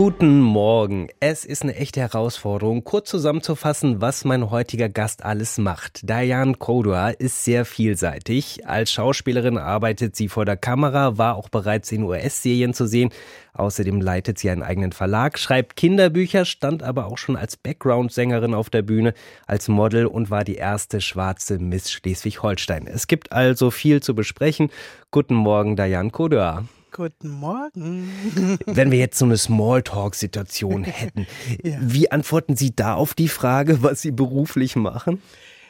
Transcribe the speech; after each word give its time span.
Guten 0.00 0.40
Morgen. 0.40 1.08
Es 1.20 1.44
ist 1.44 1.62
eine 1.62 1.76
echte 1.76 2.00
Herausforderung, 2.00 2.84
kurz 2.84 3.10
zusammenzufassen, 3.10 4.00
was 4.00 4.24
mein 4.24 4.50
heutiger 4.50 4.88
Gast 4.88 5.26
alles 5.26 5.58
macht. 5.58 6.08
Diane 6.08 6.54
Kodua 6.54 7.10
ist 7.10 7.44
sehr 7.44 7.66
vielseitig. 7.66 8.66
Als 8.66 8.90
Schauspielerin 8.92 9.58
arbeitet 9.58 10.16
sie 10.16 10.28
vor 10.28 10.46
der 10.46 10.56
Kamera, 10.56 11.18
war 11.18 11.36
auch 11.36 11.50
bereits 11.50 11.92
in 11.92 12.04
US-Serien 12.04 12.72
zu 12.72 12.86
sehen. 12.86 13.10
Außerdem 13.52 14.00
leitet 14.00 14.38
sie 14.38 14.48
einen 14.48 14.62
eigenen 14.62 14.92
Verlag, 14.92 15.38
schreibt 15.38 15.76
Kinderbücher, 15.76 16.46
stand 16.46 16.82
aber 16.82 17.04
auch 17.04 17.18
schon 17.18 17.36
als 17.36 17.58
Background-Sängerin 17.58 18.54
auf 18.54 18.70
der 18.70 18.80
Bühne, 18.80 19.12
als 19.46 19.68
Model 19.68 20.06
und 20.06 20.30
war 20.30 20.44
die 20.44 20.56
erste 20.56 21.02
schwarze 21.02 21.58
Miss 21.58 21.92
Schleswig-Holstein. 21.92 22.86
Es 22.86 23.06
gibt 23.06 23.32
also 23.32 23.70
viel 23.70 24.02
zu 24.02 24.14
besprechen. 24.14 24.70
Guten 25.10 25.34
Morgen, 25.34 25.76
Diane 25.76 26.08
Kodua. 26.08 26.64
Guten 27.00 27.30
Morgen. 27.30 28.58
Wenn 28.66 28.90
wir 28.90 28.98
jetzt 28.98 29.18
so 29.18 29.24
eine 29.24 29.38
Smalltalk-Situation 29.38 30.84
hätten, 30.84 31.26
ja. 31.64 31.78
wie 31.80 32.10
antworten 32.10 32.58
Sie 32.58 32.76
da 32.76 32.92
auf 32.92 33.14
die 33.14 33.28
Frage, 33.28 33.82
was 33.82 34.02
Sie 34.02 34.10
beruflich 34.10 34.76
machen? 34.76 35.22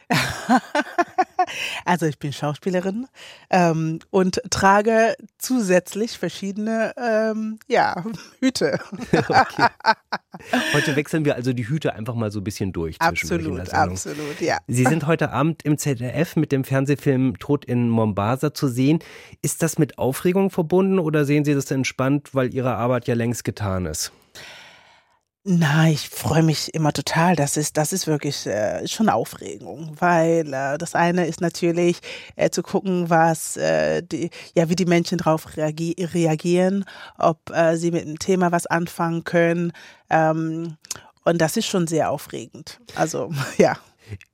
Also 1.84 2.06
ich 2.06 2.18
bin 2.18 2.32
Schauspielerin 2.32 3.06
ähm, 3.50 4.00
und 4.10 4.40
trage 4.50 5.14
zusätzlich 5.38 6.18
verschiedene 6.18 6.92
ähm, 6.96 7.58
ja, 7.68 8.04
Hüte. 8.40 8.78
Okay. 9.30 9.66
Heute 10.72 10.96
wechseln 10.96 11.24
wir 11.24 11.34
also 11.34 11.52
die 11.52 11.68
Hüte 11.68 11.94
einfach 11.94 12.14
mal 12.14 12.30
so 12.30 12.40
ein 12.40 12.44
bisschen 12.44 12.72
durch. 12.72 12.96
Absolut, 13.00 13.72
absolut, 13.72 14.40
ja. 14.40 14.58
Sie 14.66 14.84
sind 14.84 15.06
heute 15.06 15.30
Abend 15.30 15.62
im 15.64 15.78
ZDF 15.78 16.36
mit 16.36 16.52
dem 16.52 16.64
Fernsehfilm 16.64 17.38
Tod 17.38 17.64
in 17.64 17.88
Mombasa 17.88 18.54
zu 18.54 18.68
sehen. 18.68 19.00
Ist 19.42 19.62
das 19.62 19.78
mit 19.78 19.98
Aufregung 19.98 20.50
verbunden 20.50 20.98
oder 20.98 21.24
sehen 21.24 21.44
Sie 21.44 21.54
das 21.54 21.70
entspannt, 21.70 22.34
weil 22.34 22.54
Ihre 22.54 22.74
Arbeit 22.76 23.06
ja 23.06 23.14
längst 23.14 23.44
getan 23.44 23.86
ist? 23.86 24.12
Na, 25.42 25.88
ich 25.88 26.10
freue 26.10 26.42
mich 26.42 26.74
immer 26.74 26.92
total. 26.92 27.34
Das 27.34 27.56
ist, 27.56 27.78
das 27.78 27.94
ist 27.94 28.06
wirklich 28.06 28.46
äh, 28.46 28.86
schon 28.86 29.08
Aufregung, 29.08 29.96
weil 29.98 30.52
äh, 30.52 30.76
das 30.76 30.94
eine 30.94 31.26
ist 31.26 31.40
natürlich 31.40 32.00
äh, 32.36 32.50
zu 32.50 32.62
gucken, 32.62 33.08
was 33.08 33.56
äh, 33.56 34.02
die, 34.02 34.28
ja, 34.54 34.68
wie 34.68 34.76
die 34.76 34.84
Menschen 34.84 35.16
darauf 35.16 35.56
reagi 35.56 35.96
reagieren, 35.98 36.84
ob 37.16 37.50
äh, 37.54 37.76
sie 37.76 37.90
mit 37.90 38.04
dem 38.04 38.18
Thema 38.18 38.52
was 38.52 38.66
anfangen 38.66 39.24
können. 39.24 39.72
Ähm, 40.10 40.76
und 41.24 41.38
das 41.38 41.56
ist 41.56 41.66
schon 41.66 41.86
sehr 41.86 42.10
aufregend. 42.10 42.78
Also 42.94 43.32
ja. 43.56 43.78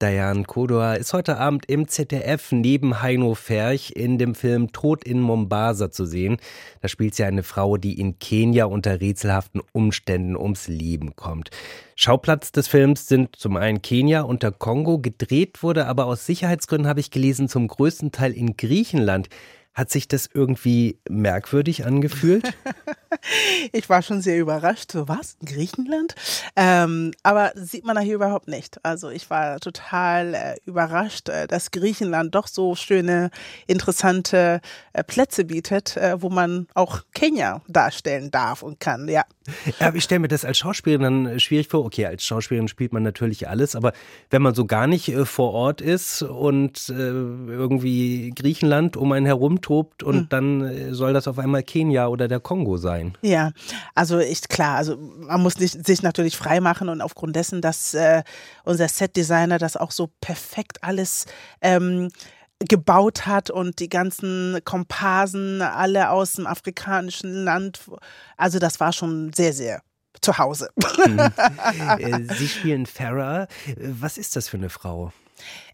Diane 0.00 0.44
Kodor 0.44 0.96
ist 0.96 1.12
heute 1.12 1.38
Abend 1.38 1.66
im 1.66 1.88
ZDF 1.88 2.52
neben 2.52 3.02
Heino 3.02 3.34
Ferch 3.34 3.92
in 3.94 4.18
dem 4.18 4.34
Film 4.34 4.72
Tod 4.72 5.04
in 5.04 5.20
Mombasa 5.20 5.90
zu 5.90 6.06
sehen. 6.06 6.38
Da 6.80 6.88
spielt 6.88 7.14
sie 7.14 7.24
eine 7.24 7.42
Frau, 7.42 7.76
die 7.76 7.98
in 8.00 8.18
Kenia 8.18 8.66
unter 8.66 9.00
rätselhaften 9.00 9.60
Umständen 9.72 10.36
ums 10.36 10.68
Leben 10.68 11.16
kommt. 11.16 11.50
Schauplatz 11.94 12.52
des 12.52 12.68
Films 12.68 13.06
sind 13.08 13.36
zum 13.36 13.56
einen 13.56 13.82
Kenia 13.82 14.22
und 14.22 14.42
der 14.42 14.52
Kongo. 14.52 14.98
Gedreht 14.98 15.62
wurde 15.62 15.86
aber 15.86 16.06
aus 16.06 16.26
Sicherheitsgründen, 16.26 16.88
habe 16.88 17.00
ich 17.00 17.10
gelesen, 17.10 17.48
zum 17.48 17.68
größten 17.68 18.12
Teil 18.12 18.32
in 18.32 18.56
Griechenland. 18.56 19.28
Hat 19.74 19.90
sich 19.90 20.08
das 20.08 20.28
irgendwie 20.32 20.98
merkwürdig 21.08 21.84
angefühlt? 21.84 22.54
ich 23.72 23.88
war 23.88 24.02
schon 24.02 24.20
sehr 24.20 24.38
überrascht. 24.38 24.92
So 24.92 25.08
was? 25.08 25.36
Griechenland? 25.44 26.14
Ähm, 26.54 27.12
aber 27.22 27.52
sieht 27.54 27.84
man 27.84 27.96
da 27.96 28.02
hier 28.02 28.14
überhaupt 28.14 28.48
nicht. 28.48 28.84
Also 28.84 29.10
ich 29.10 29.28
war 29.30 29.60
total 29.60 30.34
äh, 30.34 30.56
überrascht, 30.64 31.28
äh, 31.28 31.46
dass 31.46 31.70
Griechenland 31.70 32.34
doch 32.34 32.46
so 32.46 32.74
schöne, 32.74 33.30
interessante 33.66 34.60
äh, 34.92 35.04
Plätze 35.04 35.44
bietet, 35.44 35.96
äh, 35.96 36.20
wo 36.20 36.28
man 36.28 36.66
auch 36.74 37.02
Kenia 37.14 37.62
darstellen 37.68 38.30
darf 38.30 38.62
und 38.62 38.80
kann. 38.80 39.08
Ja. 39.08 39.24
ja 39.80 39.94
ich 39.94 40.04
stelle 40.04 40.20
mir 40.20 40.28
das 40.28 40.44
als 40.44 40.58
Schauspielerin 40.58 41.02
dann 41.02 41.26
äh, 41.26 41.40
schwierig 41.40 41.68
vor. 41.68 41.84
Okay, 41.84 42.06
als 42.06 42.24
Schauspielerin 42.24 42.68
spielt 42.68 42.92
man 42.92 43.02
natürlich 43.02 43.48
alles, 43.48 43.76
aber 43.76 43.92
wenn 44.30 44.42
man 44.42 44.54
so 44.54 44.64
gar 44.64 44.86
nicht 44.86 45.08
äh, 45.08 45.24
vor 45.24 45.52
Ort 45.52 45.80
ist 45.80 46.22
und 46.22 46.88
irgendwie 46.88 48.32
Griechenland 48.34 48.96
um 48.96 49.12
einen 49.12 49.26
herum 49.26 49.60
tobt 49.60 50.02
und 50.02 50.16
hm. 50.16 50.28
dann 50.28 50.94
soll 50.94 51.12
das 51.12 51.28
auf 51.28 51.38
einmal 51.38 51.62
Kenia 51.62 52.06
oder 52.06 52.28
der 52.28 52.40
Kongo 52.40 52.76
sein. 52.76 53.05
Ja, 53.22 53.52
also 53.94 54.18
ist 54.18 54.48
klar, 54.48 54.76
also 54.76 54.96
man 54.96 55.42
muss 55.42 55.58
nicht, 55.58 55.86
sich 55.86 56.02
natürlich 56.02 56.36
frei 56.36 56.60
machen 56.60 56.88
und 56.88 57.00
aufgrund 57.00 57.36
dessen, 57.36 57.60
dass 57.60 57.94
äh, 57.94 58.22
unser 58.64 58.88
Setdesigner 58.88 59.58
das 59.58 59.76
auch 59.76 59.90
so 59.90 60.10
perfekt 60.20 60.82
alles 60.82 61.26
ähm, 61.60 62.10
gebaut 62.60 63.26
hat 63.26 63.50
und 63.50 63.80
die 63.80 63.88
ganzen 63.88 64.58
Komparsen 64.64 65.60
alle 65.62 66.10
aus 66.10 66.34
dem 66.34 66.46
afrikanischen 66.46 67.44
Land, 67.44 67.80
also 68.36 68.58
das 68.58 68.80
war 68.80 68.92
schon 68.92 69.32
sehr, 69.32 69.52
sehr 69.52 69.82
zu 70.20 70.38
Hause. 70.38 70.70
Mhm. 71.06 71.20
Äh, 71.98 72.34
Sie 72.34 72.48
spielen 72.48 72.86
Farah. 72.86 73.46
Was 73.76 74.18
ist 74.18 74.36
das 74.36 74.48
für 74.48 74.56
eine 74.56 74.70
Frau? 74.70 75.12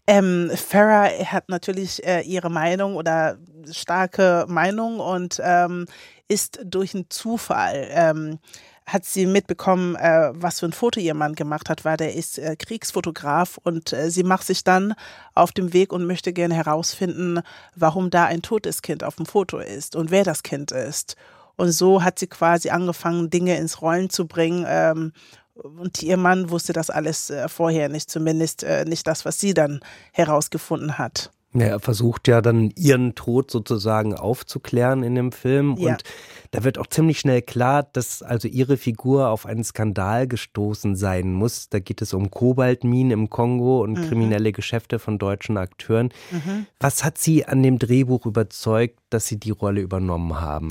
Ähm, 0.05 0.51
Farah 0.53 1.09
hat 1.25 1.47
natürlich 1.49 2.05
äh, 2.05 2.21
ihre 2.21 2.49
Meinung 2.49 2.95
oder 2.95 3.37
starke 3.71 4.45
Meinung 4.49 4.99
und 4.99 5.41
ähm, 5.43 5.85
ist 6.27 6.59
durch 6.63 6.93
einen 6.93 7.09
Zufall. 7.09 7.87
Ähm, 7.89 8.39
hat 8.85 9.05
sie 9.05 9.25
mitbekommen, 9.25 9.95
äh, 9.95 10.31
was 10.33 10.59
für 10.59 10.65
ein 10.65 10.73
Foto 10.73 10.99
ihr 10.99 11.13
Mann 11.13 11.35
gemacht 11.35 11.69
hat, 11.69 11.85
weil 11.85 11.97
der 11.97 12.15
ist 12.15 12.37
äh, 12.37 12.55
Kriegsfotograf 12.55 13.57
und 13.63 13.93
äh, 13.93 14.09
sie 14.09 14.23
macht 14.23 14.45
sich 14.45 14.63
dann 14.63 14.93
auf 15.35 15.51
dem 15.51 15.73
Weg 15.73 15.93
und 15.93 16.05
möchte 16.05 16.33
gerne 16.33 16.55
herausfinden, 16.55 17.39
warum 17.75 18.09
da 18.09 18.25
ein 18.25 18.41
totes 18.41 18.81
Kind 18.81 19.03
auf 19.03 19.15
dem 19.15 19.25
Foto 19.25 19.59
ist 19.59 19.95
und 19.95 20.11
wer 20.11 20.23
das 20.23 20.43
Kind 20.43 20.71
ist. 20.71 21.15
Und 21.55 21.71
so 21.71 22.03
hat 22.03 22.19
sie 22.19 22.27
quasi 22.27 22.69
angefangen, 22.71 23.29
Dinge 23.29 23.57
ins 23.57 23.81
Rollen 23.81 24.09
zu 24.09 24.27
bringen 24.27 24.65
ähm, 24.67 25.13
und 25.55 26.01
ihr 26.01 26.17
Mann 26.17 26.49
wusste 26.49 26.73
das 26.73 26.89
alles 26.89 27.29
äh, 27.29 27.47
vorher 27.47 27.89
nicht, 27.89 28.09
zumindest 28.09 28.63
äh, 28.63 28.85
nicht 28.85 29.07
das, 29.07 29.25
was 29.25 29.39
sie 29.39 29.53
dann 29.53 29.79
herausgefunden 30.11 30.97
hat. 30.97 31.31
Ja, 31.55 31.67
er 31.67 31.79
versucht 31.79 32.27
ja 32.27 32.41
dann 32.41 32.71
ihren 32.75 33.13
Tod 33.13 33.51
sozusagen 33.51 34.15
aufzuklären 34.15 35.03
in 35.03 35.13
dem 35.13 35.31
Film. 35.31 35.75
Ja. 35.77 35.91
Und 35.91 36.03
da 36.49 36.63
wird 36.63 36.79
auch 36.79 36.87
ziemlich 36.87 37.19
schnell 37.19 37.43
klar, 37.43 37.83
dass 37.93 38.23
also 38.23 38.47
ihre 38.47 38.75
Figur 38.75 39.29
auf 39.29 39.45
einen 39.45 39.63
Skandal 39.63 40.27
gestoßen 40.27 40.95
sein 40.95 41.31
muss. 41.31 41.69
Da 41.69 41.79
geht 41.79 42.01
es 42.01 42.13
um 42.15 42.31
Kobaltminen 42.31 43.11
im 43.11 43.29
Kongo 43.29 43.83
und 43.83 43.93
mhm. 43.93 44.07
kriminelle 44.07 44.51
Geschäfte 44.51 44.97
von 44.97 45.19
deutschen 45.19 45.57
Akteuren. 45.57 46.09
Mhm. 46.31 46.65
Was 46.79 47.03
hat 47.03 47.19
Sie 47.19 47.45
an 47.45 47.61
dem 47.61 47.77
Drehbuch 47.77 48.25
überzeugt, 48.25 48.97
dass 49.11 49.27
Sie 49.27 49.39
die 49.39 49.51
Rolle 49.51 49.81
übernommen 49.81 50.41
haben? 50.41 50.69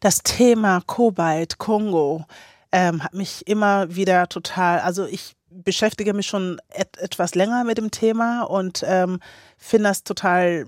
Das 0.00 0.22
Thema 0.22 0.82
Kobalt, 0.86 1.58
Kongo, 1.58 2.24
ähm, 2.72 3.02
hat 3.02 3.14
mich 3.14 3.46
immer 3.46 3.94
wieder 3.94 4.28
total, 4.28 4.80
also 4.80 5.04
ich 5.04 5.34
beschäftige 5.50 6.14
mich 6.14 6.26
schon 6.26 6.60
et 6.70 6.96
etwas 6.98 7.34
länger 7.34 7.64
mit 7.64 7.78
dem 7.78 7.90
Thema 7.90 8.42
und 8.42 8.82
ähm, 8.86 9.20
finde 9.58 9.90
das 9.90 10.02
total 10.02 10.66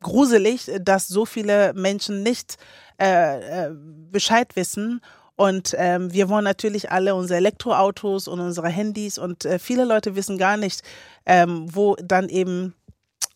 gruselig, 0.00 0.70
dass 0.80 1.08
so 1.08 1.24
viele 1.26 1.72
Menschen 1.74 2.22
nicht 2.22 2.56
äh, 3.00 3.66
äh, 3.66 3.70
Bescheid 4.10 4.56
wissen. 4.56 5.00
Und 5.36 5.74
ähm, 5.78 6.12
wir 6.12 6.28
wollen 6.28 6.44
natürlich 6.44 6.90
alle 6.90 7.14
unsere 7.14 7.38
Elektroautos 7.38 8.28
und 8.28 8.40
unsere 8.40 8.68
Handys 8.68 9.18
und 9.18 9.44
äh, 9.44 9.58
viele 9.58 9.84
Leute 9.84 10.14
wissen 10.14 10.38
gar 10.38 10.56
nicht, 10.56 10.82
ähm, 11.24 11.66
wo 11.74 11.96
dann 11.96 12.28
eben 12.28 12.74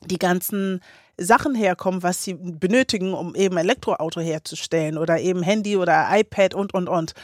die 0.04 0.18
ganzen 0.18 0.80
Sachen 1.18 1.54
herkommen, 1.54 2.02
was 2.02 2.22
sie 2.22 2.34
benötigen, 2.34 3.14
um 3.14 3.34
eben 3.34 3.56
Elektroauto 3.56 4.20
herzustellen 4.20 4.98
oder 4.98 5.18
eben 5.20 5.42
Handy 5.42 5.76
oder 5.76 6.06
iPad 6.10 6.54
und, 6.54 6.74
und, 6.74 6.88
und. 6.88 7.14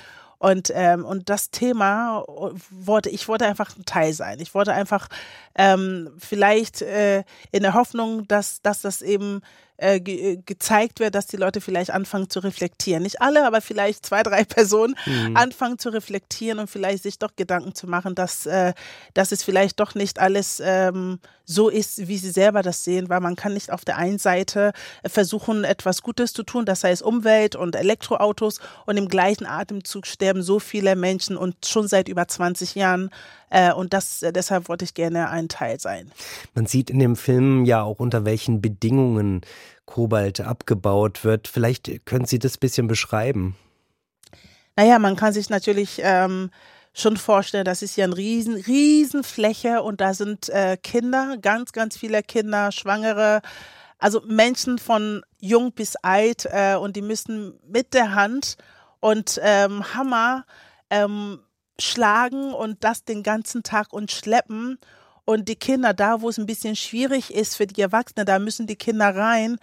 Und, 0.43 0.73
ähm, 0.75 1.05
und 1.05 1.31
das 1.31 1.53
Thema 1.53 2.25
wollte, 2.69 3.09
ich 3.11 3.29
wollte 3.29 3.47
einfach 3.47 3.77
ein 3.77 3.85
Teil 3.85 4.13
sein. 4.13 4.41
Ich 4.41 4.57
wollte 4.57 4.73
einfach 4.73 5.07
ähm, 5.55 6.11
vielleicht 6.19 6.83
äh, 6.83 7.23
in 7.53 7.62
der 7.62 7.75
Hoffnung, 7.75 8.27
dass, 8.27 8.61
dass 8.61 8.83
das 8.83 9.03
eben 9.03 9.43
äh, 9.82 10.00
ge 10.00 10.38
gezeigt 10.46 11.00
wird, 11.00 11.14
dass 11.14 11.26
die 11.26 11.37
Leute 11.37 11.61
vielleicht 11.61 11.90
anfangen 11.90 12.31
zu 12.31 12.40
reflektieren. 12.40 13.02
Nicht 13.02 13.20
alle, 13.20 13.46
aber 13.46 13.61
vielleicht 13.61 14.06
zwei, 14.06 14.23
drei 14.23 14.44
Personen 14.44 14.94
mhm. 15.05 15.37
anfangen 15.37 15.79
zu 15.79 15.90
reflektieren 15.90 16.58
und 16.58 16.70
vielleicht 16.70 17.02
sich 17.02 17.19
doch 17.19 17.34
Gedanken 17.37 17.75
zu 17.75 17.87
machen, 17.87 18.14
dass, 18.14 18.46
äh, 18.46 18.73
dass 19.14 19.32
es 19.32 19.43
vielleicht 19.43 19.81
doch 19.81 19.94
nicht 19.94 20.19
alles 20.20 20.62
ähm, 20.64 21.19
so 21.44 21.69
ist, 21.69 22.06
wie 22.06 22.19
sie 22.19 22.31
selber 22.31 22.62
das 22.62 22.84
sehen, 22.84 23.08
weil 23.08 23.20
man 23.20 23.37
kann 23.37 23.55
nicht 23.55 23.73
auf 23.73 23.84
der 23.84 23.96
einen 23.96 24.19
Seite 24.19 24.73
versuchen, 25.05 25.64
etwas 25.64 26.02
Gutes 26.02 26.32
zu 26.32 26.44
tun, 26.44 26.64
das 26.64 26.85
heißt 26.85 27.02
Umwelt 27.02 27.56
und 27.56 27.75
Elektroautos 27.75 28.61
und 28.87 28.96
im 28.96 29.08
gleichen 29.08 29.46
Atemzug 29.46 30.06
sterben 30.06 30.43
so 30.43 30.61
viele 30.61 30.94
Menschen 30.94 31.37
und 31.37 31.67
schon 31.67 31.88
seit 31.88 32.08
über 32.08 32.28
20 32.28 32.76
Jahren 32.76 33.11
äh, 33.52 33.72
und 33.72 33.93
das, 33.93 34.22
äh, 34.22 34.32
deshalb 34.32 34.69
wollte 34.69 34.84
ich 34.84 34.94
gerne 34.94 35.28
ein 35.28 35.49
Teil 35.49 35.78
sein. 35.78 36.10
Man 36.54 36.66
sieht 36.66 36.88
in 36.88 36.99
dem 36.99 37.16
Film 37.16 37.64
ja 37.66 37.82
auch, 37.82 38.00
unter 38.00 38.25
welchen 38.25 38.62
Bedingungen 38.62 39.43
Kobalt 39.84 40.40
abgebaut 40.40 41.22
wird. 41.22 41.49
Vielleicht 41.49 42.06
können 42.06 42.25
Sie 42.25 42.38
das 42.38 42.56
ein 42.56 42.60
bisschen 42.60 42.88
beschreiben. 42.88 43.56
Naja, 44.75 44.99
man 44.99 45.16
kann 45.16 45.34
sich 45.34 45.50
natürlich 45.50 46.00
ähm, 46.02 46.50
schon 46.94 47.19
vorstellen, 47.19 47.66
das 47.66 47.82
ist 47.82 47.96
ja 47.96 48.06
eine 48.06 48.16
riesen, 48.16 48.54
riesen 48.54 49.22
Fläche 49.22 49.82
und 49.82 50.00
da 50.00 50.14
sind 50.14 50.49
äh, 50.49 50.78
Kinder, 50.78 51.37
ganz, 51.37 51.72
ganz 51.72 51.99
viele 51.99 52.22
Kinder, 52.22 52.72
Schwangere, 52.72 53.43
also 53.99 54.22
Menschen 54.26 54.78
von 54.78 55.22
jung 55.38 55.72
bis 55.72 55.96
alt 55.96 56.46
äh, 56.50 56.76
und 56.76 56.96
die 56.96 57.02
müssen 57.02 57.58
mit 57.69 57.93
der 57.93 58.14
Hand 58.14 58.56
und 59.00 59.38
ähm, 59.43 59.94
Hammer 59.94 60.46
ähm, 60.88 61.40
schlagen 61.82 62.52
und 62.52 62.84
das 62.84 63.05
den 63.05 63.23
ganzen 63.23 63.62
Tag 63.62 63.93
und 63.93 64.11
schleppen. 64.11 64.79
Und 65.25 65.49
die 65.49 65.56
Kinder, 65.56 65.94
da 65.94 66.20
wo 66.20 66.29
es 66.29 66.38
ein 66.38 66.46
bisschen 66.46 66.76
schwierig 66.76 67.32
ist 67.32 67.56
für 67.56 67.67
die 67.67 67.81
Erwachsenen, 67.81 68.26
da 68.26 68.38
müssen 68.38 68.67
die 68.67 68.76
Kinder 68.76 69.14
rein. 69.14 69.58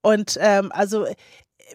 Und 0.00 0.38
ähm, 0.40 0.72
also 0.72 1.06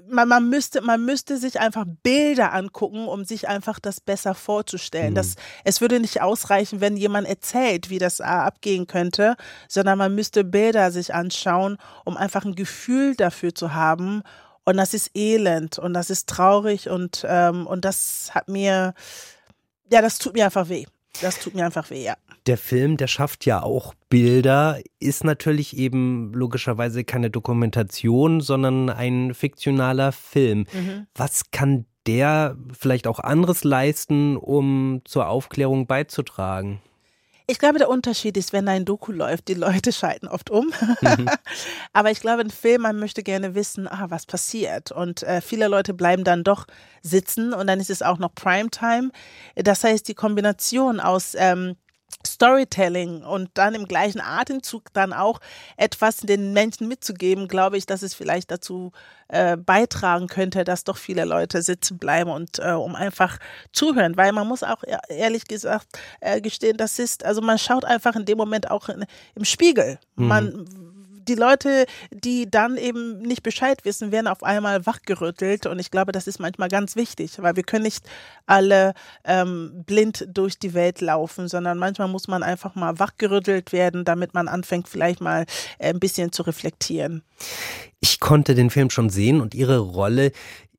man, 0.07 0.27
man, 0.27 0.49
müsste, 0.49 0.81
man 0.81 1.03
müsste 1.05 1.37
sich 1.37 1.59
einfach 1.59 1.85
Bilder 2.03 2.53
angucken, 2.53 3.07
um 3.07 3.25
sich 3.25 3.47
einfach 3.47 3.79
das 3.79 3.99
besser 3.99 4.35
vorzustellen. 4.35 5.11
Mhm. 5.11 5.15
Das, 5.15 5.35
es 5.63 5.81
würde 5.81 5.99
nicht 5.99 6.21
ausreichen, 6.21 6.81
wenn 6.81 6.97
jemand 6.97 7.27
erzählt, 7.27 7.89
wie 7.89 7.99
das 7.99 8.21
abgehen 8.21 8.87
könnte, 8.87 9.35
sondern 9.67 9.97
man 9.97 10.13
müsste 10.15 10.43
Bilder 10.43 10.91
sich 10.91 11.13
anschauen, 11.13 11.77
um 12.05 12.17
einfach 12.17 12.45
ein 12.45 12.55
Gefühl 12.55 13.15
dafür 13.15 13.53
zu 13.53 13.73
haben. 13.73 14.23
Und 14.63 14.77
das 14.77 14.93
ist 14.93 15.11
elend 15.15 15.79
und 15.79 15.93
das 15.93 16.09
ist 16.09 16.27
traurig 16.27 16.89
und, 16.89 17.25
ähm, 17.27 17.65
und 17.65 17.85
das 17.85 18.31
hat 18.35 18.49
mir, 18.49 18.93
ja, 19.91 20.01
das 20.01 20.19
tut 20.19 20.33
mir 20.33 20.45
einfach 20.45 20.69
weh. 20.69 20.85
Das 21.21 21.39
tut 21.39 21.55
mir 21.55 21.65
einfach 21.65 21.89
weh, 21.89 22.03
ja. 22.03 22.15
Der 22.47 22.57
Film, 22.57 22.97
der 22.97 23.07
schafft 23.07 23.45
ja 23.45 23.61
auch 23.61 23.93
Bilder, 24.09 24.79
ist 24.99 25.23
natürlich 25.23 25.77
eben 25.77 26.33
logischerweise 26.33 27.03
keine 27.03 27.29
Dokumentation, 27.29 28.41
sondern 28.41 28.89
ein 28.89 29.33
fiktionaler 29.33 30.11
Film. 30.11 30.65
Mhm. 30.71 31.07
Was 31.15 31.51
kann 31.51 31.85
der 32.07 32.57
vielleicht 32.77 33.07
auch 33.07 33.19
anderes 33.19 33.63
leisten, 33.63 34.37
um 34.37 35.01
zur 35.05 35.27
Aufklärung 35.27 35.87
beizutragen? 35.87 36.81
Ich 37.49 37.57
glaube, 37.57 37.79
der 37.79 37.89
Unterschied 37.89 38.37
ist, 38.37 38.53
wenn 38.53 38.67
ein 38.67 38.85
Doku 38.85 39.11
läuft, 39.11 39.47
die 39.47 39.55
Leute 39.55 39.91
schalten 39.91 40.27
oft 40.27 40.51
um. 40.51 40.71
Mhm. 41.01 41.27
Aber 41.93 42.11
ich 42.11 42.19
glaube, 42.19 42.41
ein 42.41 42.51
Film, 42.51 42.83
man 42.83 42.99
möchte 42.99 43.23
gerne 43.23 43.55
wissen, 43.55 43.87
ah, 43.87 44.05
was 44.09 44.27
passiert. 44.27 44.91
Und 44.91 45.23
äh, 45.23 45.41
viele 45.41 45.67
Leute 45.67 45.95
bleiben 45.95 46.23
dann 46.23 46.43
doch 46.43 46.67
sitzen 47.01 47.51
und 47.53 47.65
dann 47.65 47.79
ist 47.79 47.89
es 47.89 48.03
auch 48.03 48.19
noch 48.19 48.35
Primetime. 48.35 49.09
Das 49.55 49.83
heißt, 49.83 50.07
die 50.07 50.13
Kombination 50.13 50.99
aus 50.99 51.33
ähm, 51.35 51.75
Storytelling 52.25 53.23
und 53.23 53.49
dann 53.53 53.75
im 53.75 53.85
gleichen 53.85 54.19
Atemzug 54.19 54.91
dann 54.93 55.13
auch 55.13 55.39
etwas 55.77 56.17
den 56.17 56.53
Menschen 56.53 56.87
mitzugeben, 56.87 57.47
glaube 57.47 57.77
ich, 57.77 57.85
dass 57.85 58.01
es 58.01 58.13
vielleicht 58.13 58.51
dazu 58.51 58.91
äh, 59.29 59.55
beitragen 59.55 60.27
könnte, 60.27 60.63
dass 60.63 60.83
doch 60.83 60.97
viele 60.97 61.23
Leute 61.23 61.61
sitzen 61.61 61.97
bleiben 61.97 62.29
und 62.29 62.59
äh, 62.59 62.71
um 62.71 62.95
einfach 62.95 63.37
zuhören, 63.71 64.17
weil 64.17 64.31
man 64.31 64.47
muss 64.47 64.63
auch 64.63 64.83
ehrlich 65.07 65.47
gesagt 65.47 65.87
äh, 66.19 66.41
gestehen, 66.41 66.77
das 66.77 66.99
ist, 66.99 67.23
also 67.23 67.41
man 67.41 67.57
schaut 67.57 67.85
einfach 67.85 68.15
in 68.15 68.25
dem 68.25 68.37
Moment 68.37 68.69
auch 68.69 68.89
in, 68.89 69.05
im 69.35 69.45
Spiegel. 69.45 69.99
Mhm. 70.15 70.27
Man 70.27 70.67
die 71.29 71.35
Leute, 71.35 71.85
die 72.11 72.49
dann 72.49 72.77
eben 72.77 73.19
nicht 73.19 73.43
Bescheid 73.43 73.85
wissen, 73.85 74.11
werden 74.11 74.27
auf 74.27 74.43
einmal 74.43 74.85
wachgerüttelt. 74.85 75.65
Und 75.65 75.79
ich 75.79 75.91
glaube, 75.91 76.11
das 76.11 76.27
ist 76.27 76.39
manchmal 76.39 76.69
ganz 76.69 76.95
wichtig, 76.95 77.41
weil 77.41 77.55
wir 77.55 77.63
können 77.63 77.83
nicht 77.83 78.03
alle 78.45 78.93
ähm, 79.23 79.83
blind 79.85 80.27
durch 80.27 80.59
die 80.59 80.73
Welt 80.73 81.01
laufen, 81.01 81.47
sondern 81.47 81.77
manchmal 81.77 82.07
muss 82.07 82.27
man 82.27 82.43
einfach 82.43 82.75
mal 82.75 82.99
wachgerüttelt 82.99 83.71
werden, 83.71 84.05
damit 84.05 84.33
man 84.33 84.47
anfängt, 84.47 84.89
vielleicht 84.89 85.21
mal 85.21 85.45
äh, 85.77 85.89
ein 85.89 85.99
bisschen 85.99 86.31
zu 86.31 86.43
reflektieren. 86.43 87.23
Ich 87.99 88.19
konnte 88.19 88.55
den 88.55 88.69
Film 88.69 88.89
schon 88.89 89.09
sehen 89.09 89.41
und 89.41 89.53
ihre 89.53 89.79
Rolle 89.79 90.31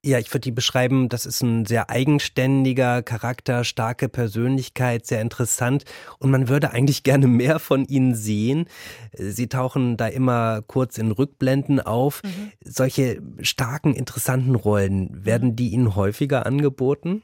ja, 0.02 0.19
ich 0.19 0.32
würde 0.32 0.41
die 0.41 0.50
beschreiben, 0.50 1.08
das 1.08 1.26
ist 1.26 1.43
ein 1.43 1.67
sehr 1.67 1.91
eigenständiger 1.91 3.02
Charakter, 3.02 3.64
starke 3.64 4.08
Persönlichkeit, 4.08 5.06
sehr 5.06 5.20
interessant 5.20 5.85
und 6.19 6.31
man 6.31 6.49
würde 6.49 6.70
eigentlich 6.70 7.02
gerne 7.02 7.26
mehr 7.26 7.58
von 7.58 7.85
ihnen 7.85 8.14
sehen. 8.14 8.67
Sie 9.12 9.49
tauchen 9.49 9.97
da 9.97 10.06
immer 10.06 10.62
kurz 10.62 10.97
in 10.97 11.11
Rückblenden 11.11 11.81
auf. 11.81 12.23
Mhm. 12.23 12.52
Solche 12.64 13.20
starken, 13.43 13.94
interessanten 13.94 14.55
Rollen, 14.55 15.25
werden 15.25 15.55
die 15.55 15.70
Ihnen 15.70 15.94
häufiger 15.94 16.47
angeboten? 16.47 17.23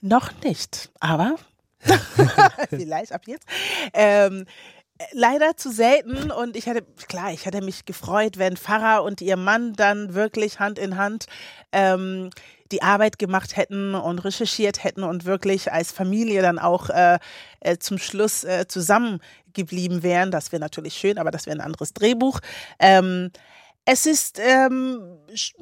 Noch 0.00 0.30
nicht, 0.42 0.90
aber 1.00 1.36
vielleicht 2.70 3.12
ab 3.12 3.22
jetzt. 3.26 3.46
Ähm, 3.92 4.46
leider 5.12 5.56
zu 5.56 5.70
selten 5.70 6.30
und 6.30 6.56
ich 6.56 6.66
hätte, 6.66 6.82
klar, 7.08 7.32
ich 7.32 7.46
hätte 7.46 7.62
mich 7.62 7.84
gefreut, 7.84 8.38
wenn 8.38 8.56
Pfarrer 8.56 9.02
und 9.02 9.20
ihr 9.20 9.36
Mann 9.36 9.72
dann 9.74 10.14
wirklich 10.14 10.60
Hand 10.60 10.78
in 10.78 10.96
Hand 10.96 11.26
ähm, 11.72 12.30
die 12.70 12.82
Arbeit 12.82 13.18
gemacht 13.18 13.56
hätten 13.56 13.94
und 13.94 14.20
recherchiert 14.20 14.84
hätten 14.84 15.02
und 15.02 15.24
wirklich 15.24 15.72
als 15.72 15.92
Familie 15.92 16.42
dann 16.42 16.58
auch 16.58 16.90
äh, 16.90 17.18
äh, 17.60 17.78
zum 17.78 17.98
Schluss 17.98 18.44
äh, 18.44 18.66
zusammengeblieben 18.68 20.02
wären. 20.02 20.30
Das 20.30 20.52
wäre 20.52 20.60
natürlich 20.60 20.94
schön, 20.94 21.18
aber 21.18 21.30
das 21.30 21.46
wäre 21.46 21.56
ein 21.56 21.64
anderes 21.64 21.92
Drehbuch. 21.92 22.40
Ähm, 22.78 23.30
es 23.86 24.06
ist, 24.06 24.40
ähm, 24.40 25.18
ich 25.28 25.54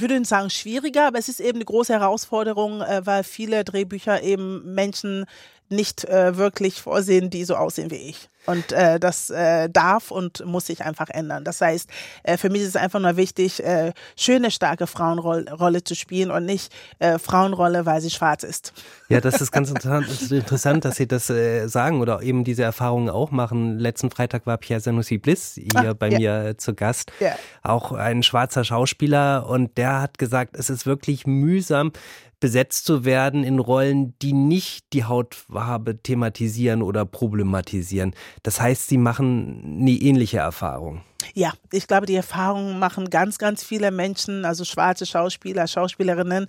würde 0.00 0.24
sagen 0.24 0.50
schwieriger, 0.50 1.08
aber 1.08 1.18
es 1.18 1.28
ist 1.28 1.40
eben 1.40 1.56
eine 1.56 1.64
große 1.64 1.92
Herausforderung, 1.92 2.80
äh, 2.80 3.04
weil 3.04 3.24
viele 3.24 3.64
Drehbücher 3.64 4.22
eben 4.22 4.74
Menschen 4.74 5.26
nicht 5.68 6.04
äh, 6.04 6.36
wirklich 6.36 6.80
vorsehen, 6.80 7.30
die 7.30 7.44
so 7.44 7.56
aussehen 7.56 7.90
wie 7.90 7.96
ich. 7.96 8.28
Und 8.46 8.70
äh, 8.72 9.00
das 9.00 9.28
äh, 9.30 9.68
darf 9.68 10.10
und 10.10 10.44
muss 10.46 10.66
sich 10.66 10.84
einfach 10.84 11.08
ändern. 11.10 11.44
Das 11.44 11.60
heißt, 11.60 11.90
äh, 12.22 12.36
für 12.36 12.48
mich 12.48 12.62
ist 12.62 12.68
es 12.68 12.76
einfach 12.76 13.00
nur 13.00 13.16
wichtig, 13.16 13.62
äh, 13.62 13.92
schöne, 14.16 14.50
starke 14.52 14.86
Frauenrolle 14.86 15.82
zu 15.82 15.96
spielen 15.96 16.30
und 16.30 16.46
nicht 16.46 16.72
äh, 17.00 17.18
Frauenrolle, 17.18 17.86
weil 17.86 18.00
sie 18.00 18.10
schwarz 18.10 18.44
ist. 18.44 18.72
Ja, 19.08 19.20
das 19.20 19.40
ist 19.40 19.50
ganz 19.50 19.70
interessant, 19.70 20.84
dass 20.84 20.96
Sie 20.96 21.08
das 21.08 21.28
äh, 21.28 21.66
sagen 21.66 22.00
oder 22.00 22.22
eben 22.22 22.44
diese 22.44 22.62
Erfahrungen 22.62 23.10
auch 23.10 23.32
machen. 23.32 23.78
Letzten 23.78 24.10
Freitag 24.10 24.46
war 24.46 24.58
Pierre 24.58 24.80
Sanusi 24.80 25.18
Bliss 25.18 25.54
hier 25.54 25.90
ah, 25.90 25.94
bei 25.94 26.08
ja. 26.08 26.18
mir 26.18 26.58
zu 26.58 26.74
Gast. 26.74 27.10
Ja. 27.18 27.34
Auch 27.62 27.92
ein 27.92 28.22
schwarzer 28.22 28.62
Schauspieler 28.64 29.48
und 29.48 29.76
der 29.76 30.00
hat 30.00 30.18
gesagt, 30.18 30.56
es 30.56 30.70
ist 30.70 30.86
wirklich 30.86 31.26
mühsam, 31.26 31.92
besetzt 32.40 32.84
zu 32.84 33.04
werden 33.04 33.44
in 33.44 33.58
Rollen, 33.58 34.14
die 34.20 34.32
nicht 34.32 34.92
die 34.92 35.04
Hautfarbe 35.04 36.02
thematisieren 36.02 36.82
oder 36.82 37.04
problematisieren. 37.04 38.14
Das 38.42 38.60
heißt, 38.60 38.88
sie 38.88 38.98
machen 38.98 39.78
eine 39.80 39.92
ähnliche 39.92 40.38
Erfahrung. 40.38 41.02
Ja, 41.34 41.52
ich 41.72 41.86
glaube, 41.86 42.06
die 42.06 42.14
Erfahrungen 42.14 42.78
machen 42.78 43.10
ganz, 43.10 43.38
ganz 43.38 43.64
viele 43.64 43.90
Menschen, 43.90 44.44
also 44.44 44.64
schwarze 44.64 45.06
Schauspieler, 45.06 45.66
Schauspielerinnen. 45.66 46.46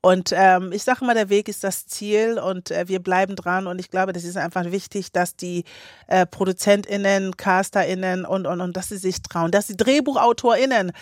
Und 0.00 0.32
ähm, 0.32 0.70
ich 0.72 0.84
sage 0.84 1.04
mal, 1.04 1.14
der 1.14 1.28
Weg 1.28 1.48
ist 1.48 1.64
das 1.64 1.86
Ziel 1.86 2.38
und 2.38 2.70
äh, 2.70 2.86
wir 2.86 3.00
bleiben 3.00 3.34
dran. 3.34 3.66
Und 3.66 3.80
ich 3.80 3.90
glaube, 3.90 4.12
das 4.12 4.22
ist 4.22 4.36
einfach 4.36 4.70
wichtig, 4.70 5.10
dass 5.10 5.34
die 5.34 5.64
äh, 6.06 6.24
ProduzentInnen, 6.24 7.36
CasterInnen 7.36 8.24
und, 8.24 8.46
und, 8.46 8.60
und, 8.60 8.76
dass 8.76 8.90
sie 8.90 8.96
sich 8.96 9.22
trauen, 9.22 9.50
dass 9.50 9.66
die 9.66 9.76
DrehbuchautorInnen, 9.76 10.92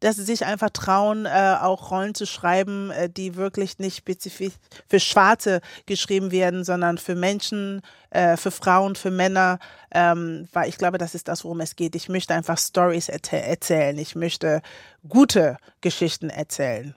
dass 0.00 0.16
sie 0.16 0.24
sich 0.24 0.46
einfach 0.46 0.70
trauen, 0.70 1.26
äh, 1.26 1.56
auch 1.60 1.90
Rollen 1.90 2.14
zu 2.14 2.26
schreiben, 2.26 2.90
äh, 2.92 3.10
die 3.10 3.36
wirklich 3.36 3.78
nicht 3.78 3.98
spezifisch 3.98 4.54
für 4.88 5.00
Schwarze 5.00 5.60
geschrieben 5.84 6.30
werden, 6.30 6.64
sondern 6.64 6.96
für 6.96 7.14
Menschen, 7.14 7.82
äh, 8.08 8.38
für 8.38 8.50
Frauen, 8.50 8.94
für 8.96 9.10
Männer, 9.10 9.58
ähm, 9.92 10.48
weil 10.52 10.68
ich 10.70 10.78
glaube, 10.78 10.96
das 10.96 11.14
ist 11.14 11.28
das, 11.28 11.44
worum 11.44 11.60
es 11.60 11.76
geht. 11.76 11.94
Ich 11.94 12.08
möchte 12.08 12.34
einfach 12.34 12.56
Stories 12.56 13.10
erzählen. 13.10 13.98
Ich 13.98 14.16
möchte 14.16 14.62
gute 15.08 15.56
Geschichten 15.80 16.30
erzählen. 16.30 16.94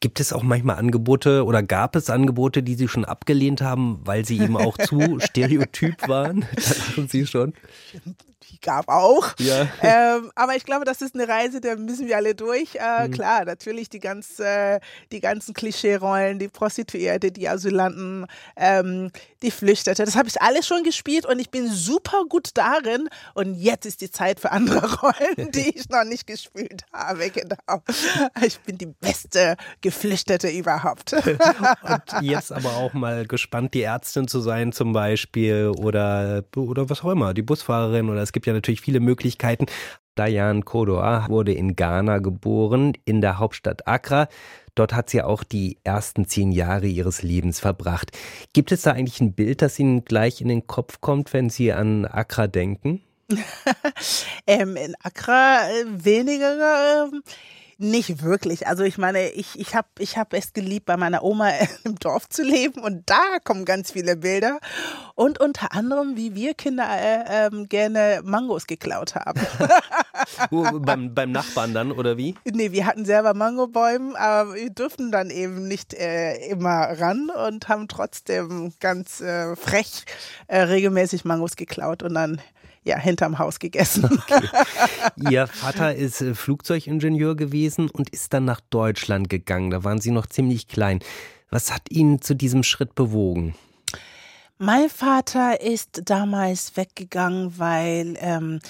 Gibt 0.00 0.20
es 0.20 0.32
auch 0.32 0.42
manchmal 0.42 0.76
Angebote 0.76 1.44
oder 1.44 1.62
gab 1.62 1.96
es 1.96 2.10
Angebote, 2.10 2.62
die 2.62 2.74
Sie 2.74 2.88
schon 2.88 3.04
abgelehnt 3.04 3.60
haben, 3.60 4.00
weil 4.04 4.24
sie 4.24 4.38
eben 4.38 4.56
auch 4.56 4.78
zu 4.78 5.18
stereotyp 5.20 6.08
waren? 6.08 6.46
Da 6.56 6.72
lachen 6.86 7.08
Sie 7.08 7.26
schon 7.26 7.54
gab 8.60 8.88
auch. 8.88 9.34
Ja. 9.38 9.68
Ähm, 9.82 10.30
aber 10.34 10.56
ich 10.56 10.64
glaube, 10.64 10.84
das 10.84 11.00
ist 11.00 11.14
eine 11.14 11.26
Reise, 11.26 11.60
da 11.60 11.74
müssen 11.74 12.06
wir 12.06 12.16
alle 12.16 12.34
durch. 12.34 12.74
Äh, 12.74 13.08
mhm. 13.08 13.12
Klar, 13.12 13.44
natürlich 13.44 13.88
die, 13.88 13.98
ganz, 13.98 14.38
äh, 14.38 14.78
die 15.10 15.20
ganzen 15.20 15.54
Klischee-Rollen, 15.54 16.38
die 16.38 16.48
Prostituierte, 16.48 17.32
die 17.32 17.48
Asylanten, 17.48 18.26
ähm, 18.56 19.10
die 19.42 19.50
Flüchtete. 19.50 20.04
Das 20.04 20.16
habe 20.16 20.28
ich 20.28 20.40
alles 20.40 20.66
schon 20.66 20.84
gespielt 20.84 21.26
und 21.26 21.38
ich 21.38 21.50
bin 21.50 21.68
super 21.68 22.24
gut 22.28 22.50
darin. 22.54 23.08
Und 23.34 23.54
jetzt 23.54 23.86
ist 23.86 24.00
die 24.00 24.10
Zeit 24.10 24.38
für 24.38 24.50
andere 24.52 25.00
Rollen, 25.00 25.50
die 25.52 25.76
ich 25.76 25.88
noch 25.88 26.04
nicht 26.04 26.26
gespielt 26.26 26.84
habe. 26.92 27.30
Genau. 27.30 27.82
Ich 28.44 28.60
bin 28.60 28.78
die 28.78 28.86
beste 28.86 29.56
Geflüchtete 29.80 30.48
überhaupt. 30.48 31.12
und 31.12 32.22
jetzt 32.22 32.52
aber 32.52 32.76
auch 32.76 32.92
mal 32.92 33.26
gespannt, 33.26 33.74
die 33.74 33.82
Ärztin 33.82 34.28
zu 34.28 34.40
sein 34.40 34.72
zum 34.72 34.92
Beispiel 34.92 35.72
oder, 35.78 36.44
oder 36.54 36.88
was 36.90 37.02
auch 37.02 37.10
immer, 37.10 37.34
die 37.34 37.42
Busfahrerin 37.42 38.08
oder 38.08 38.22
es 38.22 38.32
gibt 38.32 38.46
ja 38.46 38.49
natürlich 38.52 38.80
viele 38.80 39.00
Möglichkeiten. 39.00 39.66
Diane 40.18 40.62
Kodoa 40.62 41.28
wurde 41.28 41.52
in 41.52 41.76
Ghana 41.76 42.18
geboren, 42.18 42.92
in 43.04 43.20
der 43.20 43.38
Hauptstadt 43.38 43.86
Accra. 43.86 44.28
Dort 44.74 44.92
hat 44.92 45.10
sie 45.10 45.22
auch 45.22 45.44
die 45.44 45.78
ersten 45.84 46.26
zehn 46.26 46.52
Jahre 46.52 46.86
ihres 46.86 47.22
Lebens 47.22 47.60
verbracht. 47.60 48.16
Gibt 48.52 48.72
es 48.72 48.82
da 48.82 48.92
eigentlich 48.92 49.20
ein 49.20 49.32
Bild, 49.32 49.62
das 49.62 49.78
Ihnen 49.78 50.04
gleich 50.04 50.40
in 50.40 50.48
den 50.48 50.66
Kopf 50.66 51.00
kommt, 51.00 51.32
wenn 51.32 51.50
Sie 51.50 51.72
an 51.72 52.04
Accra 52.04 52.46
denken? 52.46 53.02
ähm, 54.46 54.76
in 54.76 54.94
Accra 55.02 55.68
äh, 55.68 56.04
weniger. 56.04 57.06
Äh, 57.06 57.20
Nicht 57.82 58.22
wirklich. 58.22 58.66
Also 58.66 58.84
ich 58.84 58.98
meine, 58.98 59.30
ich, 59.30 59.58
ich 59.58 59.74
habe 59.74 59.88
ich 59.98 60.18
hab 60.18 60.34
es 60.34 60.52
geliebt, 60.52 60.84
bei 60.84 60.98
meiner 60.98 61.22
Oma 61.22 61.50
im 61.84 61.94
Dorf 61.98 62.28
zu 62.28 62.42
leben 62.42 62.82
und 62.82 63.08
da 63.08 63.38
kommen 63.42 63.64
ganz 63.64 63.92
viele 63.92 64.16
Bilder. 64.16 64.60
Und 65.14 65.40
unter 65.40 65.72
anderem, 65.72 66.14
wie 66.14 66.34
wir 66.34 66.52
Kinder 66.52 66.86
äh, 66.86 67.46
äh, 67.46 67.64
gerne 67.64 68.20
Mangos 68.22 68.66
geklaut 68.66 69.14
haben. 69.14 69.40
beim, 70.84 71.14
beim 71.14 71.32
Nachbarn 71.32 71.72
dann, 71.72 71.90
oder 71.90 72.18
wie? 72.18 72.34
Nee, 72.44 72.70
wir 72.72 72.84
hatten 72.84 73.06
selber 73.06 73.32
Mangobäume, 73.32 74.20
aber 74.20 74.56
wir 74.56 74.68
durften 74.68 75.10
dann 75.10 75.30
eben 75.30 75.66
nicht 75.66 75.94
äh, 75.94 76.34
immer 76.48 77.00
ran 77.00 77.30
und 77.46 77.68
haben 77.68 77.88
trotzdem 77.88 78.74
ganz 78.80 79.22
äh, 79.22 79.56
frech 79.56 80.04
äh, 80.48 80.60
regelmäßig 80.60 81.24
Mangos 81.24 81.56
geklaut 81.56 82.02
und 82.02 82.12
dann 82.12 82.42
ja, 82.84 82.98
hinterm 82.98 83.38
Haus 83.38 83.58
gegessen. 83.58 84.04
Okay. 84.04 84.48
Ihr 85.30 85.46
Vater 85.46 85.94
ist 85.94 86.20
äh, 86.22 86.34
Flugzeugingenieur 86.34 87.36
gewesen 87.36 87.90
und 87.90 88.10
ist 88.10 88.32
dann 88.32 88.44
nach 88.44 88.60
Deutschland 88.60 89.28
gegangen. 89.28 89.70
Da 89.70 89.84
waren 89.84 90.00
Sie 90.00 90.10
noch 90.10 90.26
ziemlich 90.26 90.68
klein. 90.68 91.00
Was 91.50 91.72
hat 91.72 91.90
ihn 91.90 92.22
zu 92.22 92.34
diesem 92.34 92.62
Schritt 92.62 92.94
bewogen? 92.94 93.54
Mein 94.62 94.90
Vater 94.90 95.62
ist 95.62 96.02
damals 96.04 96.76
weggegangen, 96.76 97.58
weil 97.58 98.14
ähm, 98.20 98.60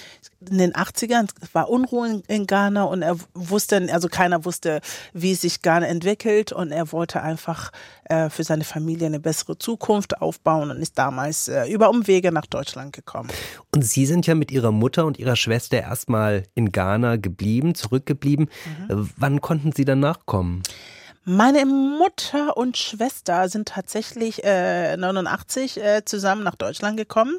in 0.49 0.57
den 0.57 0.71
80ern 0.71 1.27
war 1.51 1.69
Unruhe 1.69 2.23
in 2.29 2.47
Ghana 2.47 2.85
und 2.85 3.01
er 3.01 3.17
wusste, 3.33 3.89
also 3.91 4.07
keiner 4.07 4.45
wusste, 4.45 4.79
wie 5.11 5.35
sich 5.35 5.61
Ghana 5.61 5.87
entwickelt 5.87 6.53
und 6.53 6.71
er 6.71 6.93
wollte 6.93 7.21
einfach 7.21 7.73
äh, 8.05 8.29
für 8.29 8.45
seine 8.45 8.63
Familie 8.63 9.07
eine 9.07 9.19
bessere 9.19 9.57
Zukunft 9.57 10.21
aufbauen 10.21 10.71
und 10.71 10.77
ist 10.77 10.97
damals 10.97 11.49
äh, 11.49 11.65
über 11.65 11.89
Umwege 11.89 12.31
nach 12.31 12.45
Deutschland 12.45 12.93
gekommen. 12.93 13.27
Und 13.75 13.83
Sie 13.83 14.05
sind 14.05 14.25
ja 14.25 14.33
mit 14.33 14.49
Ihrer 14.49 14.71
Mutter 14.71 15.05
und 15.05 15.19
Ihrer 15.19 15.35
Schwester 15.35 15.81
erstmal 15.81 16.43
in 16.55 16.71
Ghana 16.71 17.17
geblieben, 17.17 17.75
zurückgeblieben. 17.75 18.49
Mhm. 18.87 19.09
Wann 19.17 19.41
konnten 19.41 19.73
Sie 19.73 19.83
dann 19.83 19.99
nachkommen? 19.99 20.63
Meine 21.23 21.65
Mutter 21.65 22.57
und 22.57 22.77
Schwester 22.77 23.47
sind 23.47 23.67
tatsächlich 23.67 24.43
äh, 24.43 24.97
89 24.97 25.77
äh, 25.77 26.03
zusammen 26.03 26.43
nach 26.43 26.55
Deutschland 26.55 26.97
gekommen. 26.97 27.37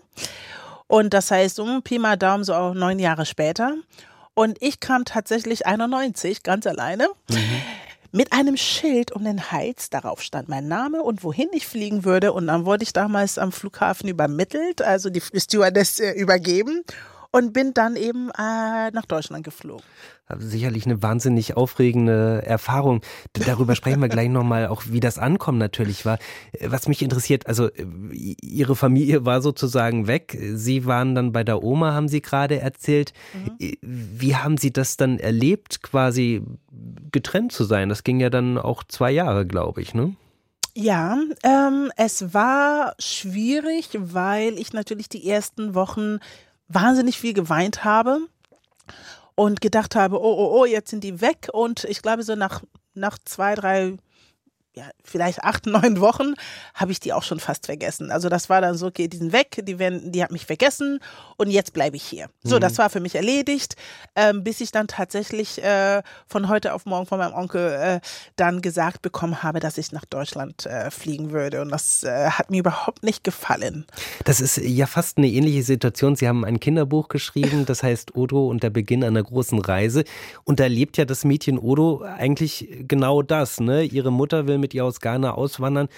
Und 0.86 1.12
das 1.14 1.30
heißt, 1.30 1.58
um 1.58 1.82
Pi 1.82 1.98
mal 1.98 2.16
Daumen, 2.16 2.44
so 2.44 2.54
auch 2.54 2.74
neun 2.74 3.00
Jahre 3.00 3.26
später. 3.26 3.74
Und 4.34 4.56
ich 4.60 4.78
kam 4.78 5.04
tatsächlich 5.04 5.66
91 5.66 6.44
ganz 6.44 6.66
alleine. 6.66 7.08
Mhm. 7.28 7.62
Mit 8.12 8.32
einem 8.32 8.56
Schild 8.56 9.10
um 9.10 9.24
den 9.24 9.50
Hals, 9.50 9.88
darauf 9.88 10.20
stand 10.22 10.48
mein 10.48 10.68
Name 10.68 11.02
und 11.02 11.24
wohin 11.24 11.48
ich 11.52 11.66
fliegen 11.66 12.04
würde. 12.04 12.32
Und 12.32 12.46
dann 12.46 12.66
wurde 12.66 12.84
ich 12.84 12.92
damals 12.92 13.38
am 13.38 13.52
Flughafen 13.52 14.08
übermittelt, 14.08 14.82
also 14.82 15.10
die 15.10 15.20
Stewardess 15.20 15.98
äh, 15.98 16.12
übergeben 16.12 16.84
und 17.32 17.52
bin 17.52 17.74
dann 17.74 17.96
eben 17.96 18.30
äh, 18.30 18.90
nach 18.90 19.06
Deutschland 19.06 19.42
geflogen. 19.44 19.84
Sicherlich 20.38 20.86
eine 20.86 21.02
wahnsinnig 21.02 21.56
aufregende 21.56 22.42
Erfahrung. 22.46 23.02
Darüber 23.32 23.74
sprechen 23.74 24.00
wir 24.00 24.08
gleich 24.08 24.28
nochmal, 24.28 24.68
auch 24.68 24.84
wie 24.88 25.00
das 25.00 25.18
Ankommen 25.18 25.58
natürlich 25.58 26.06
war. 26.06 26.18
Was 26.60 26.88
mich 26.88 27.02
interessiert, 27.02 27.46
also 27.46 27.68
Ihre 28.12 28.76
Familie 28.76 29.26
war 29.26 29.42
sozusagen 29.42 30.06
weg. 30.06 30.38
Sie 30.54 30.86
waren 30.86 31.14
dann 31.14 31.32
bei 31.32 31.44
der 31.44 31.62
Oma, 31.62 31.92
haben 31.92 32.08
Sie 32.08 32.22
gerade 32.22 32.60
erzählt. 32.60 33.12
Mhm. 33.34 33.76
Wie 33.82 34.36
haben 34.36 34.56
Sie 34.56 34.72
das 34.72 34.96
dann 34.96 35.18
erlebt, 35.18 35.82
quasi 35.82 36.42
getrennt 37.10 37.52
zu 37.52 37.64
sein? 37.64 37.88
Das 37.88 38.04
ging 38.04 38.20
ja 38.20 38.30
dann 38.30 38.58
auch 38.58 38.84
zwei 38.84 39.10
Jahre, 39.10 39.46
glaube 39.46 39.82
ich, 39.82 39.92
ne? 39.92 40.14
Ja, 40.74 41.18
ähm, 41.42 41.92
es 41.96 42.32
war 42.32 42.94
schwierig, 42.98 43.90
weil 43.92 44.58
ich 44.58 44.72
natürlich 44.72 45.10
die 45.10 45.28
ersten 45.28 45.74
Wochen 45.74 46.18
wahnsinnig 46.74 47.18
viel 47.18 47.34
geweint 47.34 47.84
habe 47.84 48.20
und 49.34 49.60
gedacht 49.60 49.94
habe, 49.96 50.20
oh, 50.20 50.34
oh, 50.36 50.60
oh, 50.60 50.64
jetzt 50.64 50.90
sind 50.90 51.04
die 51.04 51.20
weg. 51.20 51.48
Und 51.52 51.84
ich 51.84 52.02
glaube, 52.02 52.22
so 52.22 52.34
nach, 52.34 52.62
nach 52.94 53.18
zwei, 53.24 53.54
drei 53.54 53.96
ja, 54.74 54.84
vielleicht 55.04 55.44
acht, 55.44 55.66
neun 55.66 56.00
Wochen 56.00 56.34
habe 56.74 56.92
ich 56.92 57.00
die 57.00 57.12
auch 57.12 57.22
schon 57.22 57.40
fast 57.40 57.66
vergessen. 57.66 58.10
Also 58.10 58.28
das 58.28 58.48
war 58.48 58.60
dann 58.60 58.76
so, 58.76 58.86
okay, 58.86 59.08
die 59.08 59.18
sind 59.18 59.32
weg, 59.32 59.62
die, 59.66 59.78
werden, 59.78 60.12
die 60.12 60.22
hat 60.22 60.32
mich 60.32 60.46
vergessen 60.46 61.00
und 61.36 61.50
jetzt 61.50 61.72
bleibe 61.72 61.96
ich 61.96 62.02
hier. 62.02 62.28
So, 62.42 62.56
mhm. 62.56 62.60
das 62.60 62.78
war 62.78 62.90
für 62.90 63.00
mich 63.00 63.14
erledigt, 63.14 63.76
ähm, 64.16 64.44
bis 64.44 64.60
ich 64.60 64.72
dann 64.72 64.86
tatsächlich 64.88 65.62
äh, 65.62 66.02
von 66.26 66.48
heute 66.48 66.74
auf 66.74 66.86
morgen 66.86 67.06
von 67.06 67.18
meinem 67.18 67.34
Onkel 67.34 67.72
äh, 67.72 68.00
dann 68.36 68.62
gesagt 68.62 69.02
bekommen 69.02 69.42
habe, 69.42 69.60
dass 69.60 69.78
ich 69.78 69.92
nach 69.92 70.04
Deutschland 70.04 70.66
äh, 70.66 70.90
fliegen 70.90 71.32
würde. 71.32 71.60
Und 71.60 71.70
das 71.70 72.02
äh, 72.02 72.30
hat 72.30 72.50
mir 72.50 72.60
überhaupt 72.60 73.02
nicht 73.02 73.24
gefallen. 73.24 73.86
Das 74.24 74.40
ist 74.40 74.56
ja 74.56 74.86
fast 74.86 75.18
eine 75.18 75.28
ähnliche 75.28 75.62
Situation. 75.62 76.16
Sie 76.16 76.28
haben 76.28 76.44
ein 76.44 76.60
Kinderbuch 76.60 77.08
geschrieben, 77.08 77.66
das 77.66 77.82
heißt 77.82 78.14
Odo 78.14 78.48
und 78.48 78.62
der 78.62 78.70
Beginn 78.70 79.04
einer 79.04 79.22
großen 79.22 79.58
Reise. 79.58 80.04
Und 80.44 80.60
da 80.60 80.66
lebt 80.66 80.96
ja 80.96 81.04
das 81.04 81.24
Mädchen 81.24 81.58
Odo 81.58 82.02
eigentlich 82.02 82.68
genau 82.88 83.22
das. 83.22 83.60
Ne? 83.60 83.84
Ihre 83.84 84.10
Mutter 84.10 84.46
will 84.46 84.61
mit 84.62 84.72
ihr 84.72 84.84
aus 84.84 85.00
Ghana 85.00 85.34
auswandern. 85.34 85.88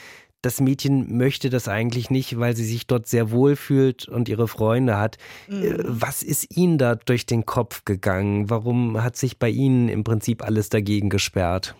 Das 0.42 0.61
Mädchen 0.61 1.16
möchte 1.16 1.49
das 1.49 1.68
eigentlich 1.68 2.11
nicht, 2.11 2.38
weil 2.38 2.54
sie 2.54 2.66
sich 2.66 2.87
dort 2.87 3.06
sehr 3.06 3.30
wohl 3.30 3.56
fühlt 3.56 4.09
und 4.09 4.28
ihre 4.28 4.47
Freunde 4.49 4.99
hat. 4.99 5.16
Mhm. 5.49 5.62
Äh, 5.62 5.75
was 5.85 6.23
ist 6.23 6.54
Ihnen 6.54 6.76
da 6.76 6.97
durch 6.97 7.25
den 7.25 7.47
Kopf 7.47 7.85
gegangen? 7.85 8.50
Warum 8.50 9.02
hat 9.02 9.16
sich 9.16 9.38
bei 9.38 9.49
Ihnen 9.49 9.88
im 9.88 10.04
Prinzip 10.04 10.42
alles 10.42 10.68
dagegen 10.68 11.09
gesperrt? 11.09 11.75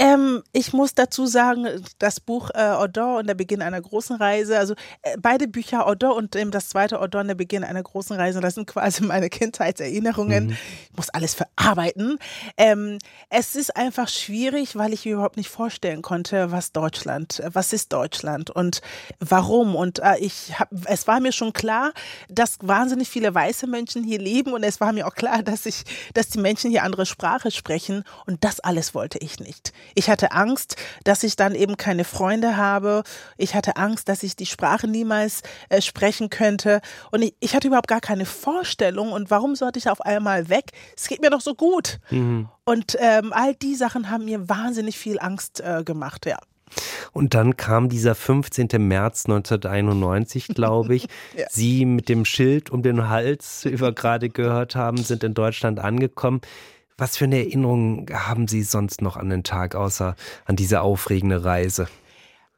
Ähm, 0.00 0.42
ich 0.54 0.72
muss 0.72 0.94
dazu 0.94 1.26
sagen, 1.26 1.68
das 1.98 2.20
Buch 2.20 2.48
äh, 2.54 2.72
Odor 2.72 3.18
und 3.18 3.26
der 3.26 3.34
Beginn 3.34 3.60
einer 3.60 3.82
großen 3.82 4.16
Reise, 4.16 4.58
also 4.58 4.72
äh, 5.02 5.18
beide 5.20 5.46
Bücher 5.46 5.86
Odor 5.86 6.16
und 6.16 6.34
ähm, 6.36 6.50
das 6.50 6.70
zweite 6.70 7.00
Odor 7.00 7.20
und 7.20 7.28
der 7.28 7.34
Beginn 7.34 7.64
einer 7.64 7.82
großen 7.82 8.16
Reise, 8.16 8.40
das 8.40 8.54
sind 8.54 8.66
quasi 8.66 9.04
meine 9.04 9.28
Kindheitserinnerungen. 9.28 10.46
Mhm. 10.46 10.56
Ich 10.90 10.96
muss 10.96 11.10
alles 11.10 11.34
verarbeiten. 11.34 12.18
Ähm, 12.56 12.96
es 13.28 13.54
ist 13.54 13.76
einfach 13.76 14.08
schwierig, 14.08 14.74
weil 14.74 14.94
ich 14.94 15.04
mir 15.04 15.12
überhaupt 15.12 15.36
nicht 15.36 15.50
vorstellen 15.50 16.00
konnte, 16.00 16.50
was 16.50 16.72
Deutschland, 16.72 17.40
äh, 17.40 17.50
was 17.52 17.74
ist 17.74 17.92
Deutschland 17.92 18.48
und 18.48 18.80
warum. 19.18 19.76
Und 19.76 19.98
äh, 19.98 20.16
ich 20.18 20.58
hab, 20.58 20.70
es 20.86 21.06
war 21.08 21.20
mir 21.20 21.32
schon 21.32 21.52
klar, 21.52 21.92
dass 22.30 22.56
wahnsinnig 22.62 23.10
viele 23.10 23.34
weiße 23.34 23.66
Menschen 23.66 24.02
hier 24.02 24.18
leben 24.18 24.54
und 24.54 24.62
es 24.62 24.80
war 24.80 24.94
mir 24.94 25.06
auch 25.06 25.14
klar, 25.14 25.42
dass 25.42 25.66
ich, 25.66 25.84
dass 26.14 26.30
die 26.30 26.40
Menschen 26.40 26.70
hier 26.70 26.84
andere 26.84 27.04
Sprache 27.04 27.50
sprechen 27.50 28.04
und 28.24 28.44
das 28.44 28.60
alles 28.60 28.94
wollte 28.94 29.18
ich 29.18 29.40
nicht. 29.40 29.74
Ich 29.94 30.10
hatte 30.10 30.32
Angst, 30.32 30.76
dass 31.04 31.22
ich 31.22 31.36
dann 31.36 31.54
eben 31.54 31.76
keine 31.76 32.04
Freunde 32.04 32.56
habe. 32.56 33.02
Ich 33.36 33.54
hatte 33.54 33.76
Angst, 33.76 34.08
dass 34.08 34.22
ich 34.22 34.36
die 34.36 34.46
Sprache 34.46 34.88
niemals 34.88 35.42
äh, 35.68 35.80
sprechen 35.80 36.30
könnte. 36.30 36.80
Und 37.10 37.22
ich, 37.22 37.34
ich, 37.40 37.54
hatte 37.54 37.68
überhaupt 37.68 37.88
gar 37.88 38.00
keine 38.00 38.26
Vorstellung. 38.26 39.12
Und 39.12 39.30
warum 39.30 39.54
sollte 39.54 39.78
ich 39.78 39.88
auf 39.88 40.00
einmal 40.00 40.48
weg? 40.48 40.70
Es 40.96 41.08
geht 41.08 41.20
mir 41.20 41.30
doch 41.30 41.40
so 41.40 41.54
gut. 41.54 41.98
Mhm. 42.10 42.48
Und 42.64 42.96
ähm, 43.00 43.32
all 43.32 43.54
die 43.54 43.74
Sachen 43.74 44.10
haben 44.10 44.24
mir 44.24 44.48
wahnsinnig 44.48 44.98
viel 44.98 45.18
Angst 45.18 45.60
äh, 45.60 45.82
gemacht, 45.84 46.26
ja. 46.26 46.38
Und 47.12 47.34
dann 47.34 47.56
kam 47.56 47.88
dieser 47.88 48.14
15. 48.14 48.68
März 48.78 49.26
1991, 49.26 50.48
glaube 50.48 50.94
ich. 50.94 51.08
ja. 51.36 51.46
Sie 51.50 51.84
mit 51.84 52.08
dem 52.08 52.24
Schild 52.24 52.70
um 52.70 52.82
den 52.82 53.08
Hals, 53.08 53.64
wie 53.64 53.80
wir 53.80 53.92
gerade 53.92 54.28
gehört 54.28 54.76
haben, 54.76 54.98
sind 54.98 55.24
in 55.24 55.34
Deutschland 55.34 55.80
angekommen. 55.80 56.40
Was 57.00 57.16
für 57.16 57.24
eine 57.24 57.38
Erinnerung 57.38 58.10
haben 58.12 58.46
Sie 58.46 58.62
sonst 58.62 59.00
noch 59.00 59.16
an 59.16 59.30
den 59.30 59.42
Tag, 59.42 59.74
außer 59.74 60.16
an 60.44 60.56
diese 60.56 60.82
aufregende 60.82 61.42
Reise? 61.42 61.88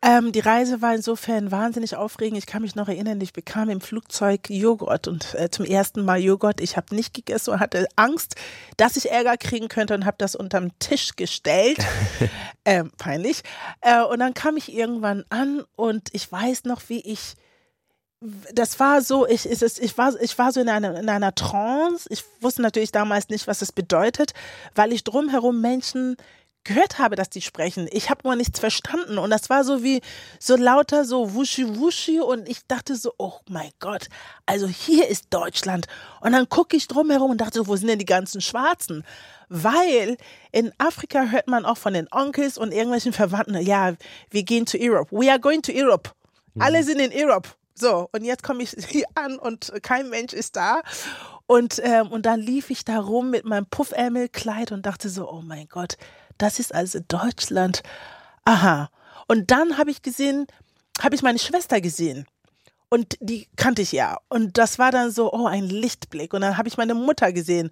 Ähm, 0.04 0.32
die 0.32 0.40
Reise 0.40 0.82
war 0.82 0.96
insofern 0.96 1.52
wahnsinnig 1.52 1.94
aufregend. 1.94 2.38
Ich 2.38 2.46
kann 2.46 2.62
mich 2.62 2.74
noch 2.74 2.88
erinnern, 2.88 3.20
ich 3.20 3.32
bekam 3.32 3.68
im 3.68 3.80
Flugzeug 3.80 4.50
Joghurt 4.50 5.06
und 5.06 5.36
äh, 5.36 5.48
zum 5.48 5.64
ersten 5.64 6.04
Mal 6.04 6.18
Joghurt. 6.18 6.60
Ich 6.60 6.76
habe 6.76 6.92
nicht 6.92 7.14
gegessen 7.14 7.50
und 7.50 7.60
hatte 7.60 7.86
Angst, 7.94 8.34
dass 8.76 8.96
ich 8.96 9.12
Ärger 9.12 9.36
kriegen 9.36 9.68
könnte 9.68 9.94
und 9.94 10.06
habe 10.06 10.16
das 10.18 10.34
unterm 10.34 10.76
Tisch 10.80 11.14
gestellt. 11.14 11.78
ähm, 12.64 12.90
peinlich. 12.98 13.44
Äh, 13.80 14.02
und 14.02 14.18
dann 14.18 14.34
kam 14.34 14.56
ich 14.56 14.74
irgendwann 14.74 15.24
an 15.28 15.62
und 15.76 16.08
ich 16.10 16.32
weiß 16.32 16.64
noch, 16.64 16.82
wie 16.88 17.00
ich 17.00 17.36
das 18.52 18.78
war 18.78 19.02
so, 19.02 19.26
ich, 19.26 19.50
ich, 19.50 19.62
ich, 19.62 19.98
war, 19.98 20.20
ich 20.20 20.38
war 20.38 20.52
so 20.52 20.60
in 20.60 20.68
einer, 20.68 20.98
in 20.98 21.08
einer 21.08 21.34
Trance. 21.34 22.08
Ich 22.10 22.24
wusste 22.40 22.62
natürlich 22.62 22.92
damals 22.92 23.28
nicht, 23.28 23.46
was 23.46 23.62
es 23.62 23.72
bedeutet, 23.72 24.32
weil 24.74 24.92
ich 24.92 25.02
drumherum 25.04 25.60
Menschen 25.60 26.16
gehört 26.64 26.98
habe, 26.98 27.16
dass 27.16 27.28
die 27.28 27.42
sprechen. 27.42 27.88
Ich 27.90 28.08
habe 28.08 28.20
nur 28.22 28.36
nichts 28.36 28.60
verstanden 28.60 29.18
und 29.18 29.30
das 29.30 29.50
war 29.50 29.64
so 29.64 29.82
wie 29.82 30.00
so 30.38 30.54
lauter 30.54 31.04
so 31.04 31.34
wuschi 31.34 31.66
wuschi 31.78 32.20
und 32.20 32.48
ich 32.48 32.64
dachte 32.68 32.94
so, 32.94 33.12
oh 33.18 33.40
mein 33.48 33.72
Gott, 33.80 34.08
also 34.46 34.68
hier 34.68 35.08
ist 35.08 35.26
Deutschland. 35.30 35.86
Und 36.20 36.32
dann 36.32 36.48
gucke 36.48 36.76
ich 36.76 36.86
drumherum 36.86 37.32
und 37.32 37.40
dachte 37.40 37.58
so, 37.58 37.66
wo 37.66 37.74
sind 37.74 37.88
denn 37.88 37.98
die 37.98 38.04
ganzen 38.04 38.40
Schwarzen? 38.40 39.04
Weil 39.48 40.16
in 40.52 40.72
Afrika 40.78 41.24
hört 41.24 41.48
man 41.48 41.64
auch 41.64 41.78
von 41.78 41.94
den 41.94 42.06
Onkels 42.12 42.58
und 42.58 42.70
irgendwelchen 42.70 43.12
Verwandten, 43.12 43.60
ja, 43.60 43.94
wir 44.30 44.44
gehen 44.44 44.64
to 44.64 44.78
Europe. 44.80 45.10
We 45.10 45.28
are 45.28 45.40
going 45.40 45.62
to 45.62 45.72
Europe. 45.74 46.10
Alle 46.58 46.82
mhm. 46.82 46.84
sind 46.84 47.00
in 47.00 47.10
Europe. 47.12 47.48
So, 47.74 48.08
und 48.12 48.24
jetzt 48.24 48.42
komme 48.42 48.62
ich 48.62 48.70
hier 48.88 49.06
an 49.14 49.38
und 49.38 49.72
kein 49.82 50.10
Mensch 50.10 50.32
ist 50.32 50.56
da. 50.56 50.82
Und, 51.46 51.80
ähm, 51.84 52.08
und 52.08 52.26
dann 52.26 52.40
lief 52.40 52.70
ich 52.70 52.84
da 52.84 53.00
rum 53.00 53.30
mit 53.30 53.44
meinem 53.44 53.66
Puffärmelkleid 53.66 54.72
und 54.72 54.86
dachte 54.86 55.08
so, 55.08 55.30
oh 55.30 55.42
mein 55.42 55.68
Gott, 55.68 55.96
das 56.38 56.58
ist 56.58 56.74
also 56.74 57.00
Deutschland. 57.06 57.82
Aha. 58.44 58.90
Und 59.28 59.50
dann 59.50 59.78
habe 59.78 59.90
ich 59.90 60.02
gesehen, 60.02 60.46
habe 61.00 61.14
ich 61.14 61.22
meine 61.22 61.38
Schwester 61.38 61.80
gesehen. 61.80 62.26
Und 62.88 63.16
die 63.20 63.48
kannte 63.56 63.80
ich 63.80 63.92
ja. 63.92 64.18
Und 64.28 64.58
das 64.58 64.78
war 64.78 64.90
dann 64.90 65.10
so, 65.10 65.32
oh, 65.32 65.46
ein 65.46 65.64
Lichtblick. 65.64 66.34
Und 66.34 66.42
dann 66.42 66.58
habe 66.58 66.68
ich 66.68 66.76
meine 66.76 66.94
Mutter 66.94 67.32
gesehen. 67.32 67.70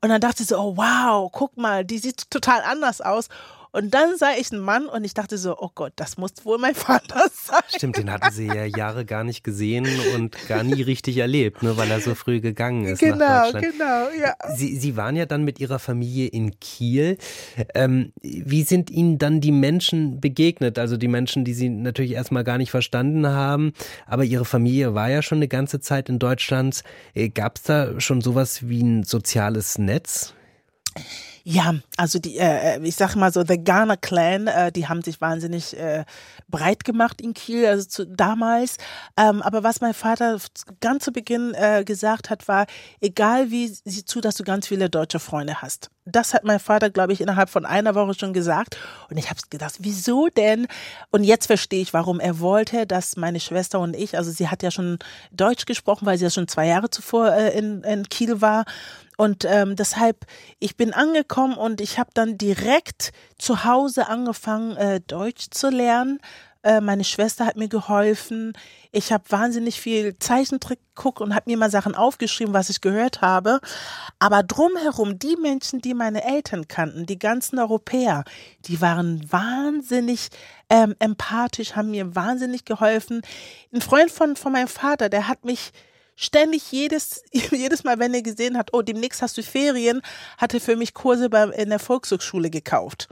Und 0.00 0.08
dann 0.08 0.20
dachte 0.20 0.42
ich 0.42 0.48
so, 0.48 0.58
oh, 0.58 0.76
wow, 0.76 1.30
guck 1.30 1.56
mal, 1.58 1.84
die 1.84 1.98
sieht 1.98 2.30
total 2.30 2.62
anders 2.62 3.02
aus. 3.02 3.28
Und 3.72 3.94
dann 3.94 4.18
sah 4.18 4.32
ich 4.38 4.52
einen 4.52 4.60
Mann 4.60 4.86
und 4.86 5.04
ich 5.04 5.14
dachte 5.14 5.38
so, 5.38 5.56
oh 5.58 5.70
Gott, 5.74 5.94
das 5.96 6.18
muss 6.18 6.44
wohl 6.44 6.58
mein 6.58 6.74
Vater 6.76 7.24
sein. 7.32 7.62
Stimmt, 7.74 7.96
den 7.96 8.10
hatten 8.10 8.30
sie 8.30 8.46
ja 8.46 8.64
Jahre 8.64 9.04
gar 9.06 9.24
nicht 9.24 9.42
gesehen 9.42 9.88
und 10.14 10.36
gar 10.46 10.62
nie 10.62 10.82
richtig 10.82 11.16
erlebt, 11.16 11.62
ne, 11.62 11.76
weil 11.76 11.90
er 11.90 12.00
so 12.00 12.14
früh 12.14 12.40
gegangen 12.40 12.84
ist 12.84 12.98
genau, 12.98 13.16
nach 13.16 13.44
Deutschland. 13.44 13.72
Genau, 13.72 14.08
ja. 14.20 14.34
Sie, 14.54 14.76
sie 14.76 14.96
waren 14.96 15.16
ja 15.16 15.24
dann 15.24 15.44
mit 15.44 15.58
Ihrer 15.58 15.78
Familie 15.78 16.28
in 16.28 16.60
Kiel. 16.60 17.16
Ähm, 17.74 18.12
wie 18.20 18.62
sind 18.62 18.90
Ihnen 18.90 19.18
dann 19.18 19.40
die 19.40 19.52
Menschen 19.52 20.20
begegnet? 20.20 20.78
Also 20.78 20.98
die 20.98 21.08
Menschen, 21.08 21.44
die 21.44 21.54
Sie 21.54 21.70
natürlich 21.70 22.12
erstmal 22.12 22.44
gar 22.44 22.58
nicht 22.58 22.70
verstanden 22.70 23.26
haben, 23.26 23.72
aber 24.06 24.24
Ihre 24.24 24.44
Familie 24.44 24.94
war 24.94 25.08
ja 25.08 25.22
schon 25.22 25.38
eine 25.38 25.48
ganze 25.48 25.80
Zeit 25.80 26.10
in 26.10 26.18
Deutschland. 26.18 26.82
Äh, 27.14 27.30
Gab 27.30 27.56
es 27.56 27.62
da 27.62 28.00
schon 28.00 28.20
sowas 28.20 28.68
wie 28.68 28.82
ein 28.82 29.04
soziales 29.04 29.78
Netz? 29.78 30.34
Ja, 31.44 31.74
also 31.96 32.18
die, 32.18 32.38
äh, 32.38 32.80
ich 32.82 32.94
sag 32.94 33.16
mal 33.16 33.32
so, 33.32 33.44
The 33.46 33.62
Ghana 33.62 33.96
Clan, 33.96 34.46
äh, 34.46 34.70
die 34.70 34.86
haben 34.86 35.02
sich 35.02 35.20
wahnsinnig 35.20 35.76
äh, 35.76 36.04
breit 36.48 36.84
gemacht 36.84 37.20
in 37.20 37.34
Kiel, 37.34 37.66
also 37.66 37.84
zu, 37.84 38.06
damals. 38.06 38.76
Ähm, 39.16 39.42
aber 39.42 39.64
was 39.64 39.80
mein 39.80 39.94
Vater 39.94 40.38
ganz 40.80 41.04
zu 41.04 41.12
Beginn 41.12 41.52
äh, 41.54 41.82
gesagt 41.84 42.30
hat, 42.30 42.46
war, 42.46 42.66
egal 43.00 43.50
wie, 43.50 43.66
sieh 43.66 44.04
zu, 44.04 44.20
dass 44.20 44.36
du 44.36 44.44
ganz 44.44 44.68
viele 44.68 44.88
deutsche 44.88 45.18
Freunde 45.18 45.62
hast. 45.62 45.90
Das 46.04 46.34
hat 46.34 46.44
mein 46.44 46.60
Vater, 46.60 46.90
glaube 46.90 47.12
ich, 47.12 47.20
innerhalb 47.20 47.48
von 47.48 47.64
einer 47.64 47.94
Woche 47.94 48.14
schon 48.14 48.32
gesagt. 48.32 48.76
Und 49.08 49.18
ich 49.18 49.30
habe 49.30 49.40
gedacht, 49.50 49.74
wieso 49.78 50.28
denn? 50.28 50.66
Und 51.10 51.24
jetzt 51.24 51.46
verstehe 51.46 51.80
ich, 51.80 51.92
warum 51.92 52.20
er 52.20 52.40
wollte, 52.40 52.86
dass 52.86 53.16
meine 53.16 53.40
Schwester 53.40 53.80
und 53.80 53.94
ich, 53.94 54.16
also 54.16 54.30
sie 54.30 54.48
hat 54.48 54.62
ja 54.62 54.70
schon 54.70 54.98
Deutsch 55.32 55.64
gesprochen, 55.64 56.06
weil 56.06 56.18
sie 56.18 56.24
ja 56.24 56.30
schon 56.30 56.48
zwei 56.48 56.66
Jahre 56.66 56.90
zuvor 56.90 57.32
äh, 57.32 57.56
in, 57.56 57.82
in 57.82 58.08
Kiel 58.08 58.40
war. 58.40 58.64
Und 59.16 59.44
ähm, 59.44 59.76
deshalb, 59.76 60.26
ich 60.58 60.76
bin 60.76 60.92
angekommen 60.92 61.56
und 61.56 61.80
ich 61.80 61.98
habe 61.98 62.10
dann 62.14 62.38
direkt 62.38 63.12
zu 63.38 63.64
Hause 63.64 64.08
angefangen, 64.08 64.76
äh, 64.76 65.00
Deutsch 65.00 65.48
zu 65.50 65.68
lernen. 65.68 66.18
Äh, 66.64 66.80
meine 66.80 67.02
Schwester 67.02 67.44
hat 67.44 67.56
mir 67.56 67.68
geholfen. 67.68 68.52
Ich 68.92 69.12
habe 69.12 69.24
wahnsinnig 69.28 69.80
viel 69.80 70.16
Zeichentrick 70.18 70.78
geguckt 70.94 71.20
und 71.20 71.34
habe 71.34 71.50
mir 71.50 71.56
mal 71.56 71.70
Sachen 71.70 71.94
aufgeschrieben, 71.94 72.54
was 72.54 72.70
ich 72.70 72.80
gehört 72.80 73.20
habe. 73.20 73.60
Aber 74.20 74.42
drumherum, 74.44 75.18
die 75.18 75.36
Menschen, 75.36 75.80
die 75.80 75.94
meine 75.94 76.24
Eltern 76.24 76.68
kannten, 76.68 77.04
die 77.06 77.18
ganzen 77.18 77.58
Europäer, 77.58 78.24
die 78.66 78.80
waren 78.80 79.30
wahnsinnig 79.30 80.28
ähm, 80.70 80.94
empathisch, 81.00 81.74
haben 81.74 81.90
mir 81.90 82.14
wahnsinnig 82.14 82.64
geholfen. 82.64 83.22
Ein 83.72 83.80
Freund 83.80 84.10
von, 84.10 84.36
von 84.36 84.52
meinem 84.52 84.68
Vater, 84.68 85.08
der 85.08 85.26
hat 85.26 85.44
mich 85.44 85.72
ständig 86.22 86.70
jedes, 86.70 87.22
jedes 87.32 87.84
Mal, 87.84 87.98
wenn 87.98 88.14
er 88.14 88.22
gesehen 88.22 88.56
hat, 88.56 88.70
oh, 88.72 88.82
demnächst 88.82 89.22
hast 89.22 89.36
du 89.36 89.42
Ferien, 89.42 90.02
hat 90.38 90.54
er 90.54 90.60
für 90.60 90.76
mich 90.76 90.94
Kurse 90.94 91.28
bei, 91.28 91.44
in 91.44 91.70
der 91.70 91.78
Volkshochschule 91.78 92.50
gekauft. 92.50 93.08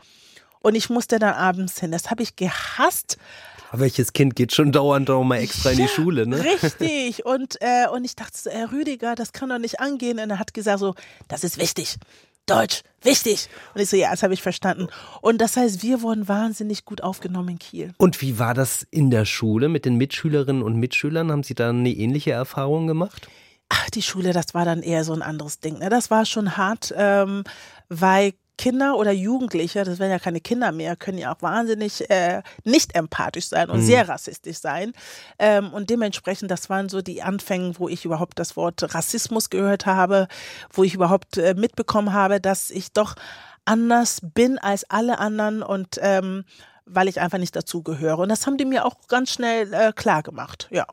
Und 0.61 0.75
ich 0.75 0.90
musste 0.90 1.19
dann 1.19 1.35
abends 1.35 1.81
hin. 1.81 1.90
Das 1.90 2.11
habe 2.11 2.23
ich 2.23 2.37
gehasst. 2.37 3.17
Aber 3.71 3.83
welches 3.83 4.12
Kind 4.12 4.37
geht 4.37 4.52
schon 4.52 4.73
dauernd 4.73 5.09
auch 5.11 5.25
mal 5.25 5.38
extra 5.38 5.71
in 5.71 5.79
die 5.79 5.88
Schule, 5.88 6.26
ne? 6.26 6.45
Richtig. 6.45 7.25
Und, 7.25 7.57
äh, 7.61 7.87
und 7.88 8.05
ich 8.05 8.17
dachte 8.17 8.37
so, 8.37 8.50
Herr 8.50 8.73
Rüdiger, 8.73 9.14
das 9.14 9.33
kann 9.33 9.49
doch 9.49 9.59
nicht 9.59 9.81
angehen. 9.81 10.19
Und 10.19 10.29
er 10.31 10.38
hat 10.38 10.52
gesagt 10.52 10.81
so, 10.81 10.95
das 11.29 11.45
ist 11.45 11.57
wichtig. 11.57 11.97
Deutsch, 12.50 12.83
wichtig. 13.02 13.49
Und 13.75 13.80
ich 13.80 13.88
so, 13.88 13.97
ja, 13.97 14.11
das 14.11 14.23
habe 14.23 14.35
ich 14.35 14.42
verstanden. 14.42 14.88
Und 15.21 15.40
das 15.40 15.57
heißt, 15.57 15.83
wir 15.83 16.02
wurden 16.02 16.26
wahnsinnig 16.26 16.85
gut 16.85 17.02
aufgenommen 17.02 17.50
in 17.50 17.59
Kiel. 17.59 17.95
Und 17.97 18.21
wie 18.21 18.38
war 18.38 18.54
das 18.54 18.87
in 18.90 19.11
der 19.11 19.25
Schule 19.25 19.69
mit 19.69 19.85
den 19.85 19.97
Mitschülerinnen 19.97 20.62
und 20.62 20.76
Mitschülern? 20.76 21.30
Haben 21.30 21.45
Sie 21.45 21.54
da 21.54 21.71
eine 21.71 21.90
ähnliche 21.90 22.33
Erfahrung 22.33 22.87
gemacht? 22.87 23.28
Ach, 23.69 23.88
die 23.90 24.02
Schule, 24.02 24.33
das 24.33 24.52
war 24.52 24.64
dann 24.64 24.83
eher 24.83 25.04
so 25.04 25.12
ein 25.12 25.23
anderes 25.23 25.61
Ding. 25.61 25.78
Ne? 25.78 25.88
Das 25.88 26.11
war 26.11 26.26
schon 26.26 26.57
hart, 26.57 26.92
ähm, 26.97 27.45
weil 27.88 28.33
Kinder 28.61 28.99
oder 28.99 29.11
Jugendliche, 29.11 29.85
das 29.85 29.99
werden 29.99 30.11
ja 30.11 30.19
keine 30.19 30.43
Kinder 30.43 30.71
mehr, 30.71 30.95
können 30.95 31.17
ja 31.17 31.35
auch 31.35 31.40
wahnsinnig 31.40 32.11
äh, 32.11 32.43
nicht 32.62 32.95
empathisch 32.95 33.49
sein 33.49 33.71
und 33.71 33.81
mhm. 33.81 33.87
sehr 33.87 34.07
rassistisch 34.07 34.59
sein. 34.59 34.93
Ähm, 35.38 35.73
und 35.73 35.88
dementsprechend, 35.88 36.50
das 36.50 36.69
waren 36.69 36.90
so 36.90 37.00
die 37.00 37.23
Anfänge, 37.23 37.79
wo 37.79 37.88
ich 37.88 38.05
überhaupt 38.05 38.38
das 38.38 38.59
Wort 38.59 38.95
Rassismus 38.95 39.49
gehört 39.49 39.87
habe, 39.87 40.29
wo 40.75 40.85
ich 40.85 40.93
überhaupt 40.93 41.38
äh, 41.38 41.55
mitbekommen 41.55 42.12
habe, 42.12 42.38
dass 42.38 42.71
ich 42.71 42.93
doch 42.93 43.14
anders 43.64 44.21
bin 44.34 44.58
als 44.58 44.84
alle 44.91 45.21
anderen 45.21 45.63
und 45.63 45.99
ähm, 46.02 46.45
weil 46.84 47.08
ich 47.08 47.19
einfach 47.19 47.39
nicht 47.39 47.56
dazugehöre. 47.56 48.19
Und 48.19 48.28
das 48.28 48.47
haben 48.47 48.58
die 48.58 48.67
mir 48.67 48.84
auch 48.84 48.97
ganz 49.08 49.30
schnell 49.30 49.73
äh, 49.73 49.93
klar 49.95 50.23
gemacht, 50.23 50.69
ja. 50.71 50.84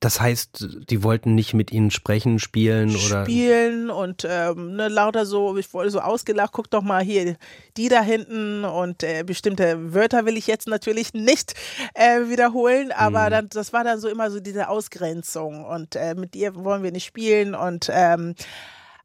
Das 0.00 0.20
heißt, 0.20 0.66
die 0.90 1.02
wollten 1.02 1.34
nicht 1.34 1.54
mit 1.54 1.72
ihnen 1.72 1.90
sprechen, 1.90 2.38
spielen 2.38 2.94
oder? 2.94 3.24
Spielen 3.24 3.90
und 3.90 4.26
ähm, 4.28 4.76
ne, 4.76 4.88
lauter 4.88 5.24
so, 5.24 5.56
ich 5.56 5.72
wurde 5.72 5.90
so 5.90 6.00
ausgelacht, 6.00 6.52
guck 6.52 6.70
doch 6.70 6.82
mal 6.82 7.02
hier, 7.02 7.36
die 7.76 7.88
da 7.88 8.02
hinten 8.02 8.64
und 8.64 9.02
äh, 9.02 9.22
bestimmte 9.24 9.94
Wörter 9.94 10.26
will 10.26 10.36
ich 10.36 10.46
jetzt 10.46 10.68
natürlich 10.68 11.14
nicht 11.14 11.54
äh, 11.94 12.28
wiederholen, 12.28 12.92
aber 12.92 13.26
mhm. 13.26 13.30
dann, 13.30 13.48
das 13.48 13.72
war 13.72 13.84
dann 13.84 14.00
so 14.00 14.08
immer 14.08 14.30
so 14.30 14.40
diese 14.40 14.68
Ausgrenzung 14.68 15.64
und 15.64 15.96
äh, 15.96 16.14
mit 16.14 16.34
dir 16.34 16.54
wollen 16.54 16.82
wir 16.82 16.92
nicht 16.92 17.06
spielen 17.06 17.54
und 17.54 17.88
ähm, 17.90 18.34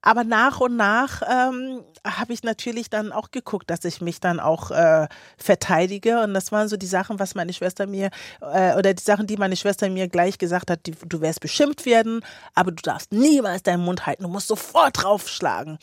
aber 0.01 0.23
nach 0.23 0.59
und 0.59 0.75
nach 0.75 1.21
ähm, 1.21 1.83
habe 2.05 2.33
ich 2.33 2.43
natürlich 2.43 2.89
dann 2.89 3.11
auch 3.11 3.31
geguckt, 3.31 3.69
dass 3.69 3.83
ich 3.85 4.01
mich 4.01 4.19
dann 4.19 4.39
auch 4.39 4.71
äh, 4.71 5.07
verteidige. 5.37 6.21
Und 6.21 6.33
das 6.33 6.51
waren 6.51 6.67
so 6.67 6.77
die 6.77 6.85
Sachen, 6.85 7.19
was 7.19 7.35
meine 7.35 7.53
Schwester 7.53 7.87
mir, 7.87 8.09
äh, 8.41 8.75
oder 8.75 8.93
die 8.93 9.03
Sachen, 9.03 9.27
die 9.27 9.37
meine 9.37 9.55
Schwester 9.55 9.89
mir 9.89 10.07
gleich 10.07 10.37
gesagt 10.37 10.71
hat, 10.71 10.85
die, 10.85 10.91
du 10.91 11.21
wirst 11.21 11.41
beschimpft 11.41 11.85
werden, 11.85 12.21
aber 12.53 12.71
du 12.71 12.81
darfst 12.81 13.11
niemals 13.11 13.63
deinen 13.63 13.83
Mund 13.83 14.05
halten, 14.05 14.23
du 14.23 14.29
musst 14.29 14.47
sofort 14.47 15.03
draufschlagen. 15.03 15.77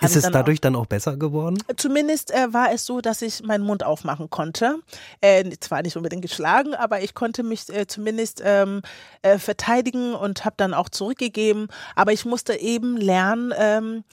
Ist 0.00 0.16
es 0.16 0.22
dann 0.22 0.32
dadurch 0.32 0.58
auch, 0.58 0.62
dann 0.62 0.76
auch 0.76 0.86
besser 0.86 1.16
geworden? 1.16 1.58
Zumindest 1.76 2.30
äh, 2.30 2.52
war 2.52 2.72
es 2.72 2.86
so, 2.86 3.00
dass 3.00 3.22
ich 3.22 3.42
meinen 3.42 3.64
Mund 3.64 3.84
aufmachen 3.84 4.30
konnte. 4.30 4.76
Äh, 5.20 5.50
zwar 5.60 5.82
nicht 5.82 5.96
unbedingt 5.96 6.22
geschlagen, 6.22 6.74
aber 6.74 7.02
ich 7.02 7.14
konnte 7.14 7.42
mich 7.42 7.68
äh, 7.68 7.86
zumindest 7.86 8.42
ähm, 8.44 8.82
äh, 9.22 9.38
verteidigen 9.38 10.14
und 10.14 10.44
habe 10.44 10.54
dann 10.56 10.74
auch 10.74 10.88
zurückgegeben. 10.88 11.68
Aber 11.96 12.12
ich 12.12 12.24
musste 12.24 12.54
eben 12.54 12.96
lernen, 12.96 13.52
ähm, 13.56 14.04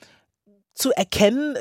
zu 0.74 0.92
erkennen, 0.92 1.56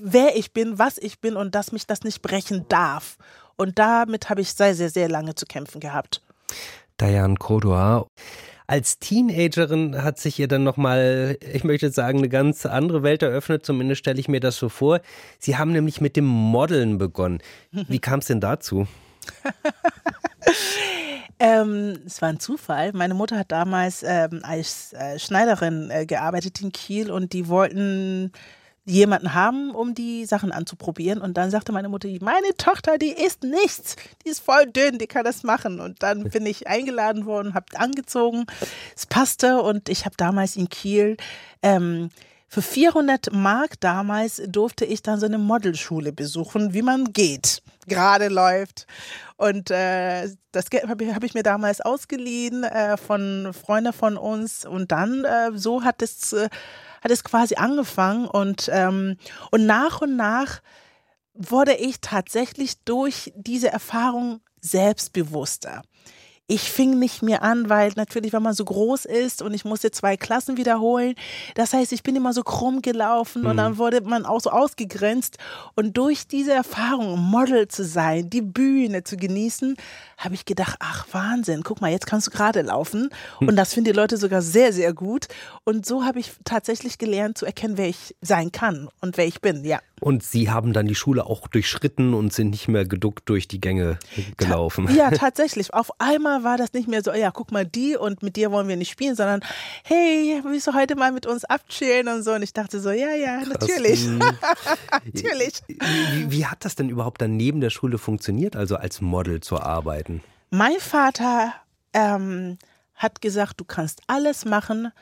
wer 0.00 0.36
ich 0.36 0.52
bin, 0.52 0.78
was 0.78 0.96
ich 0.98 1.20
bin 1.20 1.36
und 1.36 1.54
dass 1.54 1.72
mich 1.72 1.86
das 1.86 2.02
nicht 2.02 2.22
brechen 2.22 2.66
darf. 2.68 3.16
Und 3.56 3.78
damit 3.78 4.30
habe 4.30 4.40
ich 4.40 4.54
sehr, 4.54 4.74
sehr, 4.74 4.90
sehr 4.90 5.08
lange 5.08 5.34
zu 5.34 5.44
kämpfen 5.46 5.80
gehabt. 5.80 6.22
Diane 7.00 7.34
Kodoa. 7.34 8.06
Als 8.66 8.98
Teenagerin 8.98 10.02
hat 10.02 10.18
sich 10.18 10.38
ihr 10.38 10.48
dann 10.48 10.64
nochmal, 10.64 11.36
ich 11.52 11.64
möchte 11.64 11.90
sagen, 11.90 12.18
eine 12.18 12.30
ganz 12.30 12.64
andere 12.64 13.02
Welt 13.02 13.22
eröffnet, 13.22 13.66
zumindest 13.66 13.98
stelle 14.00 14.18
ich 14.18 14.28
mir 14.28 14.40
das 14.40 14.56
so 14.56 14.68
vor. 14.70 15.00
Sie 15.38 15.58
haben 15.58 15.72
nämlich 15.72 16.00
mit 16.00 16.16
dem 16.16 16.24
Modeln 16.24 16.96
begonnen. 16.96 17.40
Wie 17.70 17.98
kam 18.00 18.20
es 18.20 18.26
denn 18.26 18.40
dazu? 18.40 18.86
Ähm, 21.40 21.98
es 22.06 22.22
war 22.22 22.28
ein 22.28 22.38
Zufall. 22.38 22.92
Meine 22.92 23.14
Mutter 23.14 23.38
hat 23.38 23.50
damals 23.50 24.02
ähm, 24.02 24.40
als 24.44 24.92
äh, 24.92 25.18
Schneiderin 25.18 25.90
äh, 25.90 26.06
gearbeitet 26.06 26.60
in 26.62 26.70
Kiel 26.72 27.10
und 27.10 27.32
die 27.32 27.48
wollten 27.48 28.32
jemanden 28.84 29.34
haben, 29.34 29.70
um 29.70 29.94
die 29.94 30.26
Sachen 30.26 30.52
anzuprobieren. 30.52 31.20
Und 31.20 31.36
dann 31.36 31.50
sagte 31.50 31.72
meine 31.72 31.88
Mutter, 31.88 32.08
meine 32.20 32.56
Tochter, 32.56 32.98
die 32.98 33.12
isst 33.12 33.42
nichts, 33.42 33.96
die 34.24 34.30
ist 34.30 34.40
voll 34.40 34.66
dünn, 34.66 34.98
die 34.98 35.06
kann 35.06 35.24
das 35.24 35.42
machen. 35.42 35.80
Und 35.80 36.02
dann 36.02 36.24
bin 36.24 36.44
ich 36.46 36.66
eingeladen 36.66 37.26
worden, 37.26 37.54
habe 37.54 37.66
angezogen, 37.76 38.44
es 38.94 39.06
passte 39.06 39.62
und 39.62 39.88
ich 39.88 40.04
habe 40.04 40.16
damals 40.16 40.56
in 40.56 40.68
Kiel 40.68 41.16
ähm, 41.62 42.10
für 42.54 42.62
400 42.62 43.32
Mark 43.32 43.80
damals 43.80 44.40
durfte 44.46 44.84
ich 44.84 45.02
dann 45.02 45.18
so 45.18 45.26
eine 45.26 45.38
Modelschule 45.38 46.12
besuchen, 46.12 46.72
wie 46.72 46.82
man 46.82 47.12
geht, 47.12 47.64
gerade 47.88 48.28
läuft. 48.28 48.86
Und 49.36 49.72
äh, 49.72 50.28
das 50.52 50.70
Geld 50.70 50.86
habe 50.86 51.02
ich, 51.02 51.12
hab 51.12 51.24
ich, 51.24 51.34
mir 51.34 51.42
damals 51.42 51.80
ausgeliehen 51.80 52.62
äh, 52.62 52.96
von 52.96 53.52
Freunden 53.52 53.92
von 53.92 54.16
uns. 54.16 54.64
Und 54.64 54.92
dann 54.92 55.24
äh, 55.24 55.50
so 55.54 55.82
hat 55.82 56.00
es 56.00 56.32
äh, 56.32 56.48
hat 57.04 57.10
es 57.10 57.22
quasi 57.22 57.56
angefangen 57.56 58.26
und, 58.26 58.70
ähm, 58.72 59.18
und 59.50 59.66
nach 59.66 60.00
und 60.00 60.16
nach 60.16 60.62
wurde 61.34 61.74
ich 61.74 62.00
tatsächlich 62.00 62.82
durch 62.84 63.32
diese 63.36 63.68
Erfahrung 63.68 64.40
selbstbewusster 64.60 65.82
ich 66.46 66.70
fing 66.70 66.98
nicht 66.98 67.22
mehr 67.22 67.42
an, 67.42 67.70
weil 67.70 67.92
natürlich, 67.96 68.34
wenn 68.34 68.42
man 68.42 68.52
so 68.52 68.66
groß 68.66 69.06
ist 69.06 69.40
und 69.40 69.54
ich 69.54 69.64
musste 69.64 69.90
zwei 69.90 70.18
Klassen 70.18 70.58
wiederholen, 70.58 71.14
das 71.54 71.72
heißt, 71.72 71.92
ich 71.92 72.02
bin 72.02 72.16
immer 72.16 72.34
so 72.34 72.42
krumm 72.42 72.82
gelaufen 72.82 73.42
mhm. 73.42 73.48
und 73.48 73.56
dann 73.56 73.78
wurde 73.78 74.02
man 74.02 74.26
auch 74.26 74.40
so 74.40 74.50
ausgegrenzt. 74.50 75.38
Und 75.74 75.96
durch 75.96 76.26
diese 76.26 76.52
Erfahrung, 76.52 77.18
Model 77.18 77.68
zu 77.68 77.82
sein, 77.84 78.28
die 78.28 78.42
Bühne 78.42 79.04
zu 79.04 79.16
genießen, 79.16 79.76
habe 80.18 80.34
ich 80.34 80.44
gedacht, 80.44 80.76
ach 80.80 81.06
Wahnsinn, 81.12 81.62
guck 81.62 81.80
mal, 81.80 81.90
jetzt 81.90 82.06
kannst 82.06 82.26
du 82.26 82.30
gerade 82.30 82.60
laufen. 82.60 83.08
Mhm. 83.40 83.48
Und 83.48 83.56
das 83.56 83.72
finden 83.72 83.92
die 83.92 83.96
Leute 83.96 84.18
sogar 84.18 84.42
sehr, 84.42 84.72
sehr 84.74 84.92
gut. 84.92 85.28
Und 85.64 85.86
so 85.86 86.04
habe 86.04 86.20
ich 86.20 86.32
tatsächlich 86.44 86.98
gelernt 86.98 87.38
zu 87.38 87.46
erkennen, 87.46 87.78
wer 87.78 87.88
ich 87.88 88.14
sein 88.20 88.52
kann 88.52 88.88
und 89.00 89.16
wer 89.16 89.26
ich 89.26 89.40
bin, 89.40 89.64
ja. 89.64 89.80
Und 90.00 90.22
Sie 90.22 90.50
haben 90.50 90.74
dann 90.74 90.86
die 90.86 90.94
Schule 90.94 91.24
auch 91.24 91.48
durchschritten 91.48 92.12
und 92.12 92.32
sind 92.32 92.50
nicht 92.50 92.68
mehr 92.68 92.84
geduckt 92.84 93.26
durch 93.26 93.48
die 93.48 93.60
Gänge 93.60 93.98
gelaufen. 94.36 94.86
Ta 94.86 94.92
ja, 94.92 95.10
tatsächlich. 95.12 95.72
Auf 95.72 95.98
einmal 95.98 96.33
war 96.42 96.56
das 96.56 96.72
nicht 96.72 96.88
mehr 96.88 97.02
so, 97.02 97.12
ja, 97.12 97.30
guck 97.30 97.52
mal 97.52 97.64
die 97.64 97.96
und 97.96 98.22
mit 98.22 98.36
dir 98.36 98.50
wollen 98.50 98.68
wir 98.68 98.76
nicht 98.76 98.90
spielen, 98.90 99.14
sondern 99.14 99.40
hey, 99.84 100.40
willst 100.44 100.66
du 100.66 100.74
heute 100.74 100.96
mal 100.96 101.12
mit 101.12 101.26
uns 101.26 101.44
abchillen 101.44 102.08
und 102.08 102.22
so. 102.22 102.32
Und 102.32 102.42
ich 102.42 102.52
dachte 102.52 102.80
so, 102.80 102.90
ja, 102.90 103.14
ja, 103.14 103.40
natürlich. 103.44 104.04
Hm. 104.14 104.18
natürlich. 105.04 105.62
Wie, 105.68 106.30
wie 106.30 106.46
hat 106.46 106.64
das 106.64 106.74
denn 106.74 106.88
überhaupt 106.88 107.22
dann 107.22 107.36
neben 107.36 107.60
der 107.60 107.70
Schule 107.70 107.98
funktioniert, 107.98 108.56
also 108.56 108.76
als 108.76 109.00
Model 109.00 109.40
zu 109.40 109.60
arbeiten? 109.60 110.22
Mein 110.50 110.78
Vater 110.78 111.54
ähm, 111.92 112.58
hat 112.94 113.20
gesagt, 113.20 113.60
du 113.60 113.64
kannst 113.64 114.02
alles 114.06 114.44
machen, 114.44 114.92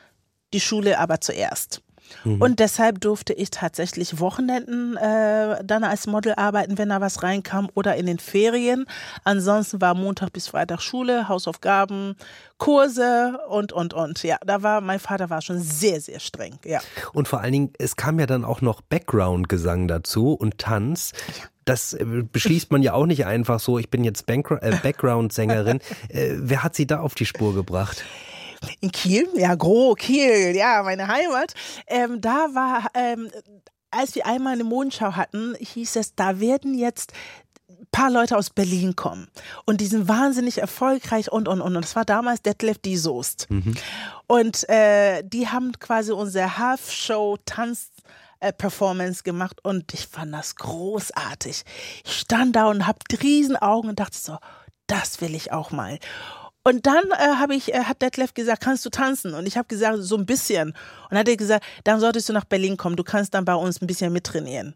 die 0.53 0.59
Schule 0.59 0.99
aber 0.99 1.21
zuerst. 1.21 1.81
Mhm. 2.23 2.41
Und 2.41 2.59
deshalb 2.59 3.01
durfte 3.01 3.33
ich 3.33 3.51
tatsächlich 3.51 4.19
Wochenenden 4.19 4.97
äh, 4.97 5.63
dann 5.63 5.83
als 5.83 6.07
Model 6.07 6.33
arbeiten, 6.35 6.77
wenn 6.77 6.89
da 6.89 7.01
was 7.01 7.23
reinkam 7.23 7.69
oder 7.73 7.95
in 7.95 8.05
den 8.05 8.19
Ferien. 8.19 8.85
Ansonsten 9.23 9.81
war 9.81 9.95
Montag 9.95 10.33
bis 10.33 10.47
Freitag 10.47 10.81
Schule, 10.81 11.27
Hausaufgaben, 11.27 12.15
Kurse 12.57 13.39
und, 13.49 13.73
und, 13.73 13.93
und. 13.93 14.23
Ja, 14.23 14.37
da 14.45 14.63
war, 14.63 14.81
mein 14.81 14.99
Vater 14.99 15.29
war 15.29 15.41
schon 15.41 15.59
sehr, 15.59 15.99
sehr 16.01 16.19
streng, 16.19 16.59
ja. 16.65 16.79
Und 17.13 17.27
vor 17.27 17.41
allen 17.41 17.53
Dingen, 17.53 17.73
es 17.77 17.95
kam 17.95 18.19
ja 18.19 18.25
dann 18.25 18.45
auch 18.45 18.61
noch 18.61 18.81
Background-Gesang 18.81 19.87
dazu 19.87 20.33
und 20.33 20.57
Tanz. 20.57 21.11
Ja 21.37 21.45
das 21.65 21.93
äh, 21.93 22.05
beschließt 22.05 22.71
man 22.71 22.81
ja 22.81 22.93
auch 22.93 23.05
nicht 23.05 23.25
einfach 23.25 23.59
so, 23.59 23.79
ich 23.79 23.89
bin 23.89 24.03
jetzt 24.03 24.27
äh, 24.27 24.41
Background-Sängerin. 24.83 25.79
äh, 26.09 26.33
wer 26.37 26.63
hat 26.63 26.75
sie 26.75 26.87
da 26.87 26.99
auf 26.99 27.15
die 27.15 27.25
Spur 27.25 27.53
gebracht? 27.53 28.03
In 28.79 28.91
Kiel, 28.91 29.27
ja, 29.35 29.55
Gro, 29.55 29.95
Kiel, 29.95 30.55
ja, 30.55 30.83
meine 30.83 31.07
Heimat. 31.07 31.53
Ähm, 31.87 32.21
da 32.21 32.47
war, 32.53 32.87
ähm, 32.93 33.29
als 33.91 34.15
wir 34.15 34.25
einmal 34.25 34.53
eine 34.53 34.63
Mondschau 34.63 35.13
hatten, 35.13 35.55
hieß 35.59 35.95
es, 35.97 36.15
da 36.15 36.39
werden 36.39 36.73
jetzt 36.73 37.13
ein 37.69 37.87
paar 37.91 38.09
Leute 38.09 38.37
aus 38.37 38.49
Berlin 38.49 38.95
kommen 38.95 39.27
und 39.65 39.81
die 39.81 39.87
sind 39.87 40.07
wahnsinnig 40.07 40.59
erfolgreich 40.59 41.31
und 41.31 41.47
und 41.47 41.61
und. 41.61 41.75
Und 41.75 41.85
das 41.85 41.95
war 41.95 42.05
damals 42.05 42.41
Detlef 42.41 42.79
die 42.79 42.97
Soest. 42.97 43.47
Mhm. 43.49 43.75
Und 44.27 44.67
äh, 44.69 45.23
die 45.23 45.47
haben 45.47 45.73
quasi 45.79 46.11
unsere 46.11 46.57
Half-Show-Tanz 46.57 47.91
äh, 48.43 48.51
Performance 48.51 49.23
gemacht 49.23 49.63
und 49.63 49.93
ich 49.93 50.07
fand 50.07 50.33
das 50.33 50.55
großartig. 50.55 51.63
Ich 52.03 52.19
stand 52.19 52.55
da 52.55 52.65
und 52.65 52.85
hab 52.85 52.97
riesen 53.21 53.55
Augen 53.55 53.89
und 53.89 53.99
dachte 53.99 54.17
so, 54.17 54.37
das 54.87 55.21
will 55.21 55.33
ich 55.33 55.51
auch 55.51 55.71
mal. 55.71 55.97
Und 56.63 56.85
dann 56.85 57.03
äh, 57.11 57.35
habe 57.37 57.55
ich, 57.55 57.73
äh, 57.73 57.83
hat 57.83 58.01
Detlef 58.01 58.33
gesagt, 58.33 58.63
kannst 58.63 58.85
du 58.85 58.89
tanzen? 58.89 59.33
Und 59.33 59.47
ich 59.47 59.57
habe 59.57 59.67
gesagt, 59.67 59.97
so 59.99 60.15
ein 60.17 60.25
bisschen. 60.25 60.73
Und 61.09 61.17
hat 61.17 61.27
er 61.27 61.35
gesagt, 61.35 61.65
dann 61.83 61.99
solltest 61.99 62.29
du 62.29 62.33
nach 62.33 62.45
Berlin 62.45 62.77
kommen, 62.77 62.95
du 62.95 63.03
kannst 63.03 63.33
dann 63.33 63.43
bei 63.43 63.55
uns 63.55 63.81
ein 63.81 63.87
bisschen 63.87 64.13
mittrainieren. 64.13 64.75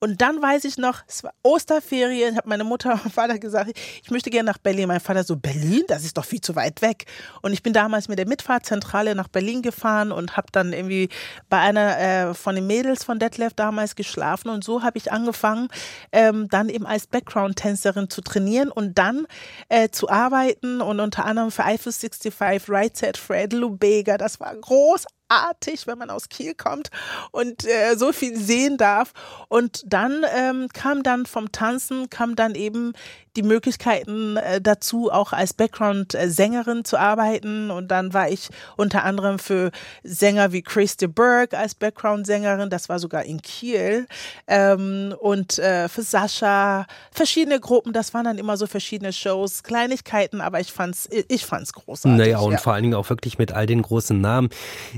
Und 0.00 0.20
dann 0.20 0.40
weiß 0.40 0.64
ich 0.64 0.78
noch, 0.78 1.02
es 1.08 1.24
war 1.24 1.32
Osterferien, 1.42 2.36
habe 2.36 2.48
meine 2.48 2.64
Mutter 2.64 2.92
und 3.04 3.12
Vater 3.12 3.38
gesagt, 3.38 3.72
ich 4.02 4.10
möchte 4.10 4.30
gerne 4.30 4.50
nach 4.50 4.58
Berlin. 4.58 4.88
Mein 4.88 5.00
Vater 5.00 5.24
so, 5.24 5.36
Berlin, 5.36 5.82
das 5.88 6.04
ist 6.04 6.16
doch 6.16 6.24
viel 6.24 6.40
zu 6.40 6.54
weit 6.54 6.82
weg. 6.82 7.06
Und 7.42 7.52
ich 7.52 7.62
bin 7.62 7.72
damals 7.72 8.08
mit 8.08 8.18
der 8.18 8.28
Mitfahrzentrale 8.28 9.14
nach 9.14 9.28
Berlin 9.28 9.62
gefahren 9.62 10.12
und 10.12 10.36
habe 10.36 10.48
dann 10.52 10.72
irgendwie 10.72 11.08
bei 11.48 11.58
einer 11.58 11.98
äh, 11.98 12.34
von 12.34 12.54
den 12.54 12.66
Mädels 12.66 13.04
von 13.04 13.18
Detlef 13.18 13.54
damals 13.54 13.96
geschlafen. 13.96 14.50
Und 14.50 14.62
so 14.62 14.82
habe 14.82 14.98
ich 14.98 15.10
angefangen, 15.10 15.68
ähm, 16.12 16.48
dann 16.48 16.68
eben 16.68 16.86
als 16.86 17.06
Background-Tänzerin 17.06 18.08
zu 18.08 18.20
trainieren 18.20 18.70
und 18.70 18.98
dann 18.98 19.26
äh, 19.68 19.88
zu 19.88 20.08
arbeiten 20.08 20.80
und 20.80 21.00
unter 21.00 21.24
anderem 21.24 21.50
für 21.50 21.64
Eiffel 21.64 21.92
65, 21.92 22.68
Right 22.68 22.96
Set, 22.96 23.16
Fred 23.16 23.52
Lubega. 23.52 24.16
Das 24.16 24.40
war 24.40 24.54
großartig 24.54 25.17
großartig, 25.28 25.86
wenn 25.86 25.98
man 25.98 26.10
aus 26.10 26.28
Kiel 26.28 26.54
kommt 26.54 26.90
und 27.30 27.64
äh, 27.64 27.96
so 27.96 28.12
viel 28.12 28.36
sehen 28.36 28.76
darf. 28.76 29.12
Und 29.48 29.82
dann 29.86 30.24
ähm, 30.34 30.68
kam 30.72 31.02
dann 31.02 31.26
vom 31.26 31.52
Tanzen, 31.52 32.10
kam 32.10 32.36
dann 32.36 32.54
eben 32.54 32.92
die 33.38 33.44
Möglichkeiten 33.44 34.36
äh, 34.36 34.60
dazu, 34.60 35.12
auch 35.12 35.32
als 35.32 35.54
Background-Sängerin 35.54 36.84
zu 36.84 36.98
arbeiten. 36.98 37.70
Und 37.70 37.88
dann 37.88 38.12
war 38.12 38.28
ich 38.28 38.48
unter 38.76 39.04
anderem 39.04 39.38
für 39.38 39.70
Sänger 40.02 40.52
wie 40.52 40.62
Chris 40.62 40.96
de 40.96 41.08
Burgh 41.08 41.56
als 41.56 41.76
Background-Sängerin. 41.76 42.68
Das 42.68 42.88
war 42.88 42.98
sogar 42.98 43.24
in 43.24 43.40
Kiel. 43.40 44.08
Ähm, 44.48 45.14
und 45.20 45.58
äh, 45.60 45.88
für 45.88 46.02
Sascha, 46.02 46.86
verschiedene 47.12 47.60
Gruppen. 47.60 47.92
Das 47.92 48.12
waren 48.12 48.24
dann 48.24 48.38
immer 48.38 48.56
so 48.56 48.66
verschiedene 48.66 49.12
Shows, 49.12 49.62
Kleinigkeiten, 49.62 50.40
aber 50.40 50.58
ich 50.58 50.72
fand's, 50.72 51.08
ich 51.28 51.46
fand's 51.46 51.72
großartig. 51.72 52.18
Naja, 52.18 52.38
und 52.40 52.52
ja. 52.52 52.58
vor 52.58 52.72
allen 52.72 52.82
Dingen 52.82 52.94
auch 52.94 53.08
wirklich 53.08 53.38
mit 53.38 53.52
all 53.52 53.66
den 53.66 53.82
großen 53.82 54.20
Namen. 54.20 54.48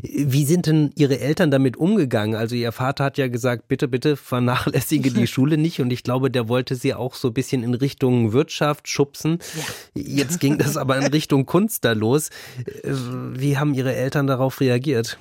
Wie 0.03 0.47
sind 0.47 0.65
denn 0.67 0.93
Ihre 0.97 1.21
Eltern 1.21 1.51
damit 1.51 1.77
umgegangen? 1.77 2.37
Also 2.37 2.55
Ihr 2.55 2.73
Vater 2.73 3.05
hat 3.05 3.19
ja 3.19 3.29
gesagt, 3.29 3.69
bitte, 3.69 3.87
bitte 3.87 4.17
vernachlässige 4.17 5.11
die 5.11 5.27
Schule 5.27 5.59
nicht. 5.59 5.81
Und 5.83 5.93
ich 5.93 6.03
glaube, 6.03 6.31
der 6.31 6.49
wollte 6.49 6.75
Sie 6.75 6.95
auch 6.95 7.15
so 7.15 7.29
ein 7.29 7.35
bisschen 7.35 7.63
in 7.63 7.75
Richtung 7.75 8.30
Wirtschaft 8.33 8.89
schubsen. 8.89 9.39
Ja. 9.95 10.03
Jetzt 10.03 10.41
ging 10.41 10.59
das 10.59 10.77
aber 10.77 10.97
in 10.97 11.07
Richtung 11.07 11.47
Kunst 11.47 11.85
da 11.85 11.93
los. 11.93 12.31
Äh, 12.67 12.93
wie 12.93 13.59
haben 13.59 13.75
Ihre 13.75 13.95
Eltern 13.95 14.27
darauf 14.27 14.61
reagiert? 14.61 15.19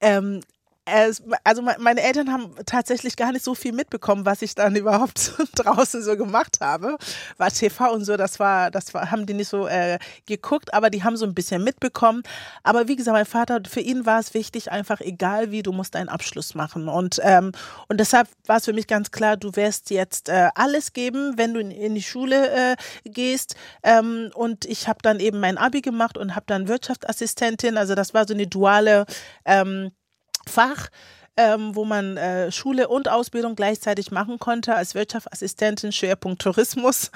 Ähm, 0.00 0.40
also 0.86 1.62
meine 1.78 2.00
Eltern 2.00 2.32
haben 2.32 2.54
tatsächlich 2.64 3.16
gar 3.16 3.32
nicht 3.32 3.44
so 3.44 3.54
viel 3.54 3.72
mitbekommen, 3.72 4.24
was 4.24 4.40
ich 4.42 4.54
dann 4.54 4.76
überhaupt 4.76 5.32
draußen 5.56 6.02
so 6.02 6.16
gemacht 6.16 6.58
habe. 6.60 6.96
War 7.38 7.50
TV 7.50 7.92
und 7.92 8.04
so, 8.04 8.16
das 8.16 8.38
war, 8.38 8.70
das 8.70 8.94
war, 8.94 9.10
haben 9.10 9.26
die 9.26 9.34
nicht 9.34 9.48
so 9.48 9.66
äh, 9.66 9.98
geguckt, 10.26 10.72
aber 10.72 10.90
die 10.90 11.02
haben 11.02 11.16
so 11.16 11.26
ein 11.26 11.34
bisschen 11.34 11.64
mitbekommen. 11.64 12.22
Aber 12.62 12.86
wie 12.86 12.96
gesagt, 12.96 13.14
mein 13.14 13.26
Vater, 13.26 13.60
für 13.68 13.80
ihn 13.80 14.06
war 14.06 14.20
es 14.20 14.32
wichtig, 14.32 14.70
einfach 14.70 15.00
egal 15.00 15.50
wie, 15.50 15.62
du 15.62 15.72
musst 15.72 15.96
einen 15.96 16.08
Abschluss 16.08 16.54
machen. 16.54 16.88
Und, 16.88 17.20
ähm, 17.24 17.52
und 17.88 17.98
deshalb 17.98 18.28
war 18.46 18.58
es 18.58 18.64
für 18.64 18.72
mich 18.72 18.86
ganz 18.86 19.10
klar, 19.10 19.36
du 19.36 19.56
wirst 19.56 19.90
jetzt 19.90 20.28
äh, 20.28 20.50
alles 20.54 20.92
geben, 20.92 21.34
wenn 21.36 21.52
du 21.52 21.60
in, 21.60 21.72
in 21.72 21.94
die 21.94 22.02
Schule 22.02 22.50
äh, 22.50 22.76
gehst. 23.04 23.56
Ähm, 23.82 24.30
und 24.34 24.64
ich 24.66 24.86
habe 24.86 24.98
dann 25.02 25.18
eben 25.18 25.40
mein 25.40 25.58
Abi 25.58 25.80
gemacht 25.80 26.16
und 26.16 26.36
habe 26.36 26.46
dann 26.46 26.68
Wirtschaftsassistentin, 26.68 27.76
also 27.76 27.96
das 27.96 28.14
war 28.14 28.26
so 28.26 28.34
eine 28.34 28.46
duale 28.46 29.06
ähm, 29.44 29.90
Fach, 30.48 30.88
ähm, 31.36 31.74
wo 31.74 31.84
man 31.84 32.16
äh, 32.16 32.50
Schule 32.50 32.88
und 32.88 33.10
Ausbildung 33.10 33.56
gleichzeitig 33.56 34.10
machen 34.10 34.38
konnte 34.38 34.74
als 34.74 34.94
Wirtschaftsassistentin, 34.94 35.92
Schwerpunkt 35.92 36.40
Tourismus. 36.40 37.10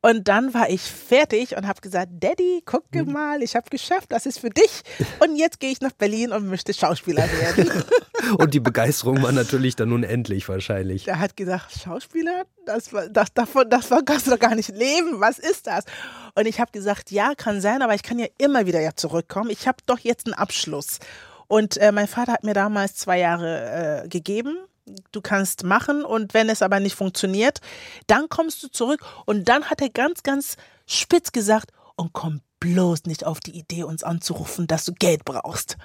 Und 0.00 0.28
dann 0.28 0.54
war 0.54 0.70
ich 0.70 0.80
fertig 0.80 1.56
und 1.56 1.66
habe 1.66 1.80
gesagt, 1.80 2.08
Daddy, 2.20 2.62
guck 2.64 2.84
mhm. 2.94 3.12
mal, 3.12 3.42
ich 3.42 3.56
habe 3.56 3.68
geschafft, 3.68 4.06
das 4.10 4.24
ist 4.24 4.40
für 4.40 4.50
dich. 4.50 4.82
Und 5.20 5.36
jetzt 5.36 5.60
gehe 5.60 5.70
ich 5.70 5.80
nach 5.80 5.92
Berlin 5.92 6.32
und 6.32 6.48
möchte 6.48 6.72
Schauspieler 6.72 7.28
werden. 7.30 7.84
und 8.38 8.54
die 8.54 8.60
Begeisterung 8.60 9.22
war 9.22 9.32
natürlich 9.32 9.76
dann 9.76 9.92
unendlich 9.92 10.48
wahrscheinlich. 10.48 11.06
Er 11.06 11.18
hat 11.18 11.36
gesagt, 11.36 11.72
Schauspieler, 11.84 12.44
das, 12.64 12.90
das, 13.10 13.34
davon, 13.34 13.68
das 13.68 13.90
kannst 14.06 14.26
du 14.26 14.30
doch 14.30 14.38
gar 14.38 14.54
nicht 14.54 14.70
leben. 14.70 15.20
Was 15.20 15.38
ist 15.38 15.66
das? 15.66 15.84
Und 16.34 16.46
ich 16.46 16.58
habe 16.58 16.72
gesagt, 16.72 17.10
ja, 17.10 17.34
kann 17.34 17.60
sein, 17.60 17.82
aber 17.82 17.94
ich 17.94 18.02
kann 18.02 18.18
ja 18.18 18.26
immer 18.38 18.64
wieder 18.64 18.80
ja 18.80 18.92
zurückkommen. 18.96 19.50
Ich 19.50 19.68
habe 19.68 19.78
doch 19.84 19.98
jetzt 19.98 20.26
einen 20.26 20.34
Abschluss. 20.34 21.00
Und 21.48 21.76
äh, 21.78 21.92
mein 21.92 22.08
Vater 22.08 22.32
hat 22.32 22.44
mir 22.44 22.54
damals 22.54 22.94
zwei 22.94 23.18
Jahre 23.18 24.04
äh, 24.04 24.08
gegeben. 24.08 24.56
Du 25.12 25.20
kannst 25.20 25.64
machen 25.64 26.04
und 26.04 26.32
wenn 26.32 26.48
es 26.48 26.62
aber 26.62 26.80
nicht 26.80 26.94
funktioniert, 26.94 27.60
dann 28.06 28.28
kommst 28.28 28.62
du 28.62 28.68
zurück. 28.68 29.00
Und 29.26 29.48
dann 29.48 29.64
hat 29.64 29.82
er 29.82 29.90
ganz, 29.90 30.22
ganz 30.22 30.56
spitz 30.86 31.32
gesagt, 31.32 31.72
und 31.96 32.12
komm 32.12 32.40
bloß 32.60 33.04
nicht 33.04 33.24
auf 33.24 33.40
die 33.40 33.58
Idee, 33.58 33.84
uns 33.84 34.02
anzurufen, 34.02 34.66
dass 34.66 34.84
du 34.84 34.92
Geld 34.92 35.24
brauchst. 35.24 35.76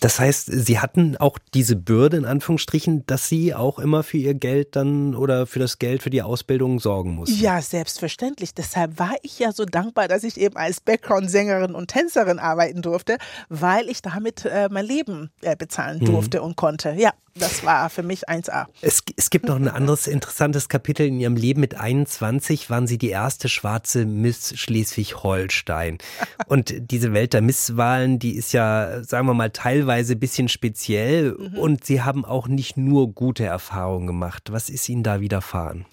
Das 0.00 0.18
heißt, 0.18 0.46
Sie 0.46 0.78
hatten 0.78 1.16
auch 1.16 1.38
diese 1.54 1.76
Bürde 1.76 2.16
in 2.16 2.24
Anführungsstrichen, 2.24 3.06
dass 3.06 3.28
Sie 3.28 3.54
auch 3.54 3.78
immer 3.78 4.02
für 4.02 4.18
Ihr 4.18 4.34
Geld 4.34 4.76
dann 4.76 5.14
oder 5.14 5.46
für 5.46 5.58
das 5.58 5.78
Geld 5.78 6.02
für 6.02 6.10
die 6.10 6.22
Ausbildung 6.22 6.80
sorgen 6.80 7.14
mussten. 7.14 7.40
Ja, 7.40 7.60
selbstverständlich. 7.62 8.54
Deshalb 8.54 8.98
war 8.98 9.14
ich 9.22 9.38
ja 9.38 9.52
so 9.52 9.64
dankbar, 9.64 10.08
dass 10.08 10.24
ich 10.24 10.38
eben 10.38 10.56
als 10.56 10.80
Background-Sängerin 10.80 11.74
und 11.74 11.88
Tänzerin 11.88 12.38
arbeiten 12.38 12.82
durfte, 12.82 13.18
weil 13.48 13.88
ich 13.88 14.02
damit 14.02 14.44
äh, 14.44 14.68
mein 14.70 14.86
Leben 14.86 15.30
äh, 15.40 15.56
bezahlen 15.56 16.00
mhm. 16.00 16.06
durfte 16.06 16.38
mhm. 16.38 16.46
und 16.46 16.56
konnte. 16.56 16.94
Ja, 16.96 17.12
das 17.34 17.64
war 17.64 17.88
für 17.88 18.02
mich 18.02 18.28
1A. 18.28 18.66
Es, 18.82 19.02
es 19.16 19.30
gibt 19.30 19.46
noch 19.46 19.56
ein 19.56 19.68
anderes 19.68 20.06
interessantes 20.06 20.68
Kapitel 20.68 21.06
in 21.06 21.18
Ihrem 21.18 21.36
Leben. 21.36 21.60
Mit 21.60 21.74
21 21.74 22.68
waren 22.68 22.86
Sie 22.86 22.98
die 22.98 23.08
erste 23.08 23.48
schwarze 23.48 24.04
Miss 24.04 24.52
Schleswig-Holstein. 24.58 25.98
Und 26.46 26.90
diese 26.90 27.12
Welt 27.12 27.32
der 27.32 27.42
Misswahlen, 27.42 28.18
die 28.18 28.36
ist 28.36 28.52
ja, 28.52 29.02
sagen 29.02 29.26
wir 29.26 29.34
mal, 29.34 29.50
teilweise 29.50 30.14
ein 30.14 30.20
bisschen 30.20 30.48
speziell. 30.48 31.36
Mhm. 31.38 31.58
Und 31.58 31.84
Sie 31.84 32.02
haben 32.02 32.24
auch 32.24 32.48
nicht 32.48 32.76
nur 32.76 33.12
gute 33.12 33.44
Erfahrungen 33.44 34.06
gemacht. 34.06 34.52
Was 34.52 34.68
ist 34.68 34.88
Ihnen 34.88 35.02
da 35.02 35.20
widerfahren? 35.20 35.86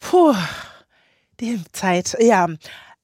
Puh, 0.00 0.34
die 1.40 1.62
Zeit, 1.72 2.16
ja. 2.20 2.48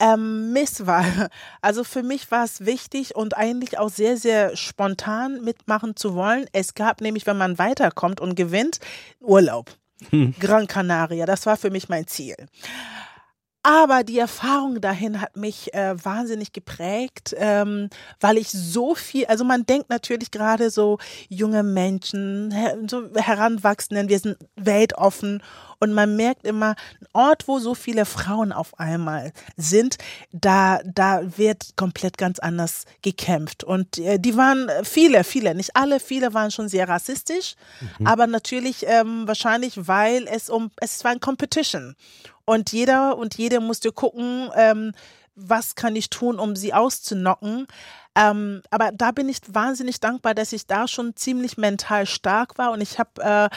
Ähm, 0.01 0.53
Misswahl. 0.53 1.29
Also 1.63 1.85
für 1.85 2.03
mich 2.03 2.31
war 2.31 2.45
es 2.45 2.67
wichtig 2.67 3.15
und 3.15 3.37
eigentlich 3.37 3.79
auch 3.79 3.91
sehr, 3.91 4.17
sehr 4.17 4.57
spontan 4.57 5.43
mitmachen 5.43 5.95
zu 5.97 6.15
wollen. 6.15 6.47
Es 6.53 6.75
gab 6.75 7.01
nämlich, 7.01 7.27
wenn 7.27 7.39
man 7.39 7.59
weiterkommt 7.59 8.21
und 8.21 8.35
gewinnt, 8.35 8.81
Urlaub. 9.21 9.71
Hm. 10.11 10.35
Gran 10.41 10.67
Canaria, 10.67 11.27
das 11.27 11.47
war 11.47 11.57
für 11.57 11.71
mich 11.71 11.89
mein 11.89 12.07
Ziel. 12.07 12.35
Aber 13.67 14.05
die 14.05 14.19
Erfahrung 14.19 14.83
dahin 14.83 15.23
hat 15.23 15.39
mich 15.39 15.73
äh, 15.73 15.95
wahnsinnig 16.05 16.53
geprägt, 16.53 17.35
ähm, 17.39 17.89
weil 18.21 18.37
ich 18.37 18.51
so 18.51 18.95
viel, 18.95 19.25
also 19.25 19.43
man 19.43 19.65
denkt 19.65 19.89
natürlich 19.89 20.31
gerade 20.31 20.69
so 20.69 20.99
junge 21.31 21.63
Menschen, 21.63 22.51
her, 22.51 22.77
so 22.87 23.09
Heranwachsenden, 23.15 24.11
wir 24.11 24.19
sind 24.19 24.37
weltoffen 24.55 25.43
und 25.81 25.93
man 25.93 26.17
merkt 26.17 26.47
immer, 26.47 26.75
ein 27.01 27.07
Ort, 27.13 27.49
wo 27.49 27.59
so 27.59 27.75
viele 27.75 28.05
Frauen 28.05 28.53
auf 28.53 28.79
einmal 28.79 29.33
sind, 29.57 29.97
da, 30.33 30.81
da 30.85 31.23
wird 31.37 31.77
komplett 31.77 32.19
ganz 32.19 32.39
anders 32.39 32.85
gekämpft. 33.03 33.65
Und 33.65 33.99
äh, 33.99 34.19
die 34.19 34.37
waren 34.37 34.71
viele, 34.83 35.25
viele, 35.25 35.55
nicht 35.55 35.77
alle, 35.77 36.01
viele 36.01 36.35
waren 36.35 36.51
schon 36.51 36.69
sehr 36.69 36.89
rassistisch, 36.89 37.55
mhm. 37.99 38.07
aber 38.07 38.27
natürlich 38.27 38.85
ähm, 38.87 39.27
wahrscheinlich, 39.27 39.87
weil 39.89 40.27
es 40.29 40.51
um, 40.51 40.71
es 40.81 41.03
war 41.05 41.13
ein 41.13 41.21
Competition. 41.21 41.97
Und 42.45 42.73
jeder 42.73 43.17
und 43.17 43.37
jede 43.37 43.61
musste 43.61 43.91
gucken, 43.91 44.51
ähm, 44.55 44.93
was 45.37 45.75
kann 45.75 45.97
ich 45.97 46.11
tun, 46.11 46.39
um 46.39 46.57
sie 46.57 46.73
auszunocken. 46.73 47.67
Ähm, 48.17 48.63
aber 48.71 48.93
da 48.93 49.11
bin 49.11 49.29
ich 49.29 49.39
wahnsinnig 49.49 49.99
dankbar, 49.99 50.35
dass 50.35 50.53
ich 50.53 50.69
da 50.69 50.87
schon 50.87 51.17
ziemlich 51.17 51.57
mental 51.57 52.07
stark 52.07 52.57
war 52.59 52.71
und 52.71 52.81
ich 52.81 53.01
habe 53.01 53.21
äh, 53.21 53.49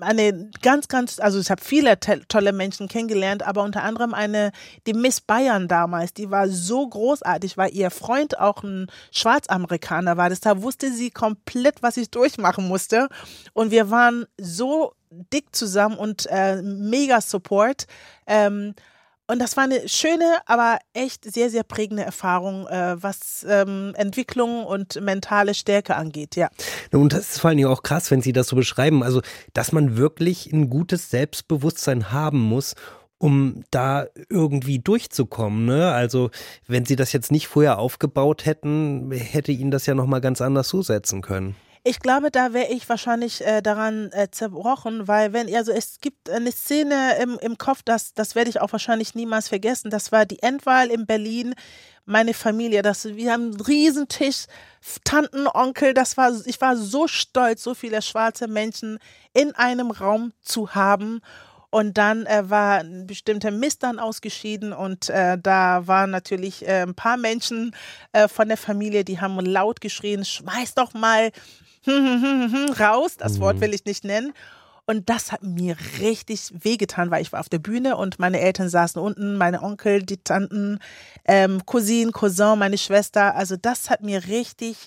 eine 0.00 0.50
ganz, 0.62 0.86
ganz, 0.86 1.18
also 1.18 1.40
ich 1.40 1.50
habe 1.50 1.60
viele 1.60 1.98
tolle 1.98 2.52
Menschen 2.52 2.86
kennengelernt, 2.86 3.42
aber 3.42 3.64
unter 3.64 3.82
anderem 3.82 4.14
eine, 4.14 4.52
die 4.86 4.92
Miss 4.92 5.20
Bayern 5.20 5.66
damals, 5.66 6.14
die 6.14 6.30
war 6.30 6.48
so 6.48 6.86
großartig, 6.86 7.56
weil 7.56 7.74
ihr 7.74 7.90
Freund 7.90 8.38
auch 8.38 8.62
ein 8.62 8.86
Schwarzamerikaner 9.10 10.16
war. 10.16 10.28
Deshalb 10.28 10.62
wusste 10.62 10.92
sie 10.92 11.10
komplett, 11.10 11.82
was 11.82 11.96
ich 11.96 12.08
durchmachen 12.08 12.68
musste 12.68 13.08
und 13.54 13.72
wir 13.72 13.90
waren 13.90 14.26
so 14.38 14.94
dick 15.10 15.46
zusammen 15.50 15.98
und 15.98 16.26
äh, 16.30 16.62
mega 16.62 17.20
Support. 17.20 17.88
Ähm, 18.28 18.74
und 19.28 19.40
das 19.40 19.56
war 19.56 19.64
eine 19.64 19.88
schöne, 19.88 20.38
aber 20.46 20.78
echt 20.92 21.24
sehr, 21.24 21.50
sehr 21.50 21.64
prägende 21.64 22.04
Erfahrung, 22.04 22.66
äh, 22.68 22.96
was 23.02 23.44
ähm, 23.48 23.92
Entwicklung 23.96 24.64
und 24.64 25.00
mentale 25.00 25.54
Stärke 25.54 25.96
angeht, 25.96 26.36
ja. 26.36 26.48
Und 26.92 27.12
das 27.12 27.30
ist 27.30 27.40
vor 27.40 27.50
Dingen 27.50 27.66
auch 27.66 27.82
krass, 27.82 28.10
wenn 28.10 28.22
Sie 28.22 28.32
das 28.32 28.48
so 28.48 28.56
beschreiben. 28.56 29.02
Also, 29.02 29.22
dass 29.52 29.72
man 29.72 29.96
wirklich 29.96 30.52
ein 30.52 30.70
gutes 30.70 31.10
Selbstbewusstsein 31.10 32.12
haben 32.12 32.40
muss, 32.40 32.74
um 33.18 33.64
da 33.70 34.06
irgendwie 34.28 34.78
durchzukommen. 34.78 35.64
Ne? 35.64 35.90
Also, 35.90 36.30
wenn 36.66 36.84
Sie 36.84 36.96
das 36.96 37.12
jetzt 37.12 37.32
nicht 37.32 37.48
vorher 37.48 37.78
aufgebaut 37.78 38.44
hätten, 38.44 39.10
hätte 39.10 39.52
Ihnen 39.52 39.70
das 39.70 39.86
ja 39.86 39.94
nochmal 39.94 40.20
ganz 40.20 40.40
anders 40.40 40.68
zusetzen 40.68 41.22
können. 41.22 41.56
Ich 41.88 42.00
glaube, 42.00 42.32
da 42.32 42.52
wäre 42.52 42.72
ich 42.72 42.88
wahrscheinlich 42.88 43.46
äh, 43.46 43.62
daran 43.62 44.10
äh, 44.10 44.28
zerbrochen, 44.28 45.06
weil 45.06 45.32
wenn, 45.32 45.54
also 45.54 45.70
es 45.70 46.00
gibt 46.00 46.28
eine 46.28 46.50
Szene 46.50 47.16
im, 47.22 47.38
im 47.40 47.58
Kopf, 47.58 47.82
das, 47.84 48.12
das 48.12 48.34
werde 48.34 48.50
ich 48.50 48.60
auch 48.60 48.72
wahrscheinlich 48.72 49.14
niemals 49.14 49.46
vergessen. 49.46 49.88
Das 49.88 50.10
war 50.10 50.26
die 50.26 50.42
Endwahl 50.42 50.88
in 50.88 51.06
Berlin. 51.06 51.54
Meine 52.04 52.34
Familie, 52.34 52.82
das, 52.82 53.04
wir 53.04 53.32
haben 53.32 53.52
einen 53.52 53.60
Riesentisch, 53.60 54.46
Tanten, 55.04 55.46
Onkel, 55.46 55.94
das 55.94 56.16
war, 56.16 56.32
ich 56.46 56.60
war 56.60 56.76
so 56.76 57.06
stolz, 57.06 57.62
so 57.62 57.72
viele 57.72 58.02
schwarze 58.02 58.48
Menschen 58.48 58.98
in 59.32 59.54
einem 59.54 59.92
Raum 59.92 60.32
zu 60.42 60.74
haben. 60.74 61.20
Und 61.70 61.98
dann 61.98 62.26
äh, 62.26 62.50
war 62.50 62.80
ein 62.80 63.06
bestimmter 63.06 63.52
Mist 63.52 63.84
dann 63.84 64.00
ausgeschieden 64.00 64.72
und 64.72 65.08
äh, 65.08 65.38
da 65.40 65.86
waren 65.86 66.10
natürlich 66.10 66.66
äh, 66.66 66.82
ein 66.82 66.96
paar 66.96 67.16
Menschen 67.16 67.76
äh, 68.10 68.26
von 68.26 68.48
der 68.48 68.56
Familie, 68.56 69.04
die 69.04 69.20
haben 69.20 69.38
laut 69.38 69.80
geschrien, 69.80 70.24
schmeiß 70.24 70.74
doch 70.74 70.92
mal 70.92 71.30
raus. 71.88 73.16
Das 73.16 73.40
Wort 73.40 73.56
mhm. 73.56 73.60
will 73.62 73.74
ich 73.74 73.84
nicht 73.84 74.04
nennen. 74.04 74.32
Und 74.88 75.10
das 75.10 75.32
hat 75.32 75.42
mir 75.42 75.76
richtig 75.98 76.52
wehgetan, 76.62 77.10
weil 77.10 77.20
ich 77.20 77.32
war 77.32 77.40
auf 77.40 77.48
der 77.48 77.58
Bühne 77.58 77.96
und 77.96 78.20
meine 78.20 78.40
Eltern 78.40 78.68
saßen 78.68 79.02
unten, 79.02 79.36
meine 79.36 79.62
Onkel, 79.62 80.04
die 80.04 80.18
Tanten, 80.18 80.78
ähm, 81.24 81.66
Cousine, 81.66 82.12
Cousin, 82.12 82.58
meine 82.58 82.78
Schwester. 82.78 83.34
Also 83.34 83.56
das 83.56 83.90
hat 83.90 84.02
mir 84.02 84.28
richtig 84.28 84.86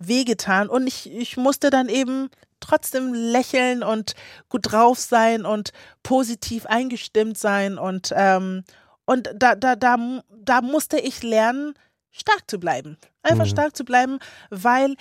wehgetan. 0.00 0.68
Und 0.68 0.88
ich, 0.88 1.12
ich 1.12 1.36
musste 1.36 1.70
dann 1.70 1.88
eben 1.88 2.30
trotzdem 2.60 3.14
lächeln 3.14 3.84
und 3.84 4.14
gut 4.48 4.72
drauf 4.72 4.98
sein 4.98 5.44
und 5.44 5.72
positiv 6.02 6.66
eingestimmt 6.66 7.38
sein. 7.38 7.78
Und, 7.78 8.12
ähm, 8.16 8.64
und 9.04 9.30
da, 9.36 9.54
da, 9.54 9.76
da, 9.76 9.96
da 10.30 10.62
musste 10.62 10.98
ich 10.98 11.22
lernen, 11.22 11.74
stark 12.10 12.42
zu 12.48 12.58
bleiben. 12.58 12.96
Einfach 13.22 13.44
mhm. 13.44 13.50
stark 13.50 13.76
zu 13.76 13.84
bleiben, 13.84 14.18
weil 14.50 14.96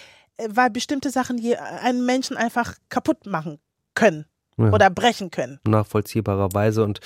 weil 0.49 0.69
bestimmte 0.69 1.09
Sachen 1.09 1.41
einen 1.81 2.05
Menschen 2.05 2.37
einfach 2.37 2.75
kaputt 2.89 3.25
machen 3.25 3.59
können 3.95 4.25
ja. 4.57 4.71
oder 4.71 4.89
brechen 4.89 5.31
können. 5.31 5.59
Nachvollziehbarerweise 5.67 6.83
und 6.83 6.99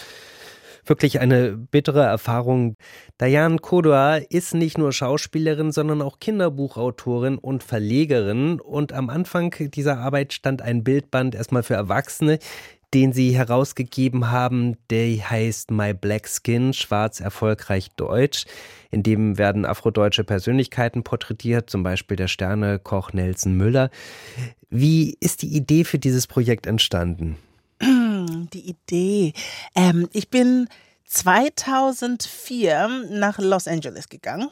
wirklich 0.85 1.19
eine 1.19 1.51
bittere 1.57 2.03
Erfahrung. 2.03 2.75
Diane 3.19 3.57
Kodua 3.57 4.15
ist 4.17 4.53
nicht 4.53 4.77
nur 4.77 4.91
Schauspielerin, 4.91 5.71
sondern 5.71 6.01
auch 6.01 6.19
Kinderbuchautorin 6.19 7.37
und 7.37 7.63
Verlegerin. 7.63 8.59
Und 8.59 8.93
am 8.93 9.09
Anfang 9.09 9.53
dieser 9.59 9.99
Arbeit 9.99 10.33
stand 10.33 10.61
ein 10.61 10.83
Bildband 10.83 11.35
erstmal 11.35 11.63
für 11.63 11.75
Erwachsene, 11.75 12.39
den 12.93 13.13
sie 13.13 13.35
herausgegeben 13.35 14.31
haben. 14.31 14.77
Der 14.89 15.29
heißt 15.29 15.71
My 15.71 15.93
Black 15.93 16.27
Skin, 16.27 16.73
schwarz 16.73 17.19
erfolgreich 17.19 17.89
deutsch. 17.95 18.45
In 18.91 19.03
dem 19.03 19.37
werden 19.37 19.65
afrodeutsche 19.65 20.23
Persönlichkeiten 20.23 21.03
porträtiert, 21.03 21.69
zum 21.69 21.83
Beispiel 21.83 22.17
der 22.17 22.27
Sternekoch 22.27 23.13
Nelson 23.13 23.55
Müller. 23.55 23.89
Wie 24.69 25.17
ist 25.19 25.41
die 25.41 25.55
Idee 25.55 25.83
für 25.83 25.99
dieses 25.99 26.27
Projekt 26.27 26.67
entstanden? 26.67 27.37
Die 27.81 28.69
Idee. 28.69 29.33
Ähm, 29.75 30.07
ich 30.11 30.29
bin 30.29 30.67
2004 31.05 33.07
nach 33.09 33.39
Los 33.39 33.67
Angeles 33.67 34.09
gegangen 34.09 34.49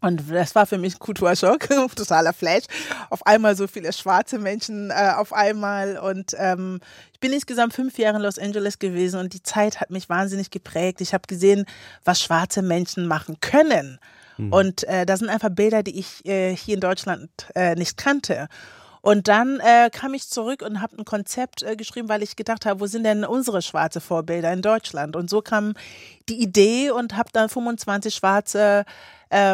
und 0.00 0.22
das 0.30 0.54
war 0.54 0.66
für 0.66 0.78
mich 0.78 0.96
ein 0.96 0.98
Kulturschock, 0.98 1.68
totaler 1.96 2.32
Flash. 2.32 2.64
Auf 3.10 3.26
einmal 3.26 3.56
so 3.56 3.66
viele 3.66 3.92
schwarze 3.92 4.38
Menschen 4.38 4.90
äh, 4.90 5.12
auf 5.16 5.32
einmal. 5.32 5.98
Und 5.98 6.34
ähm, 6.38 6.80
ich 7.12 7.20
bin 7.20 7.32
insgesamt 7.32 7.74
fünf 7.74 7.98
Jahre 7.98 8.16
in 8.16 8.22
Los 8.22 8.38
Angeles 8.38 8.78
gewesen 8.78 9.20
und 9.20 9.34
die 9.34 9.42
Zeit 9.42 9.80
hat 9.80 9.90
mich 9.90 10.08
wahnsinnig 10.08 10.50
geprägt. 10.50 11.00
Ich 11.00 11.12
habe 11.12 11.26
gesehen, 11.26 11.66
was 12.04 12.22
schwarze 12.22 12.62
Menschen 12.62 13.06
machen 13.06 13.38
können. 13.40 13.98
Mhm. 14.38 14.52
Und 14.52 14.84
äh, 14.84 15.04
das 15.04 15.18
sind 15.18 15.28
einfach 15.28 15.50
Bilder, 15.50 15.82
die 15.82 15.98
ich 15.98 16.24
äh, 16.24 16.56
hier 16.56 16.74
in 16.74 16.80
Deutschland 16.80 17.30
äh, 17.54 17.74
nicht 17.74 17.96
kannte. 17.96 18.48
Und 19.02 19.28
dann 19.28 19.60
äh, 19.60 19.88
kam 19.90 20.12
ich 20.12 20.28
zurück 20.28 20.62
und 20.62 20.82
habe 20.82 20.98
ein 20.98 21.06
Konzept 21.06 21.62
äh, 21.62 21.74
geschrieben, 21.74 22.08
weil 22.10 22.22
ich 22.22 22.36
gedacht 22.36 22.66
habe, 22.66 22.80
wo 22.80 22.86
sind 22.86 23.04
denn 23.04 23.24
unsere 23.24 23.62
schwarze 23.62 24.00
Vorbilder 24.00 24.52
in 24.52 24.60
Deutschland? 24.60 25.16
Und 25.16 25.30
so 25.30 25.40
kam 25.40 25.74
die 26.28 26.42
Idee 26.42 26.90
und 26.90 27.16
habe 27.16 27.30
dann 27.32 27.48
25 27.48 28.14
schwarze 28.14 28.80
äh, 28.80 28.84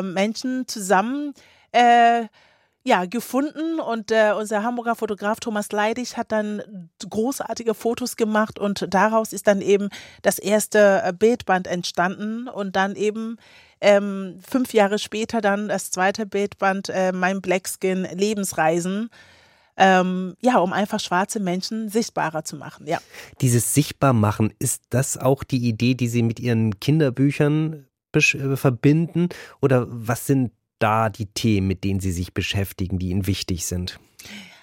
Menschen 0.02 0.66
zusammen 0.66 1.34
äh, 1.72 2.26
ja, 2.86 3.04
gefunden 3.04 3.80
und 3.80 4.12
äh, 4.12 4.32
unser 4.38 4.62
Hamburger 4.62 4.94
Fotograf 4.94 5.40
Thomas 5.40 5.72
Leidig 5.72 6.16
hat 6.16 6.30
dann 6.30 6.88
großartige 7.10 7.74
Fotos 7.74 8.14
gemacht 8.14 8.60
und 8.60 8.86
daraus 8.94 9.32
ist 9.32 9.48
dann 9.48 9.60
eben 9.60 9.88
das 10.22 10.38
erste 10.38 11.02
äh, 11.04 11.12
Bildband 11.12 11.66
entstanden 11.66 12.46
und 12.46 12.76
dann 12.76 12.94
eben 12.94 13.38
ähm, 13.80 14.38
fünf 14.48 14.72
Jahre 14.72 15.00
später 15.00 15.40
dann 15.40 15.66
das 15.66 15.90
zweite 15.90 16.26
Bildband 16.26 16.88
äh, 16.88 17.10
Mein 17.10 17.42
Blackskin 17.42 18.04
Lebensreisen. 18.04 19.10
Ähm, 19.76 20.36
ja, 20.40 20.58
um 20.58 20.72
einfach 20.72 21.00
schwarze 21.00 21.40
Menschen 21.40 21.88
sichtbarer 21.88 22.44
zu 22.44 22.56
machen, 22.56 22.86
ja. 22.86 22.98
Dieses 23.40 23.74
Sichtbarmachen, 23.74 24.54
ist 24.60 24.84
das 24.90 25.18
auch 25.18 25.42
die 25.42 25.68
Idee, 25.68 25.94
die 25.94 26.08
Sie 26.08 26.22
mit 26.22 26.40
Ihren 26.40 26.78
Kinderbüchern 26.80 27.86
verbinden? 28.20 29.28
Oder 29.60 29.86
was 29.88 30.26
sind 30.26 30.52
da 30.78 31.08
die 31.08 31.26
Themen, 31.26 31.66
mit 31.66 31.84
denen 31.84 32.00
Sie 32.00 32.12
sich 32.12 32.34
beschäftigen, 32.34 32.98
die 32.98 33.10
Ihnen 33.10 33.26
wichtig 33.26 33.66
sind? 33.66 33.98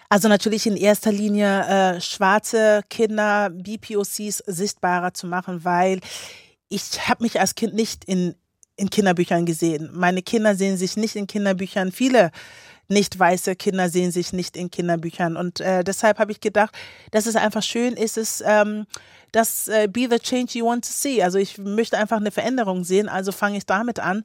Also 0.10 0.28
natürlich 0.28 0.68
in 0.68 0.78
erster 0.78 1.12
Linie 1.12 1.96
äh, 1.96 2.02
schwarze 2.02 2.82
Kinder, 2.90 3.50
BPOCs 3.50 4.44
sichtbarer 4.46 5.14
zu 5.16 5.26
machen, 5.26 5.66
weil 5.66 6.02
ich 6.70 7.08
habe 7.10 7.24
mich 7.24 7.40
als 7.40 7.56
Kind 7.56 7.74
nicht 7.74 8.06
in, 8.06 8.36
in 8.76 8.92
Kinderbüchern 8.92 9.46
gesehen. 9.46 9.90
Meine 9.92 10.22
Kinder 10.22 10.56
sehen 10.56 10.78
sich 10.78 10.98
nicht 10.98 11.16
in 11.16 11.26
Kinderbüchern. 11.26 11.92
Viele 11.92 12.32
nicht 12.88 13.18
weiße 13.18 13.56
Kinder 13.56 13.90
sehen 13.90 14.12
sich 14.12 14.34
nicht 14.34 14.58
in 14.58 14.70
Kinderbüchern. 14.70 15.38
Und 15.38 15.60
äh, 15.62 15.84
deshalb 15.84 16.20
habe 16.20 16.32
ich 16.32 16.42
gedacht, 16.42 16.74
dass 17.12 17.26
es 17.26 17.36
einfach 17.36 17.64
schön 17.64 17.94
ist, 17.94 18.18
es 18.18 18.44
ähm, 18.46 18.86
das 19.34 19.68
äh, 19.68 19.88
Be 19.92 20.08
the 20.10 20.20
Change 20.20 20.60
You 20.60 20.68
Want 20.68 20.86
to 20.86 20.92
See. 20.92 21.22
Also 21.22 21.38
ich 21.38 21.58
möchte 21.58 21.98
einfach 21.98 22.18
eine 22.18 22.32
Veränderung 22.32 22.84
sehen, 22.84 23.10
also 23.10 23.32
fange 23.32 23.58
ich 23.58 23.66
damit 23.66 24.00
an. 24.00 24.24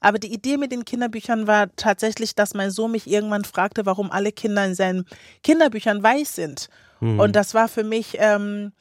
Aber 0.00 0.18
die 0.18 0.32
Idee 0.32 0.56
mit 0.56 0.72
den 0.72 0.84
Kinderbüchern 0.84 1.46
war 1.46 1.74
tatsächlich, 1.76 2.34
dass 2.34 2.54
mein 2.54 2.70
Sohn 2.70 2.92
mich 2.92 3.06
irgendwann 3.06 3.44
fragte, 3.44 3.84
warum 3.86 4.10
alle 4.10 4.32
Kinder 4.32 4.64
in 4.64 4.74
seinen 4.74 5.04
Kinderbüchern 5.42 6.02
weiß 6.02 6.34
sind. 6.34 6.68
Mhm. 7.00 7.20
Und 7.20 7.36
das 7.36 7.54
war 7.54 7.68
für 7.68 7.84
mich 7.84 8.16
ähm, 8.18 8.72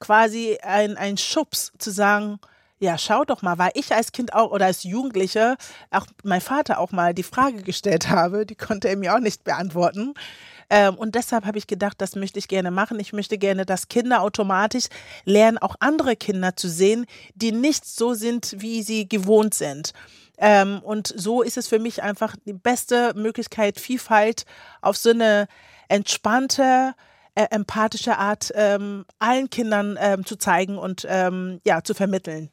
quasi 0.00 0.58
ein, 0.62 0.96
ein 0.96 1.16
Schubs 1.16 1.72
zu 1.78 1.90
sagen, 1.90 2.38
ja, 2.78 2.98
schau 2.98 3.24
doch 3.24 3.42
mal, 3.42 3.58
weil 3.58 3.70
ich 3.74 3.94
als 3.94 4.12
Kind 4.12 4.34
auch 4.34 4.50
oder 4.50 4.66
als 4.66 4.82
Jugendliche 4.82 5.56
auch 5.90 6.06
mein 6.24 6.40
Vater 6.40 6.78
auch 6.78 6.92
mal 6.92 7.14
die 7.14 7.22
Frage 7.22 7.62
gestellt 7.62 8.08
habe, 8.10 8.46
die 8.46 8.54
konnte 8.54 8.88
er 8.88 8.96
mir 8.96 9.14
auch 9.14 9.20
nicht 9.20 9.44
beantworten. 9.44 10.14
Ähm, 10.68 10.96
und 10.96 11.14
deshalb 11.14 11.46
habe 11.46 11.58
ich 11.58 11.66
gedacht, 11.66 12.00
das 12.00 12.16
möchte 12.16 12.38
ich 12.38 12.48
gerne 12.48 12.70
machen. 12.70 12.98
Ich 12.98 13.12
möchte 13.12 13.38
gerne, 13.38 13.64
dass 13.64 13.88
Kinder 13.88 14.22
automatisch 14.22 14.86
lernen, 15.24 15.58
auch 15.58 15.76
andere 15.78 16.16
Kinder 16.16 16.56
zu 16.56 16.68
sehen, 16.68 17.06
die 17.34 17.52
nicht 17.52 17.84
so 17.84 18.14
sind, 18.14 18.56
wie 18.58 18.82
sie 18.82 19.08
gewohnt 19.08 19.54
sind. 19.54 19.92
Ähm, 20.38 20.80
und 20.82 21.12
so 21.16 21.42
ist 21.42 21.56
es 21.56 21.68
für 21.68 21.78
mich 21.78 22.02
einfach 22.02 22.36
die 22.44 22.52
beste 22.52 23.14
Möglichkeit, 23.14 23.80
Vielfalt 23.80 24.44
auf 24.82 24.96
so 24.96 25.10
eine 25.10 25.46
entspannte, 25.88 26.94
äh, 27.36 27.46
empathische 27.50 28.18
Art 28.18 28.50
ähm, 28.54 29.04
allen 29.18 29.48
Kindern 29.50 29.96
ähm, 30.00 30.26
zu 30.26 30.36
zeigen 30.36 30.78
und 30.78 31.06
ähm, 31.08 31.60
ja 31.64 31.84
zu 31.84 31.94
vermitteln. 31.94 32.50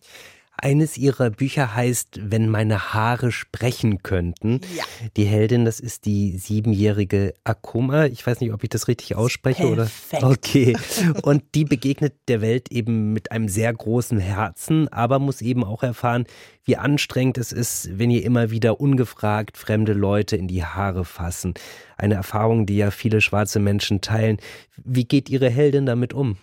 Eines 0.56 0.98
ihrer 0.98 1.30
Bücher 1.32 1.76
heißt 1.76 2.20
Wenn 2.22 2.48
meine 2.48 2.94
Haare 2.94 3.32
sprechen 3.32 4.04
könnten. 4.04 4.62
Ja. 4.76 4.84
Die 5.18 5.26
Heldin, 5.26 5.66
das 5.66 5.80
ist 5.80 6.06
die 6.06 6.38
siebenjährige 6.38 7.34
Akuma. 7.44 8.06
Ich 8.06 8.26
weiß 8.26 8.40
nicht, 8.40 8.54
ob 8.54 8.64
ich 8.64 8.70
das 8.70 8.88
richtig 8.88 9.16
ausspreche 9.16 9.64
Perfekt. 9.64 10.24
oder. 10.24 10.32
Okay. 10.32 10.78
Und 11.24 11.44
die 11.56 11.66
begegnet 11.66 12.14
der 12.28 12.42
Welt 12.42 12.72
eben 12.72 13.14
mit 13.14 13.32
einem 13.32 13.50
sehr 13.50 13.74
großen 13.74 14.20
Herzen, 14.20 14.88
aber 14.90 15.20
muss 15.20 15.42
eben 15.42 15.64
auch 15.64 15.84
erfahren, 15.84 16.26
wie 16.66 16.78
anstrengend 16.78 17.38
es 17.38 17.52
ist, 17.52 17.98
wenn 17.98 18.12
ihr 18.12 18.24
immer 18.24 18.52
wieder 18.52 18.80
ungefragt 18.80 19.58
fremde 19.58 19.94
Leute 19.94 20.38
in 20.38 20.48
die 20.48 20.64
Haare 20.64 21.04
fassen. 21.04 21.56
Eine 21.98 22.14
Erfahrung, 22.14 22.66
die 22.66 22.78
ja 22.78 22.92
viele 22.92 23.22
schwarze 23.22 23.60
Menschen 23.60 24.02
teilen. 24.02 24.38
Wie 24.78 25.06
geht 25.06 25.30
ihre 25.30 25.50
Heldin 25.50 25.86
damit 25.86 26.14
um? 26.14 26.38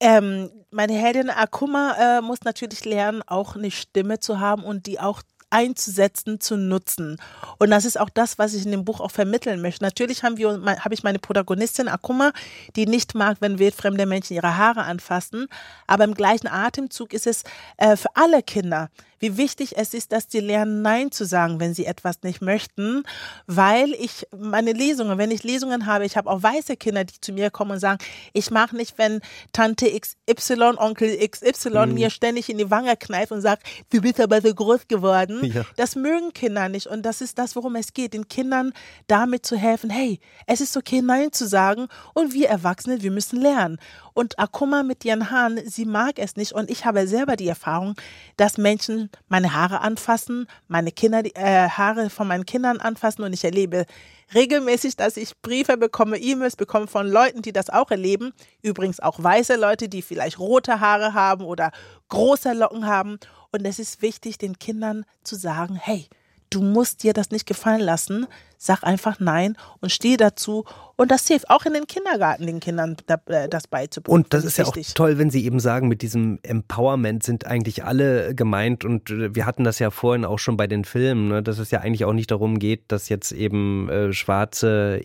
Ähm, 0.00 0.50
meine 0.70 0.94
Heldin 0.94 1.30
Akuma 1.30 2.18
äh, 2.18 2.20
muss 2.20 2.42
natürlich 2.42 2.84
lernen, 2.84 3.22
auch 3.26 3.56
eine 3.56 3.70
Stimme 3.70 4.18
zu 4.20 4.40
haben 4.40 4.64
und 4.64 4.86
die 4.86 4.98
auch 5.00 5.22
einzusetzen, 5.54 6.40
zu 6.40 6.56
nutzen. 6.56 7.16
Und 7.58 7.70
das 7.70 7.84
ist 7.84 7.98
auch 7.98 8.10
das, 8.10 8.38
was 8.38 8.54
ich 8.54 8.64
in 8.64 8.72
dem 8.72 8.84
Buch 8.84 9.00
auch 9.00 9.12
vermitteln 9.12 9.62
möchte. 9.62 9.84
Natürlich 9.84 10.24
haben 10.24 10.36
wir, 10.36 10.60
habe 10.80 10.94
ich 10.94 11.04
meine 11.04 11.20
Protagonistin 11.20 11.86
Akuma, 11.86 12.32
die 12.74 12.86
nicht 12.86 13.14
mag, 13.14 13.36
wenn 13.38 13.60
wildfremde 13.60 14.04
Menschen 14.04 14.34
ihre 14.34 14.56
Haare 14.56 14.82
anfassen. 14.82 15.46
Aber 15.86 16.02
im 16.02 16.14
gleichen 16.14 16.48
Atemzug 16.48 17.12
ist 17.12 17.28
es 17.28 17.44
äh, 17.76 17.96
für 17.96 18.08
alle 18.14 18.42
Kinder 18.42 18.90
wie 19.18 19.36
wichtig 19.36 19.76
es 19.76 19.94
ist, 19.94 20.12
dass 20.12 20.26
sie 20.28 20.40
lernen, 20.40 20.82
Nein 20.82 21.10
zu 21.10 21.24
sagen, 21.24 21.60
wenn 21.60 21.74
sie 21.74 21.86
etwas 21.86 22.22
nicht 22.22 22.42
möchten, 22.42 23.04
weil 23.46 23.92
ich 23.92 24.26
meine 24.36 24.72
Lesungen, 24.72 25.18
wenn 25.18 25.30
ich 25.30 25.42
Lesungen 25.44 25.86
habe, 25.86 26.04
ich 26.04 26.16
habe 26.16 26.30
auch 26.30 26.42
weiße 26.42 26.76
Kinder, 26.76 27.04
die 27.04 27.20
zu 27.20 27.32
mir 27.32 27.50
kommen 27.50 27.72
und 27.72 27.80
sagen, 27.80 27.98
ich 28.32 28.50
mache 28.50 28.76
nicht, 28.76 28.98
wenn 28.98 29.20
Tante 29.52 29.86
XY, 29.88 30.76
Onkel 30.76 31.16
XY 31.28 31.86
mhm. 31.86 31.94
mir 31.94 32.10
ständig 32.10 32.48
in 32.48 32.58
die 32.58 32.70
Wange 32.70 32.96
kneift 32.96 33.32
und 33.32 33.40
sagt, 33.40 33.66
du 33.90 34.00
bist 34.00 34.20
aber 34.20 34.40
so 34.40 34.54
groß 34.54 34.88
geworden. 34.88 35.44
Ja. 35.44 35.64
Das 35.76 35.96
mögen 35.96 36.32
Kinder 36.32 36.68
nicht 36.68 36.86
und 36.86 37.02
das 37.02 37.20
ist 37.20 37.38
das, 37.38 37.56
worum 37.56 37.76
es 37.76 37.92
geht, 37.92 38.14
den 38.14 38.28
Kindern 38.28 38.72
damit 39.06 39.46
zu 39.46 39.56
helfen, 39.56 39.90
hey, 39.90 40.20
es 40.46 40.60
ist 40.60 40.76
okay, 40.76 41.02
Nein 41.02 41.32
zu 41.32 41.46
sagen 41.46 41.88
und 42.14 42.32
wir 42.32 42.48
Erwachsene, 42.48 43.02
wir 43.02 43.10
müssen 43.10 43.40
lernen. 43.40 43.78
Und 44.14 44.38
Akuma 44.38 44.84
mit 44.84 45.04
ihren 45.04 45.30
Haaren, 45.30 45.60
sie 45.68 45.84
mag 45.84 46.18
es 46.18 46.36
nicht. 46.36 46.52
Und 46.52 46.70
ich 46.70 46.84
habe 46.84 47.08
selber 47.08 47.34
die 47.34 47.48
Erfahrung, 47.48 47.96
dass 48.36 48.58
Menschen 48.58 49.10
meine 49.28 49.52
Haare 49.52 49.80
anfassen, 49.80 50.46
meine 50.68 50.92
Kinder, 50.92 51.24
die 51.24 51.34
äh, 51.34 51.68
Haare 51.68 52.10
von 52.10 52.28
meinen 52.28 52.46
Kindern 52.46 52.78
anfassen. 52.78 53.24
Und 53.24 53.32
ich 53.32 53.44
erlebe 53.44 53.86
regelmäßig, 54.32 54.96
dass 54.96 55.16
ich 55.16 55.36
Briefe 55.42 55.76
bekomme, 55.76 56.16
E-Mails 56.16 56.54
bekomme 56.54 56.86
von 56.86 57.08
Leuten, 57.08 57.42
die 57.42 57.52
das 57.52 57.70
auch 57.70 57.90
erleben. 57.90 58.32
Übrigens 58.62 59.00
auch 59.00 59.20
weiße 59.20 59.56
Leute, 59.56 59.88
die 59.88 60.00
vielleicht 60.00 60.38
rote 60.38 60.78
Haare 60.78 61.12
haben 61.12 61.44
oder 61.44 61.72
große 62.08 62.52
Locken 62.52 62.86
haben. 62.86 63.18
Und 63.50 63.64
es 63.64 63.80
ist 63.80 64.00
wichtig, 64.00 64.38
den 64.38 64.60
Kindern 64.60 65.04
zu 65.24 65.34
sagen, 65.34 65.74
hey, 65.74 66.08
du 66.50 66.62
musst 66.62 67.02
dir 67.02 67.12
das 67.12 67.30
nicht 67.30 67.46
gefallen 67.46 67.80
lassen. 67.80 68.26
Sag 68.58 68.82
einfach 68.82 69.20
nein 69.20 69.56
und 69.80 69.90
steh 69.90 70.16
dazu. 70.16 70.64
Und 70.96 71.10
das 71.10 71.26
hilft 71.26 71.50
auch 71.50 71.66
in 71.66 71.72
den 71.72 71.88
Kindergarten, 71.88 72.46
den 72.46 72.60
Kindern 72.60 72.96
äh, 73.26 73.48
das 73.48 73.66
beizubringen. 73.66 74.16
Und 74.16 74.32
das 74.32 74.44
ist 74.44 74.58
ja 74.58 74.64
auch 74.64 74.76
toll, 74.94 75.18
wenn 75.18 75.28
Sie 75.28 75.44
eben 75.44 75.58
sagen, 75.58 75.88
mit 75.88 76.02
diesem 76.02 76.38
Empowerment 76.44 77.24
sind 77.24 77.46
eigentlich 77.46 77.84
alle 77.84 78.32
gemeint. 78.34 78.84
Und 78.84 79.10
äh, 79.10 79.34
wir 79.34 79.44
hatten 79.44 79.64
das 79.64 79.80
ja 79.80 79.90
vorhin 79.90 80.24
auch 80.24 80.38
schon 80.38 80.56
bei 80.56 80.68
den 80.68 80.84
Filmen, 80.84 81.28
ne, 81.28 81.42
dass 81.42 81.58
es 81.58 81.72
ja 81.72 81.80
eigentlich 81.80 82.04
auch 82.04 82.12
nicht 82.12 82.30
darum 82.30 82.60
geht, 82.60 82.84
dass 82.92 83.08
jetzt 83.08 83.32
eben 83.32 83.88
äh, 83.88 84.12
Schwarze, 84.12 85.00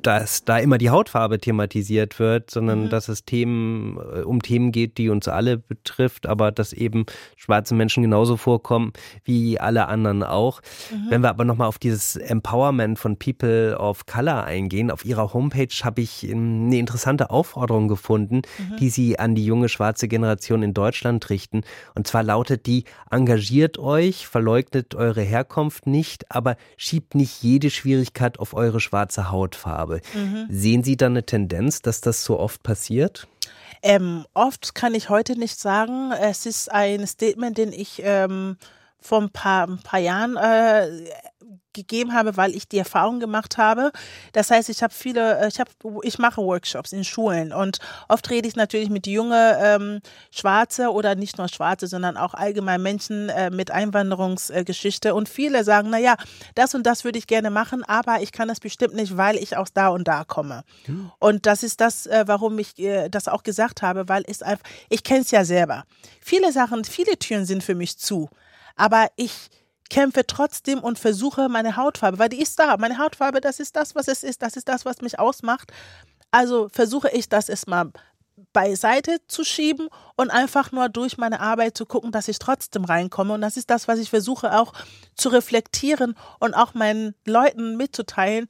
dass 0.00 0.44
da 0.44 0.58
immer 0.58 0.78
die 0.78 0.88
Hautfarbe 0.88 1.38
thematisiert 1.38 2.18
wird, 2.18 2.50
sondern 2.50 2.84
mhm. 2.84 2.88
dass 2.88 3.08
es 3.08 3.26
Themen 3.26 3.98
äh, 3.98 4.20
um 4.20 4.40
Themen 4.40 4.72
geht, 4.72 4.96
die 4.96 5.10
uns 5.10 5.28
alle 5.28 5.58
betrifft, 5.58 6.26
aber 6.26 6.52
dass 6.52 6.72
eben 6.72 7.04
schwarze 7.36 7.74
Menschen 7.74 8.02
genauso 8.02 8.38
vorkommen 8.38 8.94
wie 9.24 9.60
alle 9.60 9.88
anderen 9.88 10.22
auch. 10.22 10.62
Mhm. 10.90 11.10
Wenn 11.10 11.20
wir 11.20 11.28
aber 11.28 11.44
nochmal 11.44 11.68
auf 11.68 11.78
dieses 11.78 12.16
Empowerment 12.16 12.61
Empowerment 12.62 12.98
von 12.98 13.16
People 13.16 13.76
of 13.76 14.06
Color 14.06 14.44
eingehen. 14.44 14.90
Auf 14.90 15.04
ihrer 15.04 15.32
Homepage 15.32 15.74
habe 15.82 16.00
ich 16.00 16.28
ähm, 16.28 16.66
eine 16.66 16.78
interessante 16.78 17.30
Aufforderung 17.30 17.88
gefunden, 17.88 18.42
mhm. 18.58 18.76
die 18.76 18.90
sie 18.90 19.18
an 19.18 19.34
die 19.34 19.44
junge 19.44 19.68
schwarze 19.68 20.06
Generation 20.06 20.62
in 20.62 20.74
Deutschland 20.74 21.28
richten. 21.30 21.62
Und 21.94 22.06
zwar 22.06 22.22
lautet 22.22 22.66
die, 22.66 22.84
engagiert 23.10 23.78
euch, 23.78 24.26
verleugnet 24.28 24.94
eure 24.94 25.22
Herkunft 25.22 25.86
nicht, 25.86 26.30
aber 26.30 26.56
schiebt 26.76 27.14
nicht 27.14 27.42
jede 27.42 27.70
Schwierigkeit 27.70 28.38
auf 28.38 28.54
eure 28.54 28.80
schwarze 28.80 29.30
Hautfarbe. 29.30 30.00
Mhm. 30.14 30.46
Sehen 30.48 30.84
Sie 30.84 30.96
da 30.96 31.06
eine 31.06 31.26
Tendenz, 31.26 31.82
dass 31.82 32.00
das 32.00 32.24
so 32.24 32.38
oft 32.38 32.62
passiert? 32.62 33.26
Ähm, 33.82 34.24
oft 34.34 34.76
kann 34.76 34.94
ich 34.94 35.08
heute 35.08 35.36
nicht 35.36 35.58
sagen. 35.58 36.12
Es 36.12 36.46
ist 36.46 36.70
ein 36.70 37.04
Statement, 37.06 37.58
den 37.58 37.72
ich 37.72 38.00
ähm, 38.04 38.56
vor 39.00 39.20
ein 39.20 39.30
paar, 39.30 39.66
ein 39.66 39.80
paar 39.82 39.98
Jahren 39.98 40.36
äh, 40.36 40.86
gegeben 41.72 42.14
habe, 42.14 42.36
weil 42.36 42.54
ich 42.54 42.68
die 42.68 42.78
Erfahrung 42.78 43.20
gemacht 43.20 43.58
habe. 43.58 43.92
Das 44.32 44.50
heißt, 44.50 44.68
ich 44.68 44.82
habe 44.82 44.92
viele, 44.92 45.38
äh, 45.38 45.48
ich 45.48 45.60
habe, 45.60 45.70
ich 46.02 46.18
mache 46.18 46.42
Workshops 46.42 46.92
in 46.92 47.04
Schulen 47.04 47.52
und 47.52 47.78
oft 48.08 48.28
rede 48.30 48.48
ich 48.48 48.56
natürlich 48.56 48.90
mit 48.90 49.06
junge 49.06 49.58
ähm, 49.60 50.00
Schwarze 50.30 50.90
oder 50.90 51.14
nicht 51.14 51.38
nur 51.38 51.48
Schwarze, 51.48 51.86
sondern 51.86 52.16
auch 52.16 52.34
allgemein 52.34 52.82
Menschen 52.82 53.28
äh, 53.28 53.50
mit 53.50 53.70
Einwanderungsgeschichte 53.70 55.14
und 55.14 55.28
viele 55.28 55.64
sagen, 55.64 55.88
na 55.90 55.98
ja, 55.98 56.16
das 56.54 56.74
und 56.74 56.86
das 56.86 57.04
würde 57.04 57.18
ich 57.18 57.26
gerne 57.26 57.50
machen, 57.50 57.84
aber 57.84 58.22
ich 58.22 58.32
kann 58.32 58.48
das 58.48 58.60
bestimmt 58.60 58.94
nicht, 58.94 59.16
weil 59.16 59.36
ich 59.36 59.56
aus 59.56 59.72
da 59.72 59.88
und 59.88 60.08
da 60.08 60.24
komme. 60.24 60.64
Mhm. 60.86 61.10
Und 61.18 61.46
das 61.46 61.62
ist 61.62 61.80
das, 61.80 62.06
äh, 62.06 62.24
warum 62.26 62.58
ich 62.58 62.78
äh, 62.78 63.08
das 63.08 63.28
auch 63.28 63.42
gesagt 63.42 63.82
habe, 63.82 64.08
weil 64.08 64.24
es 64.26 64.42
einfach, 64.42 64.64
ich 64.88 65.04
kenne 65.04 65.20
es 65.20 65.30
ja 65.30 65.44
selber. 65.44 65.84
Viele 66.20 66.52
Sachen, 66.52 66.84
viele 66.84 67.18
Türen 67.18 67.44
sind 67.44 67.62
für 67.64 67.74
mich 67.74 67.98
zu, 67.98 68.28
aber 68.76 69.08
ich 69.16 69.50
kämpfe 69.90 70.26
trotzdem 70.26 70.80
und 70.80 70.98
versuche 70.98 71.48
meine 71.48 71.76
Hautfarbe, 71.76 72.18
weil 72.18 72.28
die 72.28 72.40
ist 72.40 72.58
da. 72.58 72.76
Meine 72.78 72.98
Hautfarbe, 72.98 73.40
das 73.40 73.60
ist 73.60 73.76
das, 73.76 73.94
was 73.94 74.08
es 74.08 74.22
ist. 74.22 74.42
Das 74.42 74.56
ist 74.56 74.68
das, 74.68 74.84
was 74.84 75.00
mich 75.00 75.18
ausmacht. 75.18 75.72
Also 76.30 76.68
versuche 76.70 77.10
ich 77.10 77.28
das 77.28 77.48
erstmal 77.48 77.92
beiseite 78.52 79.18
zu 79.28 79.44
schieben 79.44 79.88
und 80.16 80.30
einfach 80.30 80.72
nur 80.72 80.88
durch 80.88 81.18
meine 81.18 81.40
Arbeit 81.40 81.76
zu 81.76 81.86
gucken, 81.86 82.12
dass 82.12 82.28
ich 82.28 82.38
trotzdem 82.38 82.84
reinkomme. 82.84 83.34
Und 83.34 83.40
das 83.40 83.56
ist 83.56 83.70
das, 83.70 83.88
was 83.88 83.98
ich 83.98 84.10
versuche 84.10 84.58
auch 84.58 84.72
zu 85.14 85.28
reflektieren 85.28 86.16
und 86.40 86.54
auch 86.54 86.74
meinen 86.74 87.14
Leuten 87.26 87.76
mitzuteilen. 87.76 88.46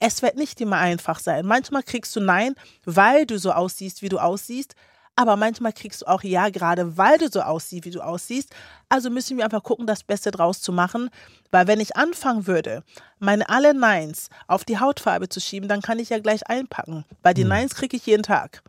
Es 0.00 0.22
wird 0.22 0.36
nicht 0.36 0.60
immer 0.60 0.78
einfach 0.78 1.20
sein. 1.20 1.46
Manchmal 1.46 1.82
kriegst 1.82 2.14
du 2.16 2.20
Nein, 2.20 2.54
weil 2.84 3.26
du 3.26 3.38
so 3.38 3.52
aussiehst, 3.52 4.02
wie 4.02 4.08
du 4.08 4.18
aussiehst. 4.18 4.74
Aber 5.20 5.36
manchmal 5.36 5.74
kriegst 5.74 6.00
du 6.00 6.06
auch 6.06 6.22
Ja, 6.22 6.48
gerade 6.48 6.96
weil 6.96 7.18
du 7.18 7.28
so 7.28 7.42
aussiehst, 7.42 7.84
wie 7.84 7.90
du 7.90 8.00
aussiehst. 8.00 8.54
Also 8.88 9.10
müssen 9.10 9.36
wir 9.36 9.44
einfach 9.44 9.62
gucken, 9.62 9.86
das 9.86 10.02
Beste 10.02 10.30
draus 10.30 10.62
zu 10.62 10.72
machen. 10.72 11.10
Weil 11.50 11.66
wenn 11.66 11.78
ich 11.78 11.94
anfangen 11.94 12.46
würde, 12.46 12.82
meine 13.18 13.46
alle 13.50 13.74
Neins 13.74 14.30
auf 14.46 14.64
die 14.64 14.78
Hautfarbe 14.78 15.28
zu 15.28 15.38
schieben, 15.38 15.68
dann 15.68 15.82
kann 15.82 15.98
ich 15.98 16.08
ja 16.08 16.20
gleich 16.20 16.46
einpacken. 16.48 17.04
Weil 17.22 17.34
die 17.34 17.42
hm. 17.42 17.50
Neins 17.50 17.74
kriege 17.74 17.98
ich 17.98 18.06
jeden 18.06 18.22
Tag. 18.22 18.62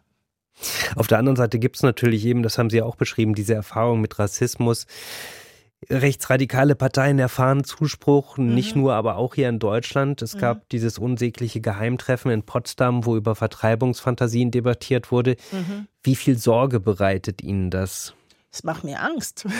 Auf 0.97 1.07
der 1.07 1.19
anderen 1.19 1.37
Seite 1.37 1.57
gibt 1.57 1.77
es 1.77 1.83
natürlich 1.83 2.25
eben, 2.25 2.43
das 2.43 2.57
haben 2.57 2.69
Sie 2.69 2.79
ja 2.79 2.83
auch 2.83 2.97
beschrieben, 2.97 3.33
diese 3.33 3.53
Erfahrung 3.53 4.01
mit 4.01 4.19
Rassismus. 4.19 4.87
Rechtsradikale 5.89 6.75
Parteien 6.75 7.17
erfahren 7.17 7.63
Zuspruch, 7.63 8.37
mhm. 8.37 8.53
nicht 8.53 8.75
nur, 8.75 8.93
aber 8.93 9.15
auch 9.15 9.33
hier 9.33 9.49
in 9.49 9.57
Deutschland. 9.57 10.21
Es 10.21 10.35
mhm. 10.35 10.39
gab 10.39 10.69
dieses 10.69 10.99
unsägliche 10.99 11.59
Geheimtreffen 11.59 12.29
in 12.31 12.43
Potsdam, 12.43 13.05
wo 13.05 13.15
über 13.15 13.35
Vertreibungsfantasien 13.35 14.51
debattiert 14.51 15.11
wurde. 15.11 15.37
Mhm. 15.51 15.87
Wie 16.03 16.15
viel 16.15 16.37
Sorge 16.37 16.79
bereitet 16.79 17.41
Ihnen 17.41 17.71
das? 17.71 18.13
Es 18.51 18.63
macht 18.63 18.83
mir 18.83 19.01
Angst. 19.01 19.45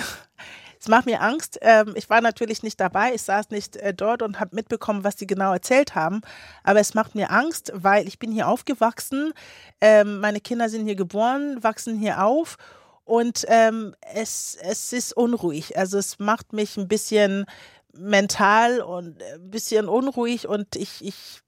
Es 0.84 0.88
macht 0.88 1.06
mir 1.06 1.22
Angst. 1.22 1.60
Ähm, 1.62 1.94
ich 1.96 2.10
war 2.10 2.22
natürlich 2.22 2.64
nicht 2.64 2.80
dabei, 2.80 3.14
ich 3.14 3.22
saß 3.22 3.52
nicht 3.52 3.76
äh, 3.76 3.94
dort 3.94 4.24
und 4.24 4.40
habe 4.40 4.56
mitbekommen, 4.56 5.04
was 5.04 5.16
sie 5.16 5.28
genau 5.28 5.54
erzählt 5.54 5.94
haben. 5.94 6.22
Aber 6.64 6.80
es 6.80 6.96
macht 6.96 7.14
mir 7.14 7.30
Angst, 7.30 7.72
weil 7.76 8.08
ich 8.08 8.18
bin 8.18 8.32
hier 8.32 8.48
aufgewachsen. 8.48 9.32
Ähm, 9.80 10.20
meine 10.22 10.40
Kinder 10.40 10.70
sind 10.70 10.88
hier 10.88 10.96
geboren, 10.96 11.62
wachsen 11.62 12.00
hier 12.00 12.26
auf 12.26 12.58
und 13.04 13.46
ähm, 13.48 13.96
es, 14.14 14.58
es 14.62 14.94
ist 14.94 15.14
unruhig. 15.14 15.78
Also 15.78 15.98
es 15.98 16.20
macht 16.20 16.54
mich 16.54 16.78
ein 16.78 16.88
bisschen 16.88 17.46
mental 17.94 18.82
und 18.82 19.22
ein 19.22 19.52
bisschen 19.52 19.88
unruhig 19.88 20.48
und 20.48 20.76
ich, 20.76 21.04
ich 21.04 21.42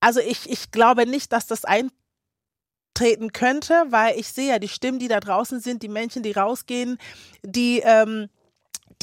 also 0.00 0.20
ich, 0.20 0.48
ich 0.48 0.70
glaube 0.70 1.06
nicht, 1.06 1.32
dass 1.32 1.46
das 1.46 1.64
eintreten 1.64 3.32
könnte, 3.32 3.84
weil 3.88 4.18
ich 4.18 4.28
sehe 4.28 4.48
ja 4.48 4.58
die 4.58 4.68
Stimmen, 4.68 4.98
die 4.98 5.08
da 5.08 5.20
draußen 5.20 5.60
sind, 5.60 5.82
die 5.82 5.88
Menschen, 5.88 6.22
die 6.22 6.32
rausgehen, 6.32 6.98
die, 7.42 7.80
ähm, 7.84 8.28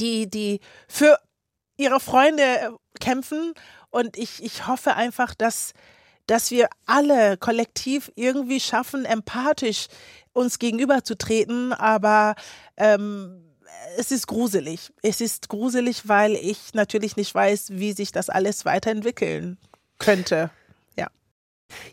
die, 0.00 0.28
die 0.28 0.60
für 0.88 1.18
ihre 1.76 2.00
Freunde 2.00 2.76
kämpfen 3.00 3.54
und 3.90 4.16
ich, 4.16 4.42
ich 4.42 4.66
hoffe 4.66 4.94
einfach, 4.96 5.34
dass 5.34 5.72
dass 6.28 6.50
wir 6.50 6.68
alle 6.86 7.36
kollektiv 7.36 8.12
irgendwie 8.14 8.60
schaffen, 8.60 9.04
empathisch 9.04 9.88
uns 10.32 10.58
gegenüberzutreten, 10.58 11.72
aber 11.72 12.36
ähm, 12.76 13.48
es 13.96 14.12
ist 14.12 14.26
gruselig. 14.26 14.92
Es 15.02 15.20
ist 15.20 15.48
gruselig, 15.48 16.06
weil 16.06 16.34
ich 16.34 16.74
natürlich 16.74 17.16
nicht 17.16 17.34
weiß, 17.34 17.70
wie 17.72 17.92
sich 17.92 18.12
das 18.12 18.28
alles 18.28 18.64
weiterentwickeln 18.64 19.58
könnte. 19.98 20.50
Ja. 20.96 21.08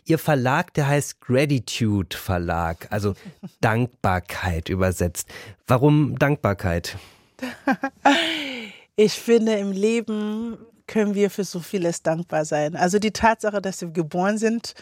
Ihr 0.04 0.18
Verlag, 0.18 0.74
der 0.74 0.86
heißt 0.86 1.20
Gratitude 1.20 2.16
Verlag, 2.16 2.88
also 2.90 3.14
Dankbarkeit 3.60 4.68
übersetzt. 4.68 5.28
Warum 5.66 6.18
Dankbarkeit? 6.18 6.98
ich 8.96 9.14
finde, 9.14 9.54
im 9.54 9.72
Leben 9.72 10.58
können 10.86 11.14
wir 11.14 11.30
für 11.30 11.44
so 11.44 11.60
vieles 11.60 12.02
dankbar 12.02 12.44
sein. 12.44 12.76
Also 12.76 12.98
die 12.98 13.12
Tatsache, 13.12 13.60
dass 13.60 13.80
wir 13.80 13.88
geboren 13.88 14.38
sind, 14.38 14.74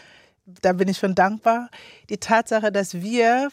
da 0.45 0.73
bin 0.73 0.87
ich 0.87 0.97
schon 0.97 1.15
dankbar. 1.15 1.69
Die 2.09 2.17
Tatsache, 2.17 2.71
dass 2.71 2.95
wir, 2.95 3.49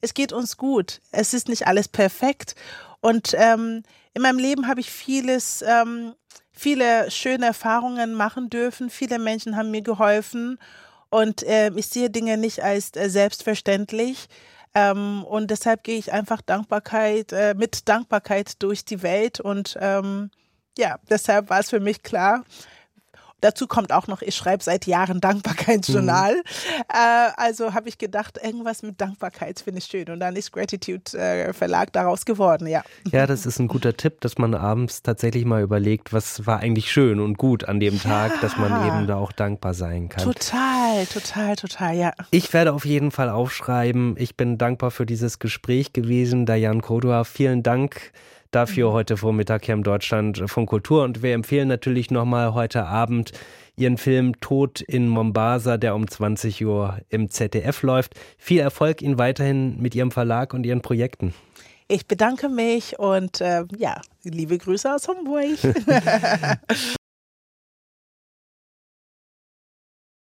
es 0.00 0.14
geht 0.14 0.32
uns 0.32 0.56
gut. 0.56 1.00
Es 1.12 1.34
ist 1.34 1.48
nicht 1.48 1.66
alles 1.66 1.88
perfekt. 1.88 2.54
Und 3.00 3.34
ähm, 3.36 3.82
in 4.12 4.22
meinem 4.22 4.38
Leben 4.38 4.66
habe 4.66 4.80
ich 4.80 4.90
vieles, 4.90 5.62
ähm, 5.62 6.14
viele 6.52 7.10
schöne 7.10 7.46
Erfahrungen 7.46 8.14
machen 8.14 8.50
dürfen. 8.50 8.90
Viele 8.90 9.18
Menschen 9.18 9.56
haben 9.56 9.70
mir 9.70 9.82
geholfen. 9.82 10.58
Und 11.10 11.44
äh, 11.44 11.70
ich 11.76 11.86
sehe 11.86 12.10
Dinge 12.10 12.36
nicht 12.36 12.62
als 12.62 12.90
äh, 12.96 13.08
selbstverständlich. 13.08 14.28
Ähm, 14.74 15.22
und 15.24 15.50
deshalb 15.50 15.84
gehe 15.84 15.98
ich 15.98 16.12
einfach 16.12 16.42
Dankbarkeit, 16.42 17.32
äh, 17.32 17.54
mit 17.54 17.88
Dankbarkeit 17.88 18.60
durch 18.62 18.84
die 18.84 19.02
Welt. 19.02 19.38
Und 19.38 19.78
ähm, 19.80 20.30
ja, 20.78 20.96
deshalb 21.08 21.50
war 21.50 21.60
es 21.60 21.70
für 21.70 21.80
mich 21.80 22.02
klar. 22.02 22.44
Dazu 23.44 23.66
kommt 23.66 23.92
auch 23.92 24.06
noch, 24.06 24.22
ich 24.22 24.34
schreibe 24.34 24.64
seit 24.64 24.86
Jahren 24.86 25.20
Dankbarkeitsjournal. 25.20 26.34
Mhm. 26.34 26.40
Äh, 26.88 27.30
also 27.36 27.74
habe 27.74 27.90
ich 27.90 27.98
gedacht, 27.98 28.38
irgendwas 28.42 28.82
mit 28.82 28.98
Dankbarkeit 29.02 29.60
finde 29.60 29.80
ich 29.80 29.84
schön. 29.84 30.08
Und 30.08 30.20
dann 30.20 30.34
ist 30.34 30.50
Gratitude 30.50 31.18
äh, 31.18 31.52
Verlag 31.52 31.92
daraus 31.92 32.24
geworden, 32.24 32.66
ja. 32.66 32.82
Ja, 33.12 33.26
das 33.26 33.44
ist 33.44 33.58
ein 33.58 33.68
guter 33.68 33.98
Tipp, 33.98 34.22
dass 34.22 34.38
man 34.38 34.54
abends 34.54 35.02
tatsächlich 35.02 35.44
mal 35.44 35.62
überlegt, 35.62 36.14
was 36.14 36.46
war 36.46 36.60
eigentlich 36.60 36.90
schön 36.90 37.20
und 37.20 37.36
gut 37.36 37.64
an 37.64 37.80
dem 37.80 38.00
Tag, 38.00 38.32
ja. 38.36 38.40
dass 38.40 38.56
man 38.56 38.86
eben 38.86 39.06
da 39.06 39.16
auch 39.16 39.32
dankbar 39.32 39.74
sein 39.74 40.08
kann. 40.08 40.24
Total, 40.24 41.04
total, 41.04 41.56
total, 41.56 41.96
ja. 41.96 42.12
Ich 42.30 42.50
werde 42.54 42.72
auf 42.72 42.86
jeden 42.86 43.10
Fall 43.10 43.28
aufschreiben. 43.28 44.14
Ich 44.16 44.38
bin 44.38 44.56
dankbar 44.56 44.90
für 44.90 45.04
dieses 45.04 45.38
Gespräch 45.38 45.92
gewesen. 45.92 46.46
Diane 46.46 46.80
Kodua, 46.80 47.24
vielen 47.24 47.62
Dank 47.62 48.12
dafür 48.54 48.92
heute 48.92 49.16
Vormittag 49.16 49.64
hier 49.64 49.74
im 49.74 49.82
Deutschland 49.82 50.42
von 50.46 50.66
Kultur. 50.66 51.02
Und 51.04 51.22
wir 51.22 51.34
empfehlen 51.34 51.68
natürlich 51.68 52.10
nochmal 52.10 52.54
heute 52.54 52.84
Abend 52.84 53.32
Ihren 53.76 53.98
Film 53.98 54.40
Tod 54.40 54.80
in 54.80 55.08
Mombasa, 55.08 55.76
der 55.76 55.94
um 55.94 56.06
20 56.06 56.64
Uhr 56.64 56.98
im 57.08 57.28
ZDF 57.28 57.82
läuft. 57.82 58.14
Viel 58.38 58.60
Erfolg 58.60 59.02
Ihnen 59.02 59.18
weiterhin 59.18 59.80
mit 59.80 59.94
Ihrem 59.94 60.10
Verlag 60.10 60.54
und 60.54 60.64
Ihren 60.64 60.80
Projekten. 60.80 61.34
Ich 61.88 62.06
bedanke 62.06 62.48
mich 62.48 62.98
und 62.98 63.40
äh, 63.40 63.64
ja, 63.76 64.00
liebe 64.22 64.56
Grüße 64.56 64.92
aus 64.92 65.08
Hamburg. 65.08 65.58